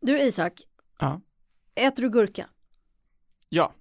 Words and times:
Du 0.00 0.18
Isak, 0.20 0.62
Ja. 0.98 1.20
äter 1.74 2.02
du 2.02 2.10
gurka? 2.10 2.48
Ja. 3.48 3.74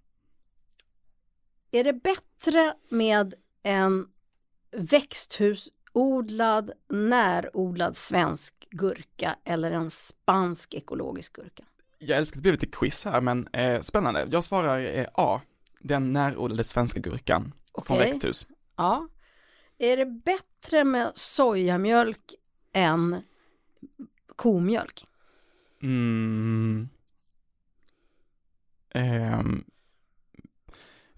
Är 1.71 1.83
det 1.83 1.93
bättre 1.93 2.75
med 2.89 3.33
en 3.63 4.07
växthusodlad, 4.71 6.71
närodlad 6.89 7.97
svensk 7.97 8.53
gurka 8.69 9.35
eller 9.45 9.71
en 9.71 9.91
spansk 9.91 10.73
ekologisk 10.73 11.33
gurka? 11.33 11.63
Jag 11.99 12.17
älskar 12.17 12.35
att 12.35 12.37
det 12.37 12.41
blev 12.41 12.53
lite 12.53 12.67
quiz 12.67 13.05
här, 13.05 13.21
men 13.21 13.47
eh, 13.47 13.81
spännande. 13.81 14.27
Jag 14.31 14.43
svarar 14.43 14.79
eh, 14.79 15.07
A. 15.13 15.41
Den 15.79 16.13
närodlade 16.13 16.63
svenska 16.63 16.99
gurkan 16.99 17.53
från 17.85 17.97
Okej. 17.97 18.07
växthus. 18.07 18.47
Ja. 18.75 19.07
Är 19.77 19.97
det 19.97 20.05
bättre 20.05 20.83
med 20.83 21.11
sojamjölk 21.15 22.35
än 22.73 23.21
komjölk? 24.35 25.05
Mm. 25.81 26.89
Ehm. 28.93 29.63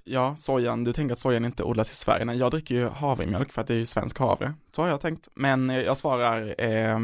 Ja, 0.04 0.36
sojan, 0.36 0.84
du 0.84 0.94
tänker 0.94 1.14
att 1.14 1.20
sojan 1.20 1.46
inte 1.46 1.64
odlas 1.64 1.92
i 1.92 1.96
Sverige. 1.96 2.26
Nej, 2.26 2.38
jag 2.38 2.52
dricker 2.52 2.76
ju 2.76 2.88
havremjölk 2.88 3.52
för 3.52 3.62
att 3.62 3.68
det 3.68 3.74
är 3.74 3.78
ju 3.78 3.86
svensk 3.86 4.20
havre. 4.20 4.54
Så 4.72 4.82
har 4.82 4.90
jag 4.90 5.02
tänkt. 5.02 5.28
Men 5.34 5.70
eh, 5.70 5.82
jag 5.82 5.98
svarar, 5.98 6.56
eh, 6.62 7.00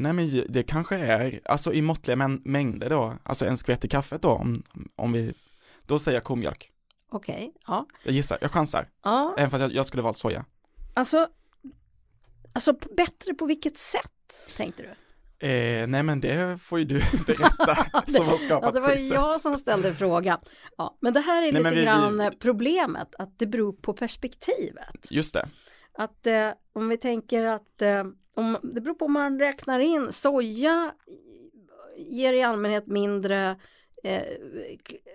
nej 0.00 0.12
men 0.12 0.44
det 0.48 0.62
kanske 0.62 0.96
är, 0.96 1.40
alltså 1.44 1.72
i 1.72 1.82
måttliga 1.82 2.16
män- 2.16 2.42
mängder 2.44 2.90
då, 2.90 3.14
alltså 3.22 3.46
en 3.46 3.56
skvätt 3.56 3.84
i 3.84 3.88
kaffet 3.88 4.22
då, 4.22 4.30
om, 4.30 4.62
om 4.96 5.12
vi, 5.12 5.34
då 5.86 5.98
säger 5.98 6.16
jag 6.16 6.24
komjölk. 6.24 6.70
Okej, 7.10 7.52
ja. 7.66 7.86
Jag 8.04 8.14
gissar, 8.14 8.38
jag 8.40 8.50
chansar, 8.50 8.88
ja. 9.02 9.34
även 9.38 9.50
fast 9.50 9.60
jag, 9.62 9.72
jag 9.72 9.86
skulle 9.86 10.02
valt 10.02 10.16
soja. 10.16 10.44
Alltså, 10.94 11.28
alltså 12.52 12.72
bättre 12.96 13.34
på 13.34 13.46
vilket 13.46 13.76
sätt 13.76 14.48
tänkte 14.56 14.82
du? 14.82 14.88
Eh, 15.42 15.86
nej 15.86 16.02
men 16.02 16.20
det 16.20 16.60
får 16.62 16.78
ju 16.78 16.84
du 16.84 16.94
berätta 17.26 17.76
som 18.06 18.24
har 18.26 18.32
Ja, 18.32 18.38
skapat 18.38 18.74
det 18.74 18.80
var 18.80 18.88
quizet. 18.90 19.14
jag 19.14 19.40
som 19.40 19.56
ställde 19.58 19.94
frågan. 19.94 20.38
Ja, 20.76 20.98
men 21.00 21.14
det 21.14 21.20
här 21.20 21.42
är 21.42 21.52
Nej, 21.52 21.62
lite 21.62 21.70
vi- 21.70 21.76
vi- 21.76 21.82
grann 21.84 22.20
eh, 22.20 22.30
problemet, 22.30 23.14
att 23.18 23.38
det 23.38 23.46
beror 23.46 23.72
på 23.72 23.92
perspektivet. 23.92 25.10
Just 25.10 25.34
det, 25.34 25.48
Att 25.94 26.26
eh, 26.26 26.50
om 26.72 26.88
vi 26.88 26.96
tänker 26.96 27.44
att 27.44 27.82
eh, 27.82 28.04
om, 28.34 28.58
det 28.62 28.80
beror 28.80 28.94
på 28.94 29.04
om 29.04 29.12
man 29.12 29.38
räknar 29.38 29.80
in 29.80 30.12
soja 30.12 30.92
ger 32.10 32.32
i 32.32 32.42
allmänhet 32.42 32.86
mindre 32.86 33.60
eh, 34.04 34.22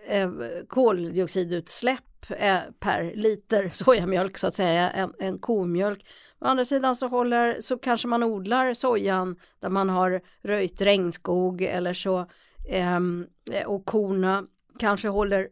eh, 0.08 0.30
koldioxidutsläpp 0.68 2.00
eh, 2.30 2.58
per 2.80 3.12
liter 3.16 3.70
sojamjölk 3.74 4.38
så 4.38 4.48
att 4.48 4.56
säga 4.56 4.90
än, 4.92 5.14
än 5.20 5.40
komjölk. 5.40 6.06
Å 6.46 6.48
andra 6.48 6.66
sidan 6.66 6.96
så 6.96 7.08
håller 7.08 7.62
så 7.62 7.78
kanske 7.78 8.08
man 8.08 8.24
odlar 8.24 8.74
sojan 8.74 9.36
där 9.60 9.70
man 9.70 9.90
har 9.90 10.22
röjt 10.42 10.82
regnskog 10.82 11.62
eller 11.62 11.94
så 11.94 12.26
ehm, 12.70 13.28
och 13.66 13.86
korna 13.86 14.44
kanske 14.80 15.08
håller 15.08 15.50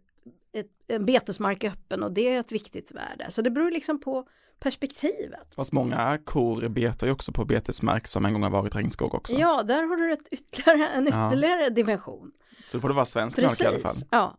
ett, 0.54 0.68
en 0.88 1.06
betesmark 1.06 1.64
öppen 1.64 2.04
och 2.04 2.12
det 2.12 2.28
är 2.28 2.40
ett 2.40 2.52
viktigt 2.52 2.92
värde. 2.92 3.32
Så 3.32 3.42
det 3.42 3.50
beror 3.50 3.72
liksom 3.72 4.00
på 4.02 4.28
perspektivet. 4.60 5.52
fast 5.56 5.72
många 5.72 6.18
kor 6.26 6.68
betar 6.70 7.08
ju 7.08 7.14
också 7.14 7.32
på 7.32 7.46
betesmark 7.46 8.08
som 8.08 8.26
en 8.26 8.34
gång 8.34 8.44
har 8.44 8.50
varit 8.50 8.76
regnskog 8.76 9.14
också. 9.14 9.34
Ja, 9.34 9.64
där 9.64 9.84
har 9.84 9.98
du 9.98 10.14
ett 10.14 10.28
ytterligare, 10.32 10.88
en 10.88 11.06
Ja. 11.12 11.28
ytterligare 11.28 11.70
dimension. 11.70 12.32
Så 12.70 12.78
då 12.78 12.82
får 12.82 12.90
det 12.90 12.96
vara 12.96 13.06
svensk 13.06 13.38
mjölk 13.38 13.62
i 13.62 13.66
alla 13.66 13.80
fall. 13.80 13.96
Ja. 14.12 14.38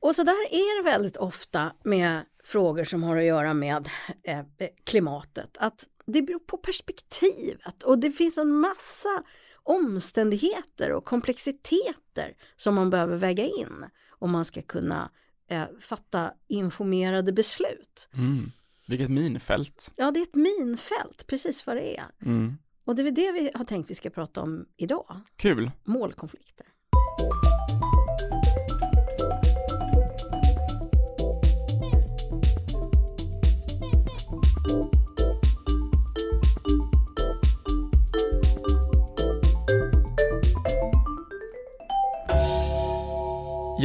Och 0.00 0.14
så 0.14 0.22
där 0.22 0.32
är 0.50 0.82
det 0.82 0.90
väldigt 0.90 1.16
ofta 1.16 1.72
med 1.84 2.22
frågor 2.46 2.84
som 2.84 3.02
har 3.02 3.16
att 3.16 3.24
göra 3.24 3.54
med 3.54 3.88
eh, 4.22 4.44
klimatet. 4.84 5.56
Att 5.58 5.86
det 6.06 6.22
beror 6.22 6.38
på 6.38 6.56
perspektivet 6.56 7.82
och 7.82 7.98
det 7.98 8.12
finns 8.12 8.38
en 8.38 8.50
massa 8.50 9.22
omständigheter 9.54 10.92
och 10.92 11.04
komplexiteter 11.04 12.36
som 12.56 12.74
man 12.74 12.90
behöver 12.90 13.16
väga 13.16 13.44
in 13.44 13.84
om 14.08 14.30
man 14.30 14.44
ska 14.44 14.62
kunna 14.62 15.10
eh, 15.50 15.64
fatta 15.80 16.32
informerade 16.48 17.32
beslut. 17.32 18.08
Mm. 18.14 18.52
Vilket 18.86 19.10
minfält. 19.10 19.92
Ja, 19.96 20.10
det 20.10 20.20
är 20.20 20.22
ett 20.22 20.34
minfält, 20.34 21.26
precis 21.26 21.66
vad 21.66 21.76
det 21.76 21.98
är. 21.98 22.10
Mm. 22.22 22.56
Och 22.84 22.96
det 22.96 23.02
är 23.02 23.10
det 23.10 23.32
vi 23.32 23.50
har 23.54 23.64
tänkt 23.64 23.90
vi 23.90 23.94
ska 23.94 24.10
prata 24.10 24.42
om 24.42 24.66
idag, 24.76 25.20
Kul. 25.36 25.70
målkonflikter. 25.84 26.66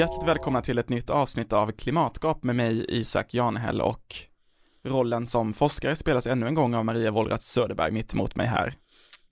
Hjärtligt 0.01 0.27
välkomna 0.27 0.61
till 0.61 0.77
ett 0.77 0.89
nytt 0.89 1.09
avsnitt 1.09 1.53
av 1.53 1.71
Klimatgap 1.71 2.43
med 2.43 2.55
mig 2.55 2.85
Isak 2.89 3.33
Janhäll 3.33 3.81
och 3.81 4.15
rollen 4.83 5.27
som 5.27 5.53
forskare 5.53 5.95
spelas 5.95 6.27
ännu 6.27 6.47
en 6.47 6.55
gång 6.55 6.75
av 6.75 6.85
Maria 6.85 7.11
Wollratz 7.11 7.45
Söderberg 7.51 7.91
mitt 7.91 8.13
emot 8.13 8.35
mig 8.35 8.47
här. 8.47 8.77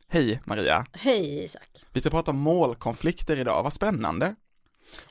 Hej 0.07 0.41
Maria! 0.45 0.85
Hej 0.93 1.43
Isak! 1.43 1.69
Vi 1.93 2.01
ska 2.01 2.09
prata 2.09 2.31
om 2.31 2.37
målkonflikter 2.37 3.39
idag, 3.39 3.63
vad 3.63 3.73
spännande! 3.73 4.35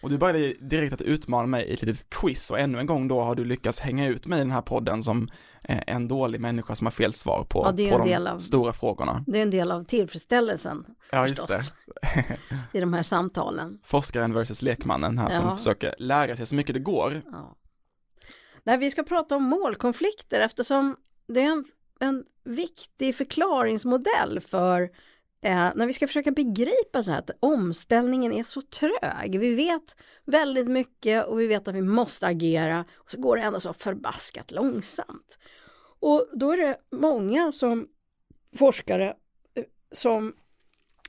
Och 0.02 0.10
du 0.10 0.18
började 0.18 0.52
direkt 0.60 0.92
att 0.92 1.00
utmana 1.02 1.46
mig 1.46 1.64
i 1.66 1.72
ett 1.74 1.82
litet 1.82 2.10
quiz 2.10 2.50
och 2.50 2.58
ännu 2.58 2.78
en 2.78 2.86
gång 2.86 3.08
då 3.08 3.20
har 3.20 3.34
du 3.34 3.44
lyckats 3.44 3.80
hänga 3.80 4.06
ut 4.08 4.26
mig 4.26 4.38
i 4.38 4.42
den 4.42 4.50
här 4.50 4.62
podden 4.62 5.02
som 5.02 5.28
eh, 5.64 5.80
en 5.86 6.08
dålig 6.08 6.40
människa 6.40 6.74
som 6.74 6.86
har 6.86 6.92
fel 6.92 7.12
svar 7.12 7.44
på, 7.44 7.58
Ja, 7.78 7.90
på 7.98 8.04
de 8.04 8.16
av- 8.16 8.38
stora 8.38 8.72
frågorna. 8.72 9.24
Det 9.26 9.38
är 9.38 9.42
en 9.42 9.50
del 9.50 9.70
av 9.72 9.84
tillfredsställelsen 9.84 10.84
Ja, 11.12 11.26
just 11.28 11.48
det. 11.48 11.54
förstås, 11.58 11.74
i 12.72 12.80
de 12.80 12.92
här 12.92 13.02
samtalen. 13.02 13.78
Forskaren 13.84 14.32
versus 14.34 14.62
lekmannen 14.62 15.18
här 15.18 15.30
som 15.30 15.46
Ja. 15.46 15.56
försöker 15.56 15.94
lära 15.98 16.36
sig 16.36 16.46
så 16.46 16.54
mycket 16.54 16.74
det 16.74 16.80
går. 16.80 17.20
Ja. 17.32 17.56
Nej, 18.64 18.78
vi 18.78 18.90
ska 18.90 19.02
prata 19.02 19.36
om 19.36 19.42
målkonflikter 19.42 20.40
eftersom 20.40 20.96
det 21.28 21.40
är 21.42 21.52
en, 21.52 21.64
en 22.00 22.24
viktig 22.44 23.14
förklaringsmodell 23.16 24.40
för 24.40 24.90
eh, 25.40 25.70
när 25.74 25.86
vi 25.86 25.92
ska 25.92 26.06
försöka 26.06 26.30
begripa 26.30 27.02
så 27.02 27.10
här 27.10 27.18
att 27.18 27.30
omställningen 27.40 28.32
är 28.32 28.42
så 28.42 28.62
trög. 28.62 29.40
Vi 29.40 29.54
vet 29.54 29.96
väldigt 30.24 30.68
mycket 30.68 31.26
och 31.26 31.40
vi 31.40 31.46
vet 31.46 31.68
att 31.68 31.74
vi 31.74 31.82
måste 31.82 32.26
agera 32.26 32.84
och 32.94 33.10
så 33.10 33.20
går 33.20 33.36
det 33.36 33.42
ändå 33.42 33.60
så 33.60 33.72
förbaskat 33.72 34.52
långsamt. 34.52 35.38
Och 36.00 36.28
då 36.32 36.52
är 36.52 36.56
det 36.56 36.76
många 36.90 37.52
som 37.52 37.88
forskare 38.58 39.14
eh, 39.54 39.64
som 39.92 40.34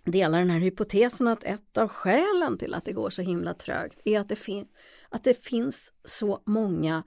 delar 0.04 0.40
den 0.40 0.50
här 0.50 0.60
hypotesen 0.60 1.28
att 1.28 1.44
ett 1.44 1.78
av 1.78 1.88
skälen 1.88 2.58
till 2.58 2.74
att 2.74 2.86
det 2.86 2.94
går 2.94 3.10
så 3.10 3.22
himla 3.22 3.54
trögt 3.54 4.00
är 4.06 4.20
att 4.20 4.30
det, 4.30 4.36
fin- 4.36 4.68
att 5.10 5.24
det 5.24 5.44
finns 5.44 5.94
så 6.04 6.42
många 6.46 7.04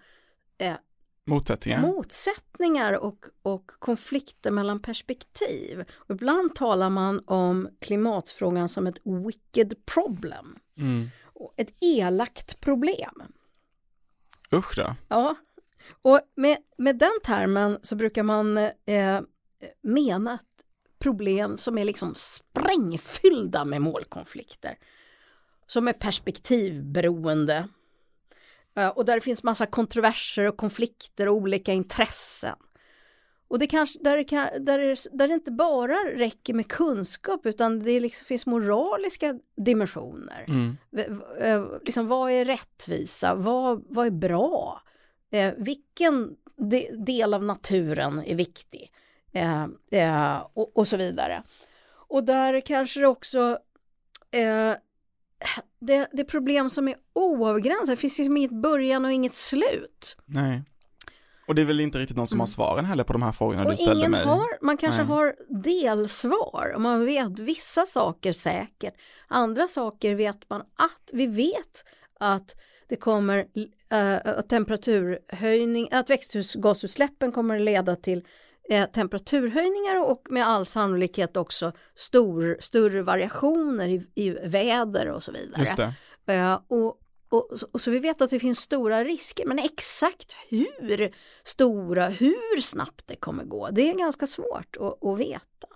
eh, 0.59 0.77
Motsättningar. 1.25 1.81
motsättningar 1.83 2.93
och, 2.93 3.27
och 3.43 3.66
konflikter 3.78 4.50
mellan 4.50 4.83
perspektiv. 4.83 5.84
Och 5.94 6.10
ibland 6.15 6.55
talar 6.55 6.91
man 6.91 7.22
om 7.27 7.69
klimatfrågan 7.81 8.69
som 8.69 8.87
ett 8.87 8.99
wicked 9.27 9.87
problem, 9.87 10.59
Mm. 10.77 11.09
ett 11.56 11.75
elakt 11.81 12.60
problem. 12.60 13.22
Usch 14.55 14.77
då. 14.77 14.94
Ja, 15.09 15.37
och 16.03 16.21
med, 16.37 16.56
med 16.78 16.99
den 16.99 17.21
termen 17.25 17.78
så 17.83 17.97
brukar 17.97 18.22
man 18.22 18.59
eh, 18.59 19.21
mena 19.83 20.39
problem 20.99 21.56
som 21.59 21.78
är 21.78 21.84
liksom 21.84 22.15
sprängfyllda 22.15 23.65
med 23.65 23.83
målkonflikter. 23.83 24.78
Som 25.66 25.89
är 25.89 25.93
perspektivberoende. 25.93 27.69
Eh, 28.77 28.88
och 28.88 29.05
där 29.05 29.15
det 29.15 29.21
finns 29.21 29.43
massa 29.43 29.66
kontroverser 29.66 30.49
och 30.49 30.56
konflikter 30.56 31.28
och 31.28 31.34
olika 31.34 31.72
intressen. 31.72 32.56
Och 33.49 33.59
det 33.59 33.66
kanske, 33.66 33.99
där 34.03 34.16
det, 34.16 34.25
kan, 34.25 34.49
där 34.60 34.78
det, 34.78 34.97
där 35.12 35.28
det 35.28 35.34
inte 35.34 35.50
bara 35.50 35.94
räcker 35.94 36.55
med 36.55 36.69
kunskap 36.69 37.47
utan 37.47 37.83
det 37.83 38.00
liksom 38.00 38.27
finns 38.27 38.47
moraliska 38.47 39.39
dimensioner. 39.57 40.45
Mm. 40.48 40.77
Eh, 41.41 41.65
liksom, 41.84 42.09
vad 42.09 42.30
är 42.30 42.45
rättvisa? 42.45 43.34
Vad, 43.34 43.84
vad 43.89 44.07
är 44.07 44.10
bra? 44.10 44.83
Eh, 45.30 45.54
vilken 45.57 46.36
de, 46.57 46.91
del 46.92 47.34
av 47.34 47.45
naturen 47.45 48.22
är 48.27 48.34
viktig? 48.34 48.92
Eh, 49.33 49.66
eh, 49.91 50.47
och, 50.53 50.77
och 50.77 50.89
så 50.89 50.97
vidare. 50.97 51.42
Och 52.09 52.25
där 52.25 52.60
kanske 52.60 53.01
det 53.01 53.07
också 53.07 53.59
eh, 54.30 54.75
det, 55.80 56.09
det 56.12 56.21
är 56.21 56.24
problem 56.24 56.71
som 56.71 56.89
är 56.89 56.94
oavgränsade. 57.12 57.92
Det 57.92 57.97
finns 57.97 58.18
liksom 58.18 58.36
inget 58.36 58.62
början 58.62 59.04
och 59.04 59.12
inget 59.12 59.34
slut. 59.34 60.16
Nej. 60.27 60.62
Och 61.47 61.54
det 61.54 61.62
är 61.62 61.66
väl 61.66 61.80
inte 61.80 61.98
riktigt 61.98 62.16
någon 62.16 62.27
som 62.27 62.41
har 62.41 62.47
svaren 62.47 62.84
heller 62.84 63.04
på 63.04 63.12
de 63.12 63.22
här 63.22 63.33
frågorna 63.33 63.60
Mm. 63.60 63.72
Och 63.72 63.78
du 63.78 63.84
ställde 63.84 64.00
ingen 64.00 64.10
mig. 64.10 64.24
har, 64.24 64.65
man 64.65 64.77
kanske 64.77 65.03
Nej. 65.03 65.09
har 65.09 65.34
delsvar 65.62 66.72
och 66.74 66.80
man 66.80 67.04
vet 67.04 67.39
vissa 67.39 67.86
saker 67.86 68.33
säkert. 68.33 68.94
Andra 69.28 69.68
saker 69.68 70.15
vet 70.15 70.50
man 70.50 70.60
att 70.60 71.10
vi 71.12 71.27
vet 71.27 71.84
att 72.21 72.54
det 72.89 72.97
kommer 72.97 73.47
äh, 73.91 74.41
temperaturhöjning, 74.48 75.89
att 75.91 76.10
växthusgasutsläppen 76.10 77.33
kommer 77.33 77.56
att 77.56 77.62
leda 77.62 77.97
till 77.97 78.24
eh, 78.70 78.86
temperaturhöjningar 78.91 80.10
och 80.10 80.26
med 80.30 80.47
all 80.47 80.66
sannolikhet 80.66 81.36
också 81.36 81.72
stor, 81.94 82.56
större 82.60 83.03
variationer 83.03 83.88
i, 83.88 84.06
i 84.14 84.30
väder 84.30 85.09
och 85.10 85.24
så 85.24 85.32
vidare. 85.32 85.60
Just 85.60 85.76
det. 85.76 85.92
Eh, 86.34 86.60
och, 86.68 86.98
och, 87.28 87.50
och, 87.72 87.80
så 87.80 87.91
vi 87.91 87.98
vet 87.98 88.20
att 88.20 88.30
det 88.30 88.38
finns 88.38 88.59
stora 88.59 89.04
risker, 89.04 89.47
men 89.47 89.59
exakt 89.59 90.36
hur 90.48 91.14
stora, 91.44 92.09
hur 92.09 92.60
snabbt 92.60 93.06
det 93.06 93.16
kommer 93.16 93.44
gå, 93.44 93.70
det 93.70 93.91
är 93.91 93.98
ganska 93.98 94.26
svårt 94.26 94.76
att, 94.80 95.04
att 95.04 95.18
veta. 95.18 95.68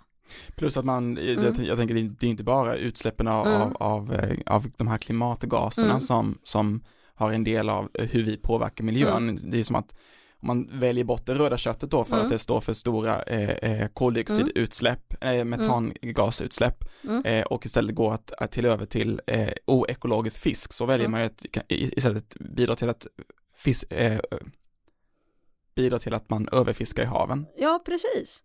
Plus 0.56 0.76
att 0.76 0.84
man, 0.84 1.18
mm. 1.18 1.44
jag, 1.44 1.66
jag, 1.66 1.78
tänker 1.78 1.94
det 1.94 2.26
är 2.26 2.30
inte 2.30 2.44
bara 2.44 2.76
utsläppen 2.76 3.28
av, 3.28 3.46
mm. 3.46 3.60
av, 3.60 3.76
av, 3.76 4.14
eh, 4.14 4.38
av, 4.46 4.66
de 4.76 4.88
här 4.88 4.98
klimatgaserna 4.98 5.88
mm. 5.88 6.00
som, 6.00 6.38
som 6.42 6.84
har 7.14 7.32
en 7.32 7.44
del 7.44 7.68
av 7.68 7.88
hur 7.94 8.24
vi 8.24 8.36
påverkar 8.36 8.84
miljön. 8.84 9.28
Mm. 9.28 9.50
Det 9.50 9.58
är 9.58 9.62
som 9.62 9.76
att 9.76 9.94
om 10.40 10.46
man 10.46 10.80
väljer 10.80 11.04
bort 11.04 11.26
det 11.26 11.34
röda 11.34 11.56
köttet 11.56 11.90
då 11.90 12.04
för 12.04 12.14
mm. 12.14 12.26
att 12.26 12.32
det 12.32 12.38
står 12.38 12.60
för 12.60 12.72
stora 12.72 13.22
eh, 13.22 13.50
eh 13.50 13.88
koldioxidutsläpp, 13.88 15.24
eh, 15.24 15.44
metangasutsläpp 15.44 16.84
mm. 17.04 17.24
eh, 17.24 17.44
och 17.44 17.66
istället 17.66 17.94
går 17.94 18.12
att, 18.12 18.32
att 18.32 18.50
till 18.50 18.66
över 18.66 18.86
till 18.86 19.20
eh, 19.26 19.52
oekologisk 19.64 20.40
fisk 20.40 20.72
så 20.72 20.86
väljer 20.86 21.08
man 21.08 21.20
ju 21.20 21.26
att 21.26 21.46
istället 21.68 22.36
bidra 22.40 22.76
till 22.76 22.88
att 22.88 23.06
fisk, 23.56 23.92
eh, 23.92 24.20
bidra 25.74 25.98
till 25.98 26.14
att 26.14 26.30
man 26.30 26.48
överfiskar 26.52 27.02
i 27.02 27.06
haven. 27.06 27.46
Ja, 27.56 27.82
precis. 27.86 28.42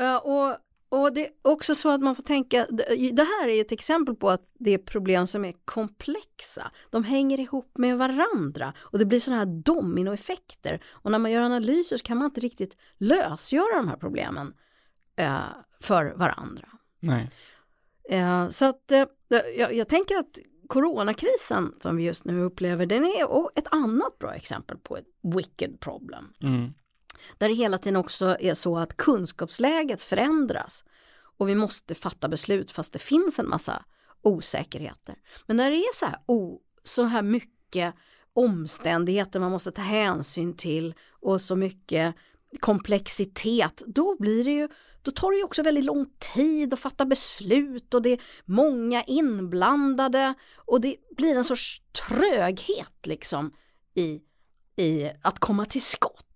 Uh, 0.00 0.16
och 0.16 0.56
och 0.88 1.14
det 1.14 1.26
är 1.26 1.30
också 1.42 1.74
så 1.74 1.90
att 1.90 2.00
man 2.00 2.16
får 2.16 2.22
tänka, 2.22 2.66
det 3.12 3.22
här 3.22 3.48
är 3.48 3.60
ett 3.60 3.72
exempel 3.72 4.14
på 4.14 4.30
att 4.30 4.50
det 4.58 4.74
är 4.74 4.78
problem 4.78 5.26
som 5.26 5.44
är 5.44 5.54
komplexa. 5.64 6.70
De 6.90 7.04
hänger 7.04 7.40
ihop 7.40 7.78
med 7.78 7.98
varandra 7.98 8.72
och 8.78 8.98
det 8.98 9.04
blir 9.04 9.20
sådana 9.20 9.44
här 9.44 9.62
dominoeffekter. 9.62 10.82
Och 10.86 11.10
när 11.10 11.18
man 11.18 11.30
gör 11.30 11.42
analyser 11.42 11.96
så 11.96 12.04
kan 12.04 12.18
man 12.18 12.24
inte 12.24 12.40
riktigt 12.40 12.76
lösgöra 12.98 13.76
de 13.76 13.88
här 13.88 13.96
problemen 13.96 14.54
eh, 15.16 15.40
för 15.80 16.14
varandra. 16.16 16.68
Nej. 17.00 17.30
Eh, 18.08 18.48
så 18.48 18.64
att 18.64 18.92
eh, 18.92 19.04
jag, 19.58 19.74
jag, 19.74 19.88
tänker 19.88 20.16
att 20.16 20.38
coronakrisen 20.66 21.74
som 21.80 21.96
vi 21.96 22.02
just 22.02 22.24
nu 22.24 22.42
upplever, 22.42 22.86
den 22.86 23.04
är 23.04 23.58
ett 23.58 23.68
annat 23.70 24.18
bra 24.18 24.34
exempel 24.34 24.78
på 24.78 24.96
ett 24.96 25.06
wicked 25.36 25.80
problem. 25.80 26.32
Mm. 26.42 26.74
Där 27.38 27.48
det 27.48 27.54
hela 27.54 27.78
tiden 27.78 27.96
också 27.96 28.36
är 28.40 28.54
så 28.54 28.78
att 28.78 28.96
kunskapsläget 28.96 30.02
förändras 30.02 30.84
och 31.38 31.48
vi 31.48 31.54
måste 31.54 31.94
fatta 31.94 32.28
beslut 32.28 32.70
fast 32.70 32.92
det 32.92 32.98
finns 32.98 33.38
en 33.38 33.48
massa 33.48 33.84
osäkerheter. 34.22 35.14
Men 35.46 35.56
när 35.56 35.70
det 35.70 35.76
är 35.76 35.94
så 35.94 36.06
här, 36.06 36.18
oh, 36.26 36.58
så 36.82 37.04
här 37.04 37.22
mycket 37.22 37.94
omständigheter 38.32 39.40
man 39.40 39.50
måste 39.50 39.70
ta 39.70 39.82
hänsyn 39.82 40.56
till 40.56 40.94
och 41.10 41.40
så 41.40 41.56
mycket 41.56 42.14
komplexitet, 42.60 43.82
då 43.86 44.16
blir 44.18 44.44
det 44.44 44.52
ju 44.52 44.68
då 45.02 45.10
tar 45.10 45.30
det 45.30 45.36
ju 45.36 45.44
också 45.44 45.62
väldigt 45.62 45.84
lång 45.84 46.06
tid 46.34 46.74
att 46.74 46.80
fatta 46.80 47.04
beslut 47.04 47.94
och 47.94 48.02
det 48.02 48.10
är 48.10 48.20
många 48.44 49.02
inblandade 49.02 50.34
och 50.56 50.80
det 50.80 50.96
blir 51.16 51.36
en 51.36 51.44
sorts 51.44 51.82
tröghet 52.08 53.06
liksom 53.06 53.52
i, 53.94 54.20
i 54.76 55.10
att 55.22 55.38
komma 55.38 55.64
till 55.64 55.82
skott. 55.82 56.27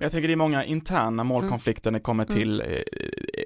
Men 0.00 0.04
jag 0.04 0.12
tänker 0.12 0.28
det 0.28 0.34
är 0.34 0.36
många 0.36 0.64
interna 0.64 1.24
målkonflikter 1.24 1.90
när 1.90 1.98
det 1.98 2.02
kommer 2.02 2.24
mm. 2.24 2.34
till 2.34 2.60
eh, 2.60 2.66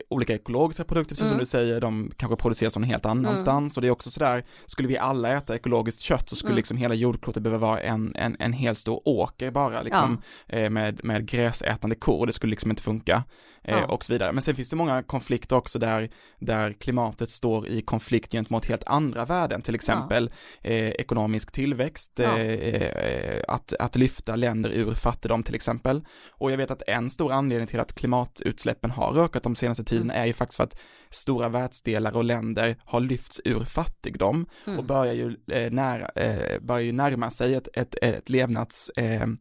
olika 0.08 0.34
ekologiska 0.34 0.84
produkter, 0.84 1.14
precis 1.14 1.22
mm. 1.22 1.30
som 1.30 1.38
du 1.38 1.46
säger, 1.46 1.80
de 1.80 2.12
kanske 2.16 2.36
produceras 2.36 2.76
någon 2.76 2.84
helt 2.84 3.06
annanstans 3.06 3.76
mm. 3.76 3.78
och 3.78 3.82
det 3.82 3.88
är 3.88 3.90
också 3.90 4.10
sådär, 4.10 4.44
skulle 4.66 4.88
vi 4.88 4.98
alla 4.98 5.36
äta 5.36 5.54
ekologiskt 5.54 6.00
kött 6.00 6.28
så 6.28 6.36
skulle 6.36 6.50
mm. 6.50 6.56
liksom 6.56 6.76
hela 6.76 6.94
jordklotet 6.94 7.42
behöva 7.42 7.66
vara 7.66 7.80
en, 7.80 8.16
en, 8.16 8.36
en 8.38 8.52
hel 8.52 8.74
stor 8.74 9.00
åker 9.04 9.50
bara 9.50 9.82
liksom 9.82 10.22
ja. 10.46 10.58
eh, 10.58 10.70
med, 10.70 11.04
med 11.04 11.28
gräsätande 11.28 11.96
kor, 11.96 12.26
det 12.26 12.32
skulle 12.32 12.50
liksom 12.50 12.70
inte 12.70 12.82
funka 12.82 13.24
eh, 13.64 13.78
ja. 13.78 13.86
och 13.86 14.04
så 14.04 14.12
vidare. 14.12 14.32
Men 14.32 14.42
sen 14.42 14.54
finns 14.54 14.70
det 14.70 14.76
många 14.76 15.02
konflikter 15.02 15.56
också 15.56 15.78
där, 15.78 16.10
där 16.38 16.72
klimatet 16.72 17.30
står 17.30 17.68
i 17.68 17.82
konflikt 17.82 18.32
gentemot 18.32 18.66
helt 18.66 18.84
andra 18.86 19.24
värden, 19.24 19.62
till 19.62 19.74
exempel 19.74 20.30
ja. 20.62 20.70
eh, 20.70 20.90
ekonomisk 20.90 21.52
tillväxt, 21.52 22.20
eh, 22.20 22.40
eh, 22.40 23.42
att, 23.48 23.74
att 23.78 23.96
lyfta 23.96 24.36
länder 24.36 24.70
ur 24.70 24.94
fattigdom 24.94 25.42
till 25.42 25.54
exempel. 25.54 26.04
Och 26.44 26.52
jag 26.52 26.56
vet 26.56 26.70
att 26.70 26.82
en 26.86 27.10
stor 27.10 27.32
anledning 27.32 27.66
till 27.66 27.80
att 27.80 27.92
klimatutsläppen 27.92 28.90
har 28.90 29.24
ökat 29.24 29.42
de 29.42 29.54
senaste 29.54 29.84
tiden 29.84 30.10
mm. 30.10 30.22
är 30.22 30.26
ju 30.26 30.32
faktiskt 30.32 30.56
för 30.56 30.64
att 30.64 30.80
stora 31.10 31.48
världsdelar 31.48 32.16
och 32.16 32.24
länder 32.24 32.76
har 32.84 33.00
lyfts 33.00 33.40
ur 33.44 33.64
fattigdom 33.64 34.46
mm. 34.66 34.78
och 34.78 34.84
börjar 34.84 35.14
ju, 35.14 35.36
eh, 35.50 35.72
nära, 35.72 36.08
eh, 36.08 36.60
börjar 36.60 36.80
ju 36.80 36.92
närma 36.92 37.30
sig 37.30 37.54
ett, 37.54 37.68
ett, 37.72 37.94
ett 38.02 38.28
levnadssätt 38.28 39.38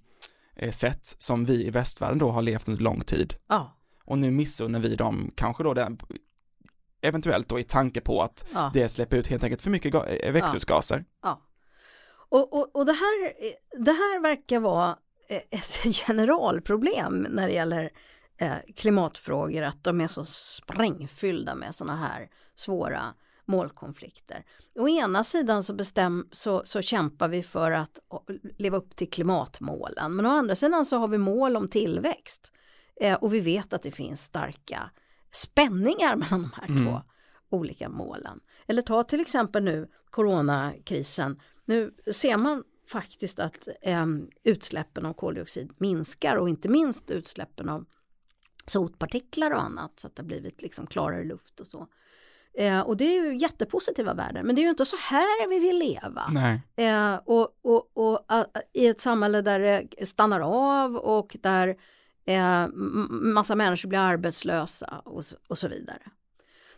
eh, 0.55 1.17
som 1.17 1.45
vi 1.45 1.67
i 1.67 1.69
västvärlden 1.69 2.17
då 2.17 2.31
har 2.31 2.41
levt 2.41 2.67
under 2.67 2.83
lång 2.83 3.01
tid. 3.01 3.33
Ja. 3.47 3.77
Och 4.05 4.17
nu 4.17 4.31
missunnar 4.31 4.79
vi 4.79 4.95
dem 4.95 5.31
kanske 5.35 5.63
då 5.63 5.73
den, 5.73 5.99
eventuellt 7.01 7.49
då 7.49 7.59
i 7.59 7.63
tanke 7.63 8.01
på 8.01 8.21
att 8.21 8.45
ja. 8.53 8.71
det 8.73 8.89
släpper 8.89 9.17
ut 9.17 9.27
helt 9.27 9.43
enkelt 9.43 9.61
för 9.61 9.69
mycket 9.69 9.93
växthusgaser. 10.33 10.97
Ja. 10.97 11.29
ja. 11.29 11.41
Och, 12.29 12.53
och, 12.53 12.75
och 12.75 12.85
det, 12.85 12.93
här, 12.93 13.33
det 13.85 13.91
här 13.91 14.21
verkar 14.21 14.59
vara 14.59 14.97
ett 15.35 15.83
generalproblem 16.07 17.27
när 17.29 17.47
det 17.47 17.53
gäller 17.53 17.89
eh, 18.37 18.55
klimatfrågor, 18.75 19.63
att 19.63 19.83
de 19.83 20.01
är 20.01 20.07
så 20.07 20.25
sprängfyllda 20.25 21.55
med 21.55 21.75
sådana 21.75 21.97
här 21.97 22.29
svåra 22.55 23.13
målkonflikter. 23.45 24.45
Å 24.75 24.87
ena 24.87 25.23
sidan 25.23 25.63
så, 25.63 25.73
bestäm, 25.73 26.27
så, 26.31 26.61
så 26.65 26.81
kämpar 26.81 27.27
vi 27.27 27.43
för 27.43 27.71
att 27.71 27.99
leva 28.57 28.77
upp 28.77 28.95
till 28.95 29.09
klimatmålen, 29.09 30.15
men 30.15 30.25
å 30.25 30.29
andra 30.29 30.55
sidan 30.55 30.85
så 30.85 30.97
har 30.97 31.07
vi 31.07 31.17
mål 31.17 31.57
om 31.57 31.67
tillväxt. 31.67 32.51
Eh, 33.01 33.13
och 33.13 33.33
vi 33.33 33.39
vet 33.39 33.73
att 33.73 33.83
det 33.83 33.91
finns 33.91 34.23
starka 34.23 34.89
spänningar 35.31 36.15
mellan 36.15 36.41
de 36.41 36.51
här 36.55 36.67
mm. 36.67 36.85
två 36.85 37.01
olika 37.49 37.89
målen. 37.89 38.39
Eller 38.67 38.81
ta 38.81 39.03
till 39.03 39.21
exempel 39.21 39.63
nu 39.63 39.87
coronakrisen. 40.09 41.39
Nu 41.65 41.93
ser 42.13 42.37
man 42.37 42.63
faktiskt 42.87 43.39
att 43.39 43.67
eh, 43.81 44.05
utsläppen 44.43 45.05
av 45.05 45.13
koldioxid 45.13 45.71
minskar 45.77 46.35
och 46.35 46.49
inte 46.49 46.69
minst 46.69 47.11
utsläppen 47.11 47.69
av 47.69 47.85
sotpartiklar 48.65 49.51
och 49.51 49.61
annat 49.61 49.99
så 49.99 50.07
att 50.07 50.15
det 50.15 50.21
har 50.21 50.27
blivit 50.27 50.61
liksom 50.61 50.87
klarare 50.87 51.23
luft 51.23 51.59
och 51.59 51.67
så. 51.67 51.87
Eh, 52.57 52.79
och 52.79 52.97
det 52.97 53.03
är 53.17 53.25
ju 53.25 53.37
jättepositiva 53.37 54.13
värden, 54.13 54.45
men 54.45 54.55
det 54.55 54.61
är 54.61 54.63
ju 54.63 54.69
inte 54.69 54.85
så 54.85 54.95
här 54.95 55.49
vi 55.49 55.59
vill 55.59 55.79
leva. 55.79 56.23
Eh, 56.75 57.15
och 57.25 57.59
och, 57.61 57.91
och 57.93 58.25
uh, 58.33 58.43
i 58.73 58.87
ett 58.87 59.01
samhälle 59.01 59.41
där 59.41 59.59
det 59.59 60.05
stannar 60.05 60.39
av 60.39 60.95
och 60.95 61.37
där 61.41 61.75
eh, 62.25 62.67
massa 63.09 63.55
människor 63.55 63.89
blir 63.89 63.99
arbetslösa 63.99 65.01
och, 65.05 65.23
och 65.47 65.57
så 65.57 65.67
vidare. 65.67 66.01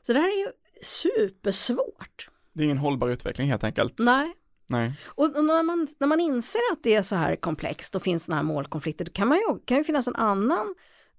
Så 0.01 0.13
det 0.13 0.19
här 0.19 0.27
är 0.27 0.45
ju 0.45 0.51
supersvårt. 0.81 2.29
Det 2.53 2.61
är 2.61 2.65
ingen 2.65 2.77
hållbar 2.77 3.09
utveckling 3.09 3.49
helt 3.49 3.63
enkelt. 3.63 3.95
Nej. 3.99 4.33
Nej. 4.67 4.93
Och, 5.05 5.31
när, 5.31 5.63
man, 5.63 5.87
när 5.99 6.07
man 6.07 6.19
inser 6.19 6.61
att 6.71 6.83
det 6.83 6.95
är 6.95 7.01
så 7.01 7.15
här 7.15 7.35
komplext 7.35 7.95
och 7.95 8.03
finns 8.03 8.25
sådana 8.25 8.41
här 8.41 8.47
målkonflikter, 8.47 9.05
då 9.05 9.11
kan 9.11 9.27
man 9.27 9.37
ju, 9.37 9.59
kan 9.65 9.77
ju 9.77 9.83
finnas 9.83 10.07
en 10.07 10.15
annan 10.15 10.75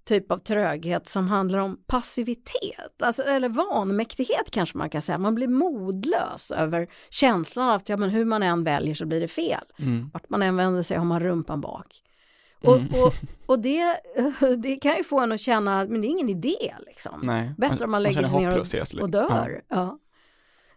typ 0.07 0.31
av 0.31 0.37
tröghet 0.37 1.09
som 1.09 1.27
handlar 1.27 1.59
om 1.59 1.77
passivitet, 1.87 3.01
alltså, 3.01 3.23
eller 3.23 3.49
vanmäktighet 3.49 4.51
kanske 4.51 4.77
man 4.77 4.89
kan 4.89 5.01
säga. 5.01 5.17
Man 5.17 5.35
blir 5.35 5.47
modlös 5.47 6.51
över 6.51 6.87
känslan 7.09 7.69
av 7.69 7.75
att 7.75 7.89
ja, 7.89 7.97
men 7.97 8.09
hur 8.09 8.25
man 8.25 8.43
än 8.43 8.63
väljer 8.63 8.95
så 8.95 9.05
blir 9.05 9.21
det 9.21 9.27
fel. 9.27 9.63
Mm. 9.79 10.09
Vart 10.13 10.29
man 10.29 10.41
än 10.41 10.55
vänder 10.55 10.83
sig 10.83 10.97
har 10.97 11.05
man 11.05 11.19
rumpan 11.19 11.61
bak. 11.61 12.03
Och, 12.61 12.77
mm. 12.77 13.03
och, 13.03 13.13
och 13.45 13.59
det, 13.59 13.99
det 14.57 14.75
kan 14.75 14.97
ju 14.97 15.03
få 15.03 15.19
en 15.19 15.31
att 15.31 15.41
känna, 15.41 15.85
men 15.85 16.01
det 16.01 16.07
är 16.07 16.09
ingen 16.09 16.29
idé 16.29 16.75
liksom. 16.85 17.19
Nej, 17.23 17.53
Bättre 17.57 17.85
om 17.85 17.91
man 17.91 18.03
lägger 18.03 18.23
sig 18.23 18.39
ner 18.39 18.59
och, 18.59 19.03
och 19.03 19.09
dör. 19.09 19.61
Ja. 19.69 19.75
ja. 19.75 19.99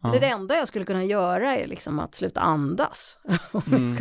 Ja. 0.02 0.10
Det 0.20 0.26
enda 0.26 0.56
jag 0.56 0.68
skulle 0.68 0.84
kunna 0.84 1.04
göra 1.04 1.56
är 1.56 1.66
liksom 1.66 1.98
att 1.98 2.14
sluta 2.14 2.40
andas. 2.40 3.18
Mm. 3.72 3.96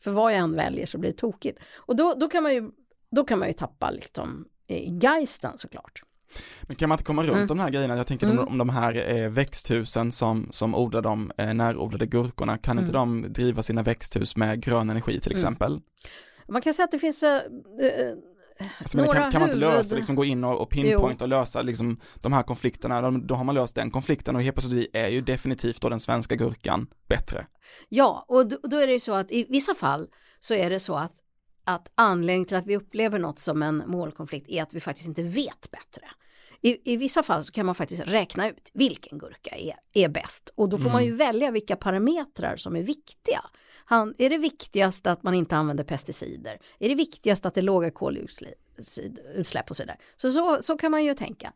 För 0.00 0.10
vad 0.10 0.32
jag 0.32 0.38
än 0.38 0.56
väljer 0.56 0.86
så 0.86 0.98
blir 0.98 1.10
det 1.10 1.16
tokigt. 1.16 1.58
Och 1.76 1.96
då, 1.96 2.14
då, 2.14 2.28
kan, 2.28 2.42
man 2.42 2.54
ju, 2.54 2.70
då 3.10 3.24
kan 3.24 3.38
man 3.38 3.48
ju 3.48 3.54
tappa 3.54 3.90
liksom 3.90 4.44
geisten 4.68 5.58
såklart. 5.58 6.02
Men 6.62 6.76
kan 6.76 6.88
man 6.88 6.96
inte 6.96 7.04
komma 7.04 7.22
runt 7.22 7.34
mm. 7.34 7.46
de 7.46 7.58
här 7.58 7.70
grejerna? 7.70 7.96
Jag 7.96 8.06
tänker 8.06 8.26
mm. 8.26 8.38
om, 8.38 8.48
om 8.48 8.58
de 8.58 8.68
här 8.68 9.16
eh, 9.16 9.30
växthusen 9.30 10.12
som, 10.12 10.48
som 10.50 10.74
odlar 10.74 11.02
de 11.02 11.32
eh, 11.36 11.54
närodlade 11.54 12.06
gurkorna, 12.06 12.58
kan 12.58 12.78
inte 12.78 12.98
mm. 12.98 13.22
de 13.22 13.32
driva 13.32 13.62
sina 13.62 13.82
växthus 13.82 14.36
med 14.36 14.62
grön 14.62 14.90
energi 14.90 15.20
till 15.20 15.32
mm. 15.32 15.36
exempel? 15.36 15.80
Man 16.48 16.62
kan 16.62 16.74
säga 16.74 16.84
att 16.84 16.90
det 16.90 16.98
finns 16.98 17.22
eh, 17.22 17.40
Alltså, 18.78 18.96
men 18.96 19.06
kan, 19.08 19.32
kan 19.32 19.40
man 19.40 19.50
inte 19.50 19.58
lösa, 19.58 19.96
liksom 19.96 20.14
gå 20.14 20.24
in 20.24 20.44
och, 20.44 20.60
och 20.60 20.70
pinpoint 20.70 21.22
och 21.22 21.28
lösa 21.28 21.62
liksom 21.62 22.00
de 22.14 22.32
här 22.32 22.42
konflikterna, 22.42 23.02
då, 23.02 23.10
då 23.10 23.34
har 23.34 23.44
man 23.44 23.54
löst 23.54 23.74
den 23.74 23.90
konflikten 23.90 24.36
och 24.36 24.42
helt 24.42 24.56
plötsligt 24.56 24.90
är 24.96 25.08
ju 25.08 25.20
definitivt 25.20 25.80
då 25.80 25.88
den 25.88 26.00
svenska 26.00 26.36
gurkan 26.36 26.86
bättre. 27.08 27.46
Ja, 27.88 28.24
och 28.28 28.48
då, 28.48 28.56
då 28.62 28.76
är 28.76 28.86
det 28.86 28.92
ju 28.92 29.00
så 29.00 29.14
att 29.14 29.32
i 29.32 29.46
vissa 29.50 29.74
fall 29.74 30.08
så 30.40 30.54
är 30.54 30.70
det 30.70 30.80
så 30.80 30.94
att 30.94 31.12
att 31.66 31.92
anledningen 31.94 32.46
till 32.46 32.56
att 32.56 32.66
vi 32.66 32.76
upplever 32.76 33.18
något 33.18 33.38
som 33.38 33.62
en 33.62 33.82
målkonflikt 33.86 34.48
är 34.48 34.62
att 34.62 34.74
vi 34.74 34.80
faktiskt 34.80 35.08
inte 35.08 35.22
vet 35.22 35.70
bättre. 35.70 36.06
I, 36.64 36.92
I 36.92 36.96
vissa 36.96 37.22
fall 37.22 37.44
så 37.44 37.52
kan 37.52 37.66
man 37.66 37.74
faktiskt 37.74 38.02
räkna 38.06 38.48
ut 38.48 38.70
vilken 38.72 39.18
gurka 39.18 39.50
är, 39.50 39.76
är 39.92 40.08
bäst 40.08 40.50
och 40.54 40.68
då 40.68 40.76
får 40.76 40.84
mm. 40.84 40.92
man 40.92 41.02
ju 41.02 41.08
mm. 41.08 41.18
välja 41.18 41.50
vilka 41.50 41.76
parametrar 41.76 42.56
som 42.56 42.76
är 42.76 42.82
viktiga. 42.82 43.40
Han, 43.84 44.14
är 44.18 44.30
det 44.30 44.38
viktigast 44.38 45.06
att 45.06 45.22
man 45.22 45.34
inte 45.34 45.56
använder 45.56 45.84
pesticider? 45.84 46.58
Är 46.78 46.88
det 46.88 46.94
viktigast 46.94 47.46
att 47.46 47.54
det 47.54 47.60
är 47.60 47.62
låga 47.62 47.90
koldioxid, 47.90 48.54
koldioxidutsläpp 48.76 49.70
och 49.70 49.76
så 49.76 49.82
vidare. 49.82 49.98
Så, 50.16 50.30
så, 50.30 50.62
så 50.62 50.76
kan 50.76 50.90
man 50.90 51.04
ju 51.04 51.14
tänka. 51.14 51.52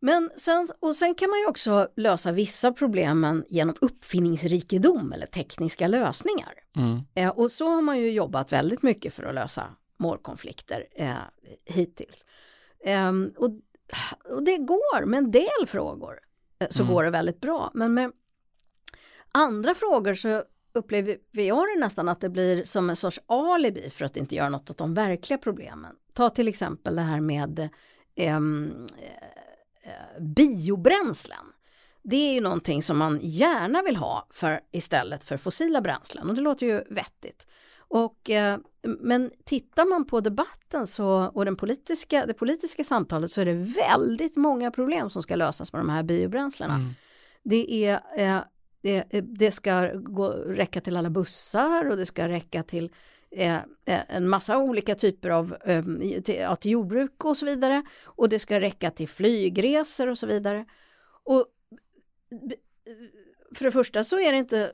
Men 0.00 0.30
sen, 0.36 0.68
och 0.80 0.96
sen 0.96 1.14
kan 1.14 1.30
man 1.30 1.38
ju 1.38 1.46
också 1.46 1.88
lösa 1.96 2.32
vissa 2.32 2.72
problemen 2.72 3.44
genom 3.48 3.76
uppfinningsrikedom 3.80 5.12
eller 5.12 5.26
tekniska 5.26 5.88
lösningar. 5.88 6.54
Mm. 6.76 7.00
Eh, 7.14 7.28
och 7.28 7.50
så 7.50 7.68
har 7.68 7.82
man 7.82 7.98
ju 7.98 8.10
jobbat 8.10 8.52
väldigt 8.52 8.82
mycket 8.82 9.14
för 9.14 9.22
att 9.22 9.34
lösa 9.34 9.64
målkonflikter 9.96 10.86
eh, 10.96 11.14
hittills. 11.64 12.24
Eh, 12.84 13.12
och, 13.36 13.50
och 14.30 14.42
det 14.44 14.56
går 14.56 15.04
med 15.06 15.18
en 15.18 15.30
del 15.30 15.66
frågor 15.66 16.18
eh, 16.58 16.68
så 16.70 16.82
Mm. 16.82 16.94
går 16.94 17.04
det 17.04 17.10
väldigt 17.10 17.40
bra. 17.40 17.70
Men 17.74 17.94
med 17.94 18.12
andra 19.32 19.74
frågor 19.74 20.14
så 20.14 20.44
upplever 20.74 21.18
jag 21.30 21.66
det 21.68 21.80
nästan 21.80 22.08
att 22.08 22.20
det 22.20 22.28
blir 22.28 22.64
som 22.64 22.90
en 22.90 22.96
sorts 22.96 23.20
alibi 23.26 23.90
för 23.90 24.04
att 24.04 24.16
inte 24.16 24.34
göra 24.34 24.48
något 24.48 24.70
åt 24.70 24.78
de 24.78 24.94
verkliga 24.94 25.38
problemen. 25.38 25.96
Ta 26.12 26.30
till 26.30 26.48
exempel 26.48 26.96
det 26.96 27.02
här 27.02 27.20
med 27.20 27.68
ehm, 28.16 28.86
eh, 29.82 30.22
biobränslen. 30.22 31.52
Det 32.02 32.16
är 32.16 32.32
ju 32.34 32.40
någonting 32.40 32.82
som 32.82 32.98
man 32.98 33.18
gärna 33.22 33.82
vill 33.82 33.96
ha 33.96 34.26
för, 34.30 34.60
istället 34.72 35.24
för 35.24 35.36
fossila 35.36 35.80
bränslen 35.80 36.28
och 36.28 36.34
det 36.34 36.40
låter 36.40 36.66
ju 36.66 36.84
vettigt. 36.90 37.46
Och, 37.96 38.30
eh, 38.30 38.58
men 38.82 39.30
tittar 39.44 39.84
man 39.84 40.06
på 40.06 40.20
debatten 40.20 40.86
så, 40.86 41.30
och 41.34 41.44
den 41.44 41.56
politiska, 41.56 42.26
det 42.26 42.34
politiska 42.34 42.84
samtalet 42.84 43.30
så 43.30 43.40
är 43.40 43.44
det 43.44 43.54
väldigt 43.54 44.36
många 44.36 44.70
problem 44.70 45.10
som 45.10 45.22
ska 45.22 45.36
lösas 45.36 45.72
med 45.72 45.80
de 45.80 45.88
här 45.88 46.02
biobränslena. 46.02 46.74
Mm. 46.74 46.90
Det, 47.42 47.86
är, 47.86 48.00
eh, 48.16 48.40
det, 48.82 49.20
det 49.20 49.52
ska 49.52 49.90
gå, 49.94 50.28
räcka 50.32 50.80
till 50.80 50.96
alla 50.96 51.10
bussar 51.10 51.90
och 51.90 51.96
det 51.96 52.06
ska 52.06 52.28
räcka 52.28 52.62
till 52.62 52.92
eh, 53.30 53.56
eh, 53.56 54.00
en 54.08 54.28
massa 54.28 54.58
olika 54.58 54.94
typer 54.94 55.30
av, 55.30 55.56
eh, 55.64 55.84
till, 56.24 56.34
ja, 56.34 56.56
till 56.56 56.70
jordbruk 56.70 57.24
och 57.24 57.36
så 57.36 57.46
vidare. 57.46 57.82
Och 58.04 58.28
det 58.28 58.38
ska 58.38 58.60
räcka 58.60 58.90
till 58.90 59.08
flygresor 59.08 60.08
och 60.08 60.18
så 60.18 60.26
vidare. 60.26 60.64
Och 61.24 61.46
för 63.54 63.64
det 63.64 63.70
första 63.70 64.04
så 64.04 64.20
är 64.20 64.32
det 64.32 64.38
inte, 64.38 64.72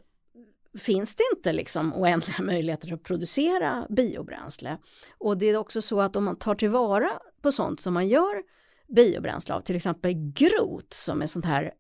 finns 0.79 1.15
det 1.15 1.23
inte 1.37 1.53
liksom 1.53 1.95
oändliga 1.95 2.37
möjligheter 2.43 2.93
att 2.93 3.03
producera 3.03 3.87
biobränsle. 3.91 4.79
Och 5.19 5.39
det 5.39 5.47
är 5.47 5.57
också 5.57 5.83
så 5.83 6.01
att 6.01 6.17
om 6.17 6.25
man 6.25 6.37
tar 6.37 6.55
tillvara 6.55 7.11
på 7.43 7.53
sånt 7.53 7.81
som 7.81 7.95
man 7.95 8.09
gör 8.09 8.43
biobränsle 8.89 9.55
av, 9.55 9.61
till 9.61 9.77
exempel 9.77 10.13
grot 10.15 10.93
som 10.93 11.23
är 11.23 11.27
sånt 11.27 11.45
här 11.45 11.73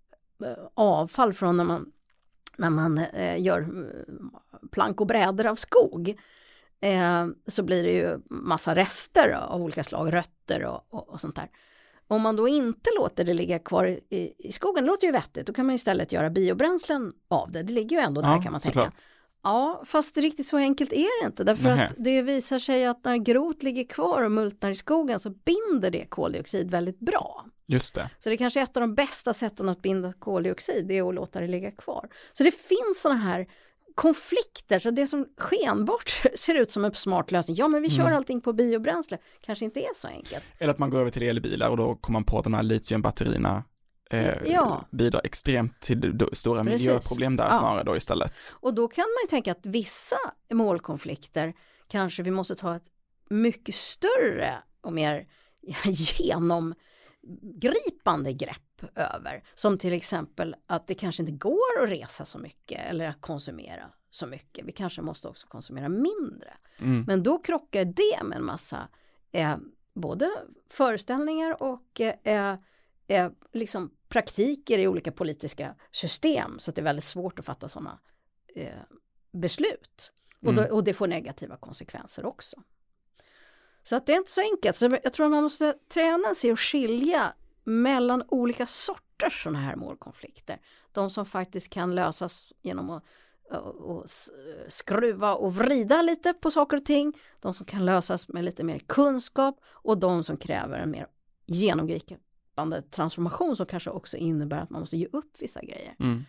eh, 0.44 0.52
avfall 0.74 1.34
från 1.34 1.56
när 1.56 1.64
man, 1.64 1.92
när 2.56 2.70
man 2.70 2.98
eh, 2.98 3.42
gör 3.42 3.60
eh, 3.60 4.16
plank 4.72 5.00
och 5.00 5.06
brädor 5.06 5.46
av 5.46 5.54
skog. 5.54 6.18
Så 7.46 7.62
blir 7.62 7.82
det 7.82 7.92
ju 7.92 8.18
massa 8.30 8.74
rester 8.74 9.30
av 9.30 9.62
olika 9.62 9.84
slag, 9.84 10.12
rötter 10.12 10.64
och, 10.64 10.86
och, 10.90 11.08
och 11.08 11.20
sånt 11.20 11.36
där. 11.36 11.48
Om 12.12 12.22
man 12.22 12.36
då 12.36 12.48
inte 12.48 12.90
låter 12.96 13.24
det 13.24 13.34
ligga 13.34 13.58
kvar 13.58 13.86
i, 13.86 14.34
i 14.38 14.52
skogen, 14.52 14.84
det 14.84 14.90
låter 14.90 15.06
ju 15.06 15.12
vettigt, 15.12 15.46
då 15.46 15.52
kan 15.52 15.66
man 15.66 15.74
istället 15.74 16.12
göra 16.12 16.30
biobränslen 16.30 17.12
av 17.28 17.52
det. 17.52 17.62
Det 17.62 17.72
ligger 17.72 17.96
ju 17.96 18.02
ändå 18.02 18.20
där 18.20 18.28
Ja, 18.28 18.42
kan 18.42 18.52
man 18.52 18.60
tänka. 18.60 18.92
Ja, 19.42 19.82
fast 19.86 20.16
riktigt 20.16 20.46
så 20.46 20.56
enkelt 20.56 20.92
är 20.92 21.22
det 21.22 21.26
inte. 21.26 21.44
Därför 21.44 21.64
Nähä. 21.64 21.86
att 21.86 21.94
det 21.98 22.22
visar 22.22 22.58
sig 22.58 22.86
att 22.86 23.04
när 23.04 23.16
grot 23.16 23.62
ligger 23.62 23.84
kvar 23.84 24.22
och 24.22 24.32
multnar 24.32 24.70
i 24.70 24.74
skogen 24.74 25.20
så 25.20 25.30
binder 25.30 25.90
det 25.90 26.04
koldioxid 26.04 26.70
väldigt 26.70 27.00
bra. 27.00 27.46
Just 27.66 27.94
det. 27.94 28.10
Så 28.18 28.28
det 28.28 28.34
är 28.34 28.36
kanske 28.36 28.60
är 28.60 28.64
ett 28.64 28.76
av 28.76 28.80
de 28.80 28.94
bästa 28.94 29.34
sätten 29.34 29.68
att 29.68 29.82
binda 29.82 30.12
koldioxid, 30.12 30.86
det 30.86 30.98
är 30.98 31.08
att 31.08 31.14
låta 31.14 31.40
det 31.40 31.46
ligga 31.46 31.70
kvar. 31.70 32.08
Så 32.32 32.44
det 32.44 32.50
finns 32.50 33.02
sådana 33.02 33.20
här 33.20 33.46
konflikter, 33.94 34.78
så 34.78 34.90
det 34.90 35.06
som 35.06 35.26
skenbart 35.38 36.22
ser 36.34 36.54
ut 36.54 36.70
som 36.70 36.84
en 36.84 36.94
smart 36.94 37.30
lösning, 37.30 37.56
ja 37.56 37.68
men 37.68 37.82
vi 37.82 37.90
kör 37.90 38.02
Mm. 38.02 38.16
allting 38.16 38.40
på 38.40 38.52
biobränsle, 38.52 39.18
kanske 39.40 39.64
inte 39.64 39.80
är 39.80 39.94
så 39.94 40.08
enkelt. 40.08 40.44
Eller 40.58 40.72
att 40.72 40.78
man 40.78 40.90
går 40.90 41.00
över 41.00 41.10
till 41.10 41.22
elbilar 41.22 41.70
och 41.70 41.76
då 41.76 41.94
kommer 41.96 42.16
man 42.16 42.24
på 42.24 42.38
att 42.38 42.44
de 42.44 42.54
här 42.54 42.62
litiumbatterierna 42.62 43.64
eh, 44.10 44.34
Ja. 44.46 44.88
bidrar 44.92 45.20
extremt 45.24 45.80
till 45.80 46.18
stora 46.32 46.64
Precis. 46.64 46.80
miljöproblem 46.86 47.36
där 47.36 47.44
Ja. 47.46 47.58
snarare 47.58 47.84
då 47.84 47.96
istället. 47.96 48.54
Och 48.60 48.74
då 48.74 48.88
kan 48.88 49.02
man 49.02 49.22
ju 49.24 49.28
tänka 49.30 49.52
att 49.52 49.66
vissa 49.66 50.16
målkonflikter 50.52 51.54
kanske 51.88 52.22
vi 52.22 52.30
måste 52.30 52.54
ta 52.54 52.76
ett 52.76 52.86
mycket 53.30 53.74
större 53.74 54.54
och 54.80 54.92
mer 54.92 55.26
genomgripande 57.22 58.32
grepp 58.32 58.82
över. 58.94 59.44
Som 59.54 59.78
till 59.78 59.92
exempel 59.92 60.56
att 60.66 60.86
det 60.86 60.94
kanske 60.94 61.22
inte 61.22 61.32
går 61.32 61.82
att 61.82 61.88
resa 61.90 62.24
så 62.24 62.38
mycket 62.38 62.90
eller 62.90 63.08
att 63.08 63.20
konsumera 63.20 63.90
så 64.10 64.26
mycket. 64.26 64.64
Vi 64.66 64.72
kanske 64.72 65.02
måste 65.02 65.28
också 65.28 65.46
konsumera 65.46 65.88
mindre. 65.88 66.54
Mm. 66.78 67.04
Men 67.06 67.22
då 67.22 67.38
krockar 67.38 67.84
det 67.84 68.22
med 68.24 68.38
en 68.38 68.44
massa 68.44 68.88
eh, 69.32 69.56
både 69.94 70.30
föreställningar 70.70 71.62
och 71.62 72.00
eh, 72.00 72.56
eh, 73.06 73.30
liksom 73.52 73.90
praktiker 74.08 74.78
i 74.78 74.88
olika 74.88 75.12
politiska 75.12 75.74
system. 75.90 76.58
Så 76.58 76.70
att 76.70 76.74
det 76.74 76.82
är 76.82 76.84
väldigt 76.84 77.04
svårt 77.04 77.38
att 77.38 77.44
fatta 77.44 77.68
sådana 77.68 77.98
eh, 78.54 78.72
beslut. 79.32 80.12
Och, 80.46 80.54
då, 80.54 80.60
Mm. 80.60 80.74
och 80.74 80.84
det 80.84 80.94
får 80.94 81.06
negativa 81.06 81.56
konsekvenser 81.56 82.26
också. 82.26 82.62
Så 83.82 83.96
att 83.96 84.06
det 84.06 84.12
är 84.12 84.16
inte 84.16 84.30
så 84.30 84.40
enkelt. 84.40 84.76
Så 84.76 84.98
jag 85.02 85.12
tror 85.12 85.26
att 85.26 85.32
man 85.32 85.42
måste 85.42 85.74
träna 85.88 86.34
sig 86.34 86.50
att 86.50 86.58
skilja 86.58 87.32
mellan 87.64 88.24
olika 88.28 88.66
sorters 88.66 89.42
sådana 89.42 89.58
här 89.58 89.76
målkonflikter. 89.76 90.60
De 90.92 91.10
som 91.10 91.26
faktiskt 91.26 91.70
kan 91.70 91.94
lösas 91.94 92.52
genom 92.62 92.90
att 92.90 93.04
och, 93.60 94.04
skruva 94.68 95.34
och 95.34 95.54
vrida 95.54 96.02
lite 96.02 96.32
på 96.32 96.50
saker 96.50 96.76
och 96.76 96.84
ting. 96.84 97.12
De 97.40 97.54
som 97.54 97.66
kan 97.66 97.84
lösas 97.84 98.28
med 98.28 98.44
lite 98.44 98.64
mer 98.64 98.78
kunskap 98.78 99.60
och 99.64 99.98
de 99.98 100.24
som 100.24 100.36
kräver 100.36 100.78
en 100.78 100.90
mer 100.90 101.06
genomgripande 101.46 102.82
transformation 102.82 103.56
som 103.56 103.66
kanske 103.66 103.90
också 103.90 104.16
innebär 104.16 104.58
att 104.58 104.70
man 104.70 104.80
måste 104.80 104.96
ge 104.96 105.06
upp 105.12 105.36
vissa 105.38 105.60
grejer. 105.60 105.94
Mm. 106.00 106.24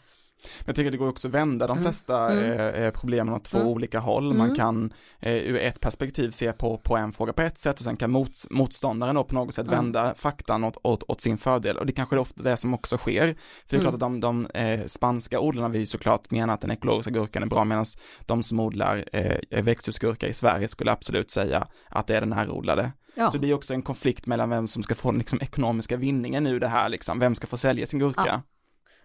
Men 0.59 0.65
jag 0.65 0.75
tycker 0.75 0.91
det 0.91 0.97
går 0.97 1.09
också 1.09 1.27
att 1.27 1.33
vända 1.33 1.67
de 1.67 1.71
Mm. 1.77 1.83
flesta 1.83 2.29
Mm. 2.31 2.51
eh, 2.59 2.65
eh, 2.85 2.91
problemen 2.91 3.33
åt 3.33 3.43
två 3.45 3.57
Mm. 3.57 3.69
olika 3.69 3.99
håll. 3.99 4.25
Mm. 4.25 4.37
Man 4.37 4.55
kan 4.55 4.93
eh, 5.19 5.33
ur 5.33 5.55
ett 5.55 5.79
perspektiv 5.79 6.29
se 6.31 6.53
på, 6.53 6.77
på 6.77 6.97
en 6.97 7.13
fråga 7.13 7.33
på 7.33 7.41
ett 7.41 7.57
sätt 7.57 7.79
och 7.79 7.83
sen 7.85 7.97
kan 7.97 8.11
mot, 8.11 8.31
motståndaren 8.49 9.15
då 9.15 9.23
på 9.23 9.35
något 9.35 9.53
sätt 9.53 9.67
Mm. 9.67 9.79
vända 9.79 10.13
faktan 10.15 10.63
åt, 10.63 10.77
åt, 10.83 11.03
åt 11.07 11.21
sin 11.21 11.37
fördel 11.37 11.77
och 11.77 11.85
det 11.85 11.93
kanske 11.93 12.15
är 12.15 12.19
ofta 12.19 12.43
det 12.43 12.57
som 12.57 12.73
också 12.73 12.97
sker. 12.97 13.27
För 13.27 13.35
det 13.69 13.75
är 13.75 13.79
Mm. 13.79 13.81
klart 13.81 13.93
att 13.93 13.99
de, 13.99 14.19
de 14.19 14.47
eh, 14.53 14.85
spanska 14.85 15.39
odlarna 15.39 15.69
vill 15.69 15.81
ju 15.81 15.85
såklart 15.85 16.31
mena 16.31 16.53
att 16.53 16.61
den 16.61 16.71
ekologiska 16.71 17.11
gurkan 17.11 17.43
är 17.43 17.47
bra 17.47 17.63
medan 17.63 17.85
de 18.25 18.43
som 18.43 18.59
odlar 18.59 19.05
eh, 19.13 19.63
växthusgurka 19.63 20.27
i 20.27 20.33
Sverige 20.33 20.67
skulle 20.67 20.91
absolut 20.91 21.31
säga 21.31 21.67
att 21.89 22.07
det 22.07 22.17
är 22.17 22.21
den 22.21 22.33
här 22.33 22.49
odlade. 22.49 22.91
Ja. 23.15 23.27
Så 23.27 23.33
det 23.33 23.39
blir 23.39 23.53
också 23.53 23.73
en 23.73 23.81
konflikt 23.81 24.25
mellan 24.27 24.49
vem 24.49 24.67
som 24.67 24.83
ska 24.83 24.95
få 24.95 25.11
den 25.11 25.17
liksom, 25.19 25.39
ekonomiska 25.41 25.97
vinningen 25.97 26.47
ur 26.47 26.59
det 26.59 26.67
här, 26.67 26.89
liksom. 26.89 27.19
vem 27.19 27.35
ska 27.35 27.47
få 27.47 27.57
sälja 27.57 27.85
sin 27.85 27.99
gurka. 27.99 28.23
Ja. 28.27 28.41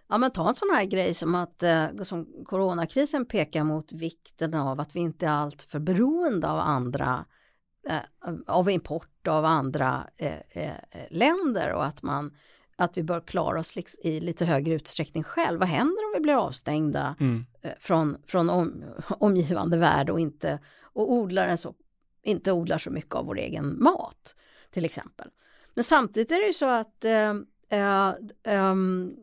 Ja 0.09 0.17
men 0.17 0.31
ta 0.31 0.49
en 0.49 0.55
sån 0.55 0.69
här 0.73 0.85
grej 0.85 1.13
som 1.13 1.35
att 1.35 1.63
eh, 1.63 1.87
som 2.03 2.45
coronakrisen 2.45 3.25
pekar 3.25 3.63
mot 3.63 3.91
vikten 3.91 4.53
av 4.53 4.79
att 4.79 4.95
vi 4.95 4.99
inte 4.99 5.25
är 5.25 5.31
allt 5.31 5.61
för 5.61 5.79
beroende 5.79 6.49
av 6.49 6.59
andra 6.59 7.25
eh, 7.89 8.33
av 8.47 8.69
import 8.69 9.27
av 9.27 9.45
andra 9.45 10.07
eh, 10.17 10.73
länder 11.09 11.73
och 11.73 11.85
att 11.85 12.03
man 12.03 12.31
att 12.75 12.97
vi 12.97 13.03
bör 13.03 13.21
klara 13.21 13.59
oss 13.59 13.77
i 13.99 14.19
lite 14.19 14.45
högre 14.45 14.73
utsträckning 14.73 15.23
själv. 15.23 15.59
Vad 15.59 15.69
händer 15.69 16.05
om 16.05 16.13
vi 16.13 16.19
blir 16.19 16.33
avstängda 16.33 17.15
Mm. 17.19 17.45
från, 17.79 18.17
från 18.27 18.49
om, 18.49 18.83
omgivande 19.09 19.77
värld 19.77 20.09
och 20.09 20.19
inte 20.19 20.59
och 20.81 21.13
odlar 21.13 21.55
så, 21.55 21.73
inte 22.23 22.51
odlar 22.51 22.77
så 22.77 22.91
mycket 22.91 23.15
av 23.15 23.25
vår 23.25 23.37
egen 23.37 23.83
mat 23.83 24.35
till 24.71 24.85
exempel. 24.85 25.29
Men 25.73 25.83
samtidigt 25.83 26.31
är 26.31 26.39
det 26.39 26.47
ju 26.47 26.53
så 26.53 26.65
att 26.65 27.05
eh, 27.05 27.29
eh, 27.69 28.13
ehm, 28.43 29.15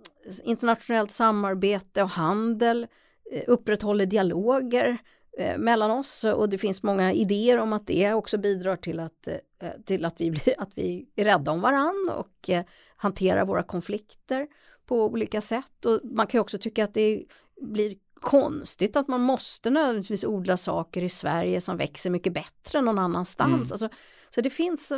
internationellt 0.44 1.10
samarbete 1.10 2.02
och 2.02 2.08
handel 2.08 2.86
eh, 3.32 3.42
upprätthåller 3.46 4.06
dialoger 4.06 4.98
eh, 5.38 5.58
mellan 5.58 5.90
oss 5.90 6.24
och 6.24 6.48
det 6.48 6.58
finns 6.58 6.82
många 6.82 7.12
idéer 7.12 7.58
om 7.58 7.72
att 7.72 7.86
det 7.86 8.12
också 8.12 8.38
bidrar 8.38 8.76
till 8.76 9.00
att, 9.00 9.28
eh, 9.28 9.70
till 9.84 10.04
att, 10.04 10.20
vi, 10.20 10.30
blir, 10.30 10.54
att 10.58 10.70
vi 10.74 11.08
är 11.16 11.24
rädda 11.24 11.50
om 11.50 11.60
varann 11.60 12.10
och 12.16 12.50
hanterar 12.96 13.44
våra 13.44 13.62
konflikter 13.62 14.46
på 14.86 15.04
olika 15.04 15.40
sätt. 15.40 15.84
Och 15.84 16.00
man 16.04 16.26
kan 16.26 16.40
också 16.40 16.58
tycka 16.58 16.84
att 16.84 16.94
det 16.94 17.24
blir 17.60 17.96
konstigt 18.20 18.96
att 18.96 19.08
man 19.08 19.20
måste 19.20 19.70
nödvändigtvis 19.70 20.24
odla 20.24 20.56
saker 20.56 21.02
i 21.02 21.08
Sverige 21.08 21.60
som 21.60 21.76
växer 21.76 22.10
mycket 22.10 22.32
bättre 22.32 22.80
någon 22.80 22.98
annanstans. 22.98 23.52
Mm. 23.52 23.72
Alltså, 23.72 23.88
så 24.30 24.40
det 24.40 24.50
finns, 24.50 24.92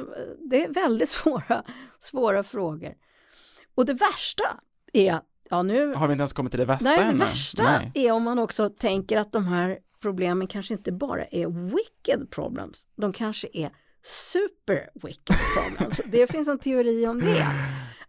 det 0.51 0.65
är 0.65 0.69
väldigt 0.69 1.09
svåra, 1.09 1.63
svåra 2.01 2.43
frågor. 2.43 2.95
Och 3.75 3.87
det 3.87 3.95
värsta 3.95 4.61
är, 4.93 5.21
ja 5.51 5.63
nu 5.63 5.95
Har 5.95 6.09
vi 6.09 6.13
inte 6.13 6.21
ens 6.21 6.33
kommit 6.33 6.53
till 6.53 6.59
det 6.61 6.67
värsta 6.67 6.85
Nej, 6.91 6.99
det 6.99 7.05
ännu? 7.05 7.19
värsta 7.19 7.63
Nej. 7.63 7.93
är 7.95 8.13
om 8.13 8.23
man 8.23 8.39
också 8.39 8.71
tänker 8.71 9.17
att 9.19 9.33
de 9.33 9.47
här 9.47 9.79
problemen 10.03 10.47
kanske 10.47 10.75
inte 10.75 10.93
bara 10.93 11.25
är 11.25 11.47
wicked 11.75 12.31
problems, 12.31 12.87
de 12.97 13.13
kanske 13.13 13.49
är 13.53 13.71
super 14.03 14.91
wicked 14.95 15.37
problems. 15.57 16.01
det 16.07 16.31
finns 16.31 16.49
en 16.49 16.59
teori 16.59 17.07
om 17.07 17.21
det. 17.21 17.47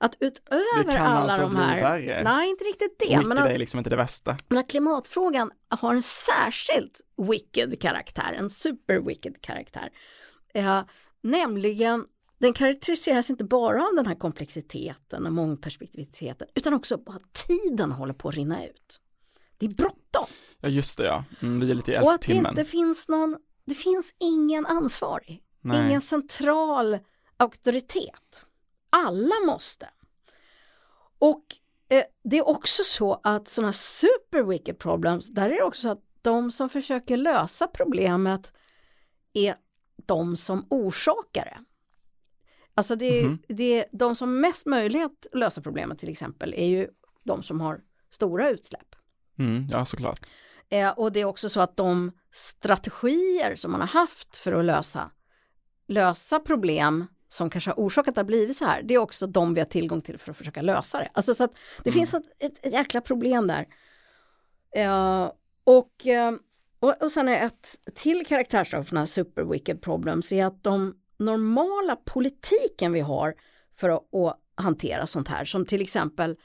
Att 0.02 0.16
utöver 0.20 0.84
Det 0.92 1.00
alla 1.00 1.20
alltså 1.20 1.42
de 1.42 1.56
här, 1.56 1.82
värre. 1.82 2.24
nej 2.24 2.50
inte 2.50 2.64
riktigt 2.64 3.00
det, 3.00 3.06
Wicked 3.06 3.26
men 3.26 3.38
är 3.38 3.54
att, 3.54 3.60
liksom 3.60 3.78
inte 3.78 3.90
det 3.90 3.96
värsta. 3.96 4.38
men 4.50 4.58
att 4.58 4.70
klimatfrågan 4.70 5.52
har 5.70 5.94
en 5.94 6.02
särskilt 6.02 7.02
wicked 7.30 7.82
karaktär, 7.82 8.34
en 8.38 8.50
super 8.50 9.00
wicked 9.00 9.42
karaktär. 9.42 9.90
Ja, 10.54 10.88
Nämligen, 11.22 12.06
den 12.40 12.54
karaktäriseras 12.54 13.30
inte 13.30 13.44
bara 13.44 13.88
av 13.88 13.96
den 13.96 14.06
här 14.06 14.16
komplexiteten 14.16 15.26
och 15.26 15.34
mångperspektiviteten 15.34 16.48
utan 16.56 16.74
också 16.74 16.98
på 16.98 17.12
att 17.12 17.34
tiden 17.48 17.92
håller 17.92 18.14
på 18.14 18.30
att 18.30 18.36
rinna 18.36 18.66
ut. 18.66 19.00
Det 19.58 19.66
är 19.66 19.70
bråttom. 19.70 20.26
Ja 20.60 20.70
just 20.70 20.98
det 20.98 21.06
ja, 21.06 21.24
mm, 21.42 21.60
det 21.60 21.74
är 21.74 21.76
lite 21.76 21.92
i 21.92 21.98
Och 21.98 22.12
att 22.12 22.22
det 22.22 22.34
inte 22.34 22.66
finns 22.66 23.08
någon, 23.08 23.38
det 23.66 23.76
finns 23.76 24.16
ingen 24.20 24.66
ansvarig, 24.66 25.44
Nej. 25.62 25.86
ingen 25.86 26.02
central 26.02 27.00
auktoritet. 27.38 28.46
Alla 28.90 29.36
måste. 29.46 29.90
Och 31.20 31.46
eh, 31.90 32.04
det 32.24 32.38
är 32.38 32.48
också 32.48 32.84
så 32.84 33.20
att 33.24 33.48
sådana 33.48 33.74
super 33.74 34.44
wicked 34.44 34.80
problems, 34.80 35.28
där 35.28 35.50
är 35.50 35.56
det 35.56 35.64
också 35.64 35.82
så 35.82 35.90
att 35.90 36.04
de 36.22 36.52
som 36.52 36.70
försöker 36.70 37.18
lösa 37.18 37.68
problemet 37.68 38.54
är 39.34 39.56
de 40.06 40.38
som 40.38 40.68
orsakar 40.70 41.46
det. 41.46 41.66
Alltså 42.80 42.96
det 42.96 43.20
är, 43.20 43.24
Mhm. 43.24 43.38
det 43.48 43.80
är 43.80 43.86
de 43.92 44.16
som 44.16 44.42
mest 44.42 44.66
möjlighet 44.66 45.12
att 45.32 45.40
lösa 45.40 45.62
problemet 45.62 46.00
till 46.00 46.10
exempel 46.10 46.54
är 46.58 46.66
ju 46.66 46.88
de 47.24 47.44
som 47.44 47.62
har 47.62 47.82
stora 48.10 48.50
utsläpp. 48.50 48.96
Mm, 49.40 49.68
ja 49.72 49.86
såklart. 49.86 50.20
Eh, 50.70 50.90
och 50.90 51.12
det 51.12 51.20
är 51.20 51.26
också 51.26 51.50
så 51.50 51.62
att 51.62 51.78
de 51.78 52.12
strategier 52.32 53.56
som 53.56 53.72
man 53.72 53.82
har 53.82 53.88
haft 53.88 54.38
för 54.38 54.52
att 54.54 54.66
lösa, 54.66 55.12
lösa 55.88 56.40
problem 56.40 57.06
som 57.28 57.50
kanske 57.50 57.70
har 57.70 57.76
orsakat 57.76 58.08
att 58.10 58.16
det 58.16 58.20
har 58.22 58.26
blivit 58.26 58.58
så 58.58 58.66
här, 58.66 58.82
det 58.84 58.94
är 58.94 58.98
också 58.98 59.28
de 59.28 59.54
vi 59.54 59.60
har 59.62 59.66
tillgång 59.68 60.02
till 60.02 60.18
för 60.18 60.32
att 60.32 60.38
försöka 60.38 60.62
lösa 60.62 60.98
det. 61.00 61.10
Alltså 61.14 61.34
så 61.34 61.44
att 61.44 61.54
det 61.84 61.92
finns 61.92 62.14
ett, 62.14 62.24
ett, 62.40 62.66
ett 62.66 62.74
jäkla 62.74 63.02
problem 63.02 63.48
där. 63.48 63.66
Eh, 64.76 65.32
och, 65.64 66.08
eh, 66.08 66.32
och, 66.80 67.02
och 67.04 67.12
sen 67.12 67.28
är 67.28 67.46
ett 67.46 67.76
till 67.96 68.26
karaktärsdrag 68.26 68.86
för 68.88 68.92
den 68.96 68.98
här 69.02 69.06
super 69.06 69.44
wicked 69.44 69.82
problems 69.82 70.32
är 70.32 70.46
att 70.46 70.64
de 70.64 70.96
normala 71.20 71.96
politiken 71.96 72.94
vi 72.94 73.00
har 73.00 73.36
för 73.76 73.90
att, 73.90 74.14
att 74.14 74.40
hantera 74.56 75.08
sånt 75.08 75.28
här, 75.28 75.46
som 75.46 75.66
till 75.66 75.82
exempel 75.82 76.38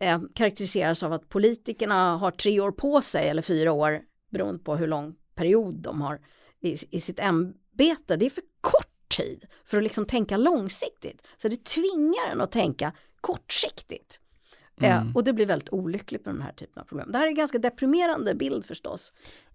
eh, 0.00 0.20
karaktäriseras 0.34 1.02
av 1.02 1.12
att 1.12 1.28
politikerna 1.28 2.16
har 2.16 2.30
tre 2.30 2.60
år 2.60 2.72
på 2.72 3.02
sig 3.02 3.28
eller 3.28 3.42
fyra 3.42 3.72
år 3.72 4.00
beroende 4.30 4.64
på 4.64 4.76
hur 4.76 4.86
lång 4.86 5.14
period 5.34 5.74
de 5.74 6.00
har 6.00 6.20
i, 6.60 6.76
i 6.90 7.00
sitt 7.00 7.20
ämbete. 7.20 8.16
Det 8.16 8.26
är 8.26 8.30
för 8.30 8.44
kort 8.60 9.08
tid 9.16 9.46
för 9.64 9.76
att 9.76 9.82
liksom 9.82 10.06
tänka 10.06 10.36
långsiktigt. 10.36 11.26
Så 11.36 11.48
det 11.48 11.64
tvingar 11.64 12.30
en 12.32 12.40
att 12.40 12.52
tänka 12.52 12.92
kortsiktigt. 13.20 14.20
Eh, 14.80 14.96
Mm. 15.00 15.16
och 15.16 15.24
det 15.24 15.32
blir 15.32 15.46
väldigt 15.46 15.68
olyckligt 15.72 16.26
med 16.26 16.34
den 16.34 16.42
här 16.42 16.52
typen 16.52 16.80
av 16.80 16.84
problem. 16.86 17.12
Det 17.12 17.18
här 17.18 17.24
är 17.24 17.28
en 17.28 17.34
ganska 17.34 17.58
deprimerande 17.58 18.34
bild 18.34 18.64
förstås. 18.64 19.12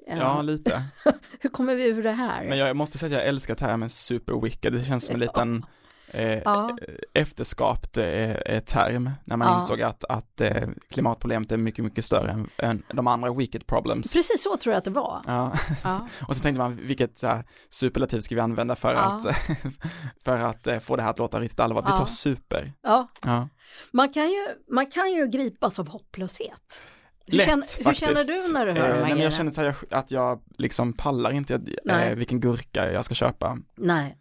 Eh, 0.08 0.18
Ja, 0.18 0.42
lite. 0.42 0.84
Hur 1.40 1.50
kommer 1.50 1.76
vi 1.76 1.84
ur 1.86 2.04
det 2.04 2.12
här? 2.12 2.46
Men 2.50 2.58
jag 2.58 2.76
måste 2.76 2.98
säga 2.98 3.08
att 3.08 3.22
jag 3.22 3.28
älskar 3.30 3.56
termen 3.56 3.90
super 3.90 4.42
wicked. 4.42 4.74
Det 4.74 4.86
känns 4.86 5.04
som 5.06 5.14
en 5.14 5.20
liten 5.20 5.66
eh, 6.08 6.40
Ja. 6.46 6.78
efterskapt 7.14 7.98
eh, 7.98 8.60
term 8.66 9.10
när 9.26 9.38
man 9.38 9.48
Ja. 9.48 9.56
insåg 9.56 9.82
att, 9.82 10.04
att 10.10 10.42
eh, 10.42 10.68
klimatproblemet 10.90 11.52
är 11.52 11.58
mycket, 11.58 11.86
mycket 11.86 12.06
större 12.06 12.32
än, 12.32 12.50
än 12.58 12.84
de 12.94 13.08
andra 13.08 13.34
wicked 13.34 13.68
problems. 13.68 14.14
Precis 14.14 14.44
så 14.44 14.58
tror 14.58 14.74
jag 14.74 14.78
att 14.78 14.86
det 14.86 14.92
var. 14.92 15.22
Ja, 15.28 15.54
Ja. 15.84 16.08
och 16.28 16.36
så 16.36 16.42
tänkte 16.42 16.60
man 16.60 16.76
vilket 16.76 17.18
så 17.18 17.28
här, 17.28 17.44
superlativ 17.70 18.20
ska 18.20 18.36
vi 18.36 18.42
använda 18.42 18.76
för 18.76 18.94
att, 18.94 19.24
för 20.26 20.38
att 20.38 20.68
eh, 20.68 20.80
få 20.80 20.96
det 20.96 21.02
här 21.04 21.10
att 21.10 21.20
låta 21.20 21.40
riktigt 21.40 21.60
allvarligt. 21.60 21.90
Vi 21.90 21.98
tar 21.98 22.06
super. 22.06 22.74
Ja. 22.82 23.08
Man, 23.92 24.14
kan 24.14 24.24
ju, 24.30 24.48
man 24.72 24.86
kan 24.86 25.12
ju 25.12 25.28
gripas 25.28 25.80
av 25.80 25.88
hopplöshet. 25.88 26.82
Hur, 27.28 27.38
Lätt, 27.38 27.46
känner, 27.48 27.86
hur 27.86 27.94
känner 27.94 28.24
du 28.48 28.54
när 28.54 28.66
du 28.66 28.72
hör 28.72 28.90
eh, 28.90 28.94
de 28.94 28.94
här 28.94 28.94
nej, 28.94 29.00
men 29.02 29.10
Jag 29.10 29.18
grejerna? 29.18 29.32
känner 29.38 29.52
så 29.52 29.62
här 29.62 29.76
att 29.92 30.12
jag 30.12 30.42
liksom 30.58 30.94
pallar 30.94 31.32
inte 31.32 31.62
eh, 31.90 32.16
vilken 32.16 32.40
gurka 32.40 32.92
jag 32.92 33.06
ska 33.06 33.14
köpa. 33.16 33.58
Nej. 33.76 34.18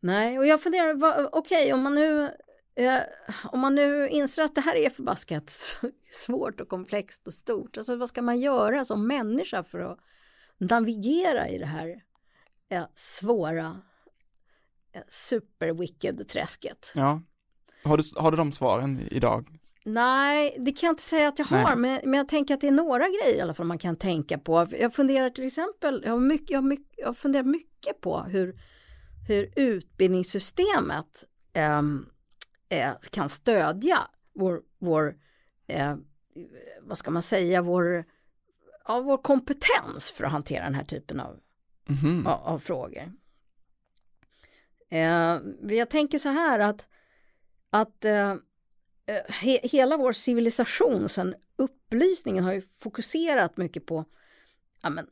Nej, 0.00 0.38
och 0.38 0.46
jag 0.46 0.62
funderar, 0.62 1.28
okej 1.32 1.72
om 1.72 1.82
man 1.82 1.94
nu 1.94 2.30
eh, 2.74 2.98
om 3.44 3.60
man 3.60 3.74
nu 3.74 4.08
inser 4.08 4.42
att 4.42 4.54
det 4.54 4.60
här 4.60 4.76
är 4.76 4.90
förbaskat 4.90 5.50
svårt 6.10 6.60
och 6.60 6.68
komplext 6.68 7.26
och 7.26 7.32
stort, 7.32 7.76
alltså 7.76 7.96
vad 7.96 8.08
ska 8.08 8.22
man 8.22 8.40
göra 8.40 8.84
som 8.84 9.06
människa 9.06 9.62
för 9.62 9.80
att 9.80 9.98
navigera 10.58 11.48
i 11.48 11.58
det 11.58 11.66
här 11.66 12.02
eh, 12.68 12.84
svåra 12.94 13.80
eh, 14.92 15.02
super-wicked-träsket? 15.08 16.92
Ja. 16.94 17.22
Har 17.84 17.96
du, 17.96 18.02
har 18.16 18.30
du 18.30 18.36
de 18.36 18.52
svaren 18.52 19.00
idag? 19.10 19.60
Nej, 19.84 20.56
det 20.58 20.72
kan 20.72 20.86
jag 20.86 20.92
inte 20.92 21.02
säga 21.02 21.28
att 21.28 21.38
jag 21.38 21.46
har, 21.46 21.76
men, 21.76 22.00
men 22.04 22.18
jag 22.18 22.28
tänker 22.28 22.54
att 22.54 22.60
det 22.60 22.66
är 22.66 22.72
några 22.72 23.08
grejer 23.08 23.36
i 23.36 23.40
alla 23.40 23.54
fall 23.54 23.66
man 23.66 23.78
kan 23.78 23.96
tänka 23.96 24.38
på. 24.38 24.66
Jag 24.70 24.94
funderar 24.94 25.30
till 25.30 25.46
exempel, 25.46 26.02
jag 26.04 26.12
har, 26.12 26.18
mycket, 26.18 26.50
jag 26.50 26.58
har, 26.58 26.68
mycket, 26.68 26.94
jag 26.96 27.06
har 27.06 27.14
funderat 27.14 27.46
mycket 27.46 28.00
på 28.00 28.18
hur, 28.22 28.54
hur 29.28 29.52
utbildningssystemet 29.56 31.24
ehm, 31.52 32.06
eh, 32.68 32.92
kan 33.10 33.28
stödja 33.28 33.98
vår, 34.34 34.62
vår 34.78 35.16
eh, 35.66 35.96
vad 36.80 36.98
ska 36.98 37.10
man 37.10 37.22
säga, 37.22 37.62
vår, 37.62 38.04
ja, 38.86 39.00
vår 39.00 39.18
kompetens 39.18 40.10
för 40.10 40.24
att 40.24 40.32
hantera 40.32 40.64
den 40.64 40.74
här 40.74 40.84
typen 40.84 41.20
av 41.20 41.40
Mhm. 41.88 42.26
av, 42.26 42.40
av 42.40 42.58
frågor. 42.58 43.12
Eh, 44.90 45.38
jag 45.62 45.90
tänker 45.90 46.18
så 46.18 46.28
här 46.28 46.58
att, 46.58 46.88
att 47.70 48.04
eh, 48.04 48.30
eh, 49.06 49.24
he, 49.28 49.60
hela 49.62 49.96
vår 49.96 50.12
civilisation 50.12 51.08
sen 51.08 51.34
upplysningen 51.56 52.44
har 52.44 52.52
ju 52.52 52.62
fokuserat 52.78 53.56
mycket 53.56 53.86
på 53.86 54.04
ja, 54.82 54.90
men, 54.90 55.06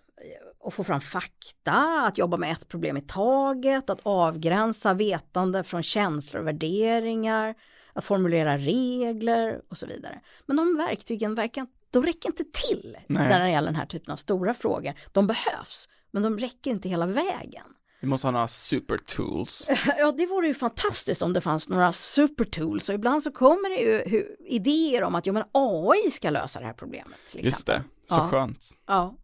att 0.65 0.75
få 0.75 0.85
fram 0.85 1.01
fakta, 1.01 2.03
att 2.07 2.19
jobba 2.19 2.37
med 2.37 2.53
ett 2.53 2.69
problem 2.69 2.97
i 2.97 3.01
taget, 3.01 3.91
att 3.91 4.01
avgränsa 4.03 4.95
vetande 4.95 5.65
från 5.65 5.83
känslor 5.83 6.41
och 6.41 6.47
värderingar, 6.49 7.55
att 7.93 8.05
formulera 8.05 8.59
regler 8.59 9.61
och 9.71 9.79
så 9.79 9.87
vidare. 9.87 10.21
Men 10.47 10.57
de 10.57 10.77
verktygen 10.77 11.35
verkar, 11.35 11.67
de 11.91 12.03
räcker 12.07 12.29
inte 12.29 12.45
till 12.53 12.97
Nej. 13.07 13.29
när 13.29 13.41
det 13.41 13.51
gäller 13.51 13.69
den 13.69 13.77
här 13.77 13.87
typen 13.87 14.13
av 14.13 14.17
stora 14.17 14.55
frågor. 14.55 14.95
De 15.13 15.27
behövs, 15.27 15.89
men 16.11 16.23
de 16.23 16.39
räcker 16.39 16.71
inte 16.71 16.89
hela 16.89 17.07
vägen. 17.07 17.65
Vi 18.01 18.09
måste 18.09 18.27
ha 18.27 18.33
några 18.33 18.49
super 18.49 18.99
tools. 18.99 19.69
Ja, 19.99 20.13
det 20.13 20.27
vore 20.27 20.47
ju 20.47 20.55
fantastiskt 20.55 21.23
om 21.23 21.33
det 21.33 21.41
fanns 21.41 21.69
några 21.69 21.93
supertools 21.93 22.89
och 22.89 22.95
ibland 22.95 23.23
så 23.23 23.31
kommer 23.33 23.71
det 23.71 23.77
ju 23.83 24.25
idéer 24.49 25.03
om 25.03 25.15
att 25.15 25.27
ja, 25.27 25.33
men 25.33 25.45
AI 25.53 26.11
ska 26.11 26.31
lösa 26.31 26.61
det 26.61 26.67
här 26.67 26.73
problemet. 26.73 27.19
Till 27.33 27.45
Just 27.45 27.67
det, 27.67 27.83
så 28.07 28.15
Ja. 28.17 28.29
skönt. 28.29 28.67
Ja. 28.87 29.15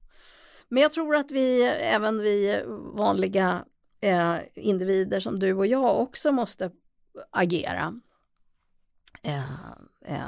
Men 0.75 0.83
jag 0.83 0.93
tror 0.93 1.17
att 1.17 1.31
vi, 1.31 1.63
även 1.63 2.19
vi 2.19 2.63
vanliga 2.95 3.65
eh, 4.01 4.37
individer 4.55 5.21
som 5.21 5.39
du 5.39 5.53
och 5.55 5.67
jag 5.67 6.01
också 6.01 6.33
måste 6.33 6.71
agera. 7.31 8.01
Eh, 9.23 9.71
eh, 10.05 10.19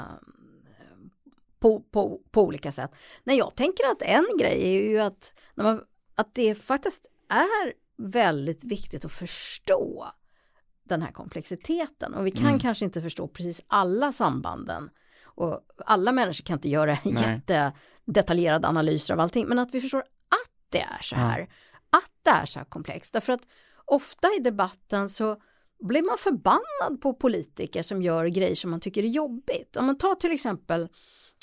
på, 1.59 1.79
på, 1.79 2.21
på 2.31 2.41
olika 2.41 2.71
sätt. 2.71 2.91
Nej, 3.23 3.37
jag 3.37 3.55
tänker 3.55 3.91
att 3.91 4.01
en 4.01 4.25
grej 4.39 4.77
är 4.77 4.89
ju 4.89 4.99
att, 4.99 5.33
när 5.55 5.63
man, 5.63 5.81
att 6.15 6.35
det 6.35 6.55
faktiskt 6.55 7.07
är 7.29 7.73
väldigt 7.97 8.63
viktigt 8.63 9.05
att 9.05 9.11
förstå 9.13 10.07
den 10.83 11.01
här 11.01 11.11
komplexiteten 11.11 12.13
och 12.13 12.25
vi 12.25 12.31
kan 12.31 12.45
Mm. 12.47 12.59
kanske 12.59 12.85
inte 12.85 13.01
förstå 13.01 13.27
precis 13.27 13.61
alla 13.67 14.11
sambanden 14.11 14.89
och 15.23 15.61
alla 15.85 16.11
människor 16.11 16.43
kan 16.45 16.53
inte 16.53 16.69
göra 16.69 16.97
Nej. 17.03 17.41
jättedetaljerade 17.47 18.67
analyser 18.67 19.13
av 19.13 19.19
allting 19.19 19.47
men 19.47 19.59
att 19.59 19.73
vi 19.73 19.81
förstår 19.81 20.03
det 20.69 20.81
är 20.81 21.01
så 21.01 21.15
här, 21.15 21.41
att 21.89 22.11
det 22.23 22.29
är 22.29 22.45
så 22.45 22.59
här 22.59 22.65
komplext 22.65 23.13
därför 23.13 23.33
att 23.33 23.41
ofta 23.85 24.27
i 24.39 24.39
debatten 24.39 25.09
så 25.09 25.41
blir 25.79 26.03
man 26.03 26.17
förbannad 26.17 27.01
på 27.01 27.13
politiker 27.13 27.83
som 27.83 28.01
gör 28.01 28.25
grejer 28.25 28.55
som 28.55 28.71
man 28.71 28.79
tycker 28.79 29.03
är 29.03 29.07
jobbigt. 29.07 29.77
Om 29.77 29.85
man 29.85 29.97
tar 29.97 30.15
till 30.15 30.31
exempel 30.31 30.87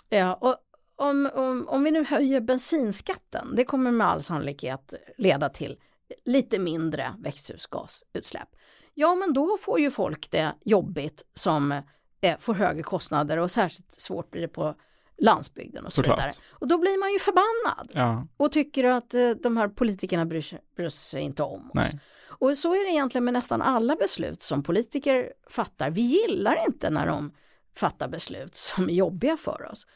Ja, 0.08 0.34
och 0.34 0.56
om, 0.96 1.30
om, 1.34 1.68
om 1.68 1.84
vi 1.84 1.90
nu 1.90 2.04
höjer 2.04 2.40
bensinskatten, 2.40 3.52
det 3.56 3.64
kommer 3.64 3.90
med 3.90 4.06
all 4.06 4.22
sannolikhet 4.22 4.94
leda 5.16 5.48
till 5.48 5.78
lite 6.24 6.58
mindre 6.58 7.14
växthusgasutsläpp. 7.18 8.48
Ja, 8.94 9.14
men 9.14 9.32
då 9.32 9.58
får 9.60 9.80
ju 9.80 9.90
folk 9.90 10.30
det 10.30 10.54
jobbigt 10.64 11.22
som 11.34 11.72
eh, 12.20 12.38
får 12.38 12.54
högre 12.54 12.82
kostnader 12.82 13.36
och 13.36 13.50
särskilt 13.50 13.94
svårt 13.94 14.30
blir 14.30 14.42
det 14.42 14.48
på 14.48 14.74
landsbygden 15.18 15.84
och 15.86 15.92
så 15.92 15.96
Såklart. 16.02 16.18
vidare. 16.18 16.32
Och 16.50 16.68
då 16.68 16.78
blir 16.78 16.98
man 17.00 17.12
ju 17.12 17.18
förbannad 17.18 17.90
Ja, 17.94 18.26
och 18.36 18.52
tycker 18.52 18.84
att 18.84 19.14
eh, 19.14 19.30
de 19.30 19.56
här 19.56 19.68
politikerna 19.68 20.24
bryr 20.26 20.40
sig, 20.40 20.60
bryr 20.76 20.88
sig 20.88 21.22
inte 21.22 21.42
om 21.42 21.60
oss. 21.66 21.74
nej. 21.74 22.00
Och 22.38 22.58
så 22.58 22.74
är 22.74 22.84
det 22.84 22.90
egentligen 22.90 23.24
med 23.24 23.34
nästan 23.34 23.62
alla 23.62 23.96
beslut 23.96 24.42
som 24.42 24.62
politiker 24.62 25.32
fattar. 25.50 25.90
Vi 25.90 26.00
gillar 26.02 26.64
inte 26.66 26.90
när 26.90 27.06
de 27.06 27.32
fattar 27.76 28.08
beslut 28.08 28.54
som 28.54 28.88
är 28.88 28.92
jobbiga 28.94 29.36
för 29.36 29.68
oss. 29.72 29.86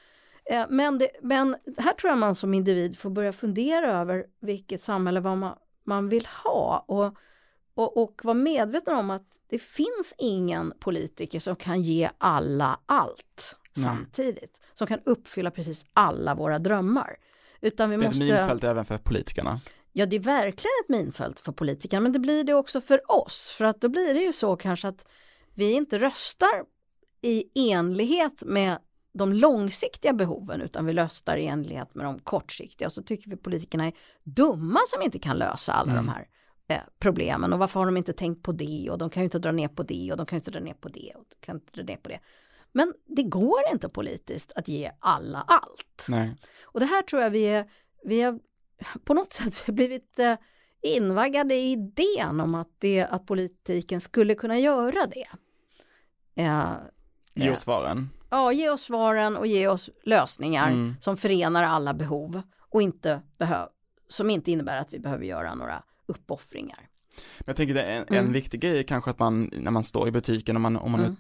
Eh, 0.51 0.67
Men, 0.69 0.99
det, 0.99 1.09
men 1.23 1.57
här 1.79 1.93
tror 1.93 2.11
jag 2.11 2.19
man 2.19 2.35
som 2.35 2.55
individ 2.55 2.99
får 2.99 3.11
börja 3.11 3.33
fundera 3.33 4.01
över 4.01 4.25
vilket 4.41 4.83
samhälle 4.83 5.21
vad 5.21 5.39
man, 5.39 5.57
man 5.85 6.09
vill 6.09 6.27
ha 6.45 6.85
och, 6.89 7.15
och, 7.75 7.97
och 8.03 8.21
vara 8.25 8.35
medveten 8.35 8.97
om 8.97 9.11
att 9.11 9.27
det 9.51 9.59
finns 9.59 10.15
ingen 10.19 10.73
politiker 10.81 11.41
som 11.41 11.57
kan 11.57 11.83
ge 11.83 12.11
alla 12.19 12.81
allt. 12.87 13.57
Samtidigt. 13.83 14.61
Som 14.75 14.87
kan 14.87 15.01
uppfylla 15.05 15.51
precis 15.51 15.87
alla 15.93 16.35
våra 16.35 16.59
drömmar. 16.59 17.17
Utan 17.61 17.91
vi 17.91 17.97
Ett 17.97 18.03
måste... 18.03 18.19
minfält 18.19 18.65
även 18.65 18.85
för 18.85 18.99
politikerna. 18.99 19.61
Ja, 19.93 20.07
det 20.07 20.17
är 20.17 20.21
verkligen 20.21 20.73
ett 20.85 20.89
minfält 20.89 21.41
för 21.41 21.53
politikerna, 21.53 22.01
men 22.01 22.13
det 22.13 22.19
blir 22.19 22.45
det 22.45 22.55
också 22.55 22.81
för 22.81 23.11
oss. 23.11 23.55
För 23.57 23.65
att 23.65 23.81
då 23.81 23.89
blir 23.89 24.15
det 24.15 24.21
ju 24.21 24.33
så 24.33 24.57
kanske 24.57 24.89
att 24.89 25.07
vi 25.55 25.73
inte 25.73 25.99
röstar 25.99 26.65
i 27.21 27.71
enlighet 27.71 28.43
med 28.47 28.79
de 29.13 29.33
långsiktiga 29.33 30.13
behoven 30.13 30.61
utan 30.61 30.87
vi 30.87 30.93
röstar 30.93 31.37
i 31.37 31.47
enlighet 31.47 31.95
med 31.95 32.07
de 32.07 32.19
kortsiktiga 32.19 32.89
och 32.89 32.93
så 32.93 33.03
tycker 33.03 33.31
vi 33.31 33.37
politikerna 33.37 33.87
är 33.87 33.93
dumma 34.25 34.81
som 34.87 35.03
inte 35.03 35.19
kan 35.19 35.37
lösa 35.37 35.73
alla 35.73 35.93
mm. 35.93 36.07
de 36.07 36.13
här 36.13 36.29
eh, 36.69 36.83
problemen 36.99 37.53
och 37.53 37.59
varför 37.59 37.81
har 37.81 37.87
de 37.87 37.97
inte 37.97 38.13
tänkt 38.13 38.43
på 38.43 38.53
det 38.53 38.89
och 38.91 38.99
de 38.99 39.11
kan 39.11 39.23
ju 39.23 39.25
inte 39.25 39.39
dra 39.39 39.53
ner 39.53 39.69
på 39.69 39.83
det 39.83 40.13
och 40.13 40.17
de 40.17 40.27
kan 40.27 40.37
inte 40.37 40.51
dra 40.51 40.61
ner 40.61 40.75
på 40.75 40.89
det 40.89 41.13
och 41.15 41.25
de 41.29 41.47
kan 41.47 41.57
inte 41.57 41.73
dra 41.73 41.83
ner 41.83 41.97
på 41.97 42.09
det. 42.09 42.19
Men 42.73 42.95
det 43.07 43.23
går 43.23 43.61
inte 43.73 43.89
politiskt 43.89 44.53
att 44.53 44.69
ge 44.69 44.91
alla 45.01 45.45
allt. 45.47 46.07
Nej. 46.09 46.37
Och 46.65 46.81
det 46.81 46.87
här 46.87 47.03
tror 47.03 47.23
jag 47.23 47.31
vi 47.31 47.45
är, 47.45 47.71
vi 48.05 48.23
är 48.23 48.39
på 49.05 49.15
något 49.15 49.33
sätt 49.33 49.67
blivit 49.67 50.19
eh, 50.19 50.37
invaggade 50.83 51.55
i 51.55 51.73
idén 51.73 52.41
om 52.41 52.55
att, 52.55 52.71
det, 52.79 53.05
att 53.05 53.27
politiken 53.27 54.01
skulle 54.01 54.35
kunna 54.35 54.59
göra 54.59 55.07
det. 55.07 55.29
Eh, 56.43 56.73
ge 57.35 57.51
oss 57.51 57.61
svaren. 57.61 58.11
Ja, 58.31 58.53
ge 58.53 58.71
oss 58.71 58.83
svaren 58.83 59.37
och 59.37 59.47
ge 59.47 59.69
oss 59.69 59.91
lösningar 60.05 60.71
mm. 60.71 60.95
som 61.01 61.17
förenar 61.17 61.63
alla 61.63 61.95
behov 61.95 62.43
och 62.71 62.83
inte 62.83 63.23
behöv, 63.39 63.69
som 64.09 64.31
inte 64.31 64.51
innebär 64.51 64.81
att 64.81 64.93
vi 64.93 64.99
behöver 64.99 65.25
göra 65.25 65.55
några 65.55 65.83
uppoffringar. 66.07 66.88
Men 67.39 67.45
jag 67.47 67.57
tänker 67.57 67.77
en, 67.77 68.03
mm. 68.03 68.27
en 68.27 68.33
viktig 68.33 68.61
grej 68.61 68.85
kanske 68.85 69.11
att 69.11 69.19
man 69.19 69.51
när 69.53 69.71
man 69.71 69.85
står 69.85 70.09
i 70.09 70.11
butiken 70.11 70.57
om 70.57 70.63
man, 70.63 70.77
om 70.77 70.93
man 70.93 71.01
mm. 71.01 71.17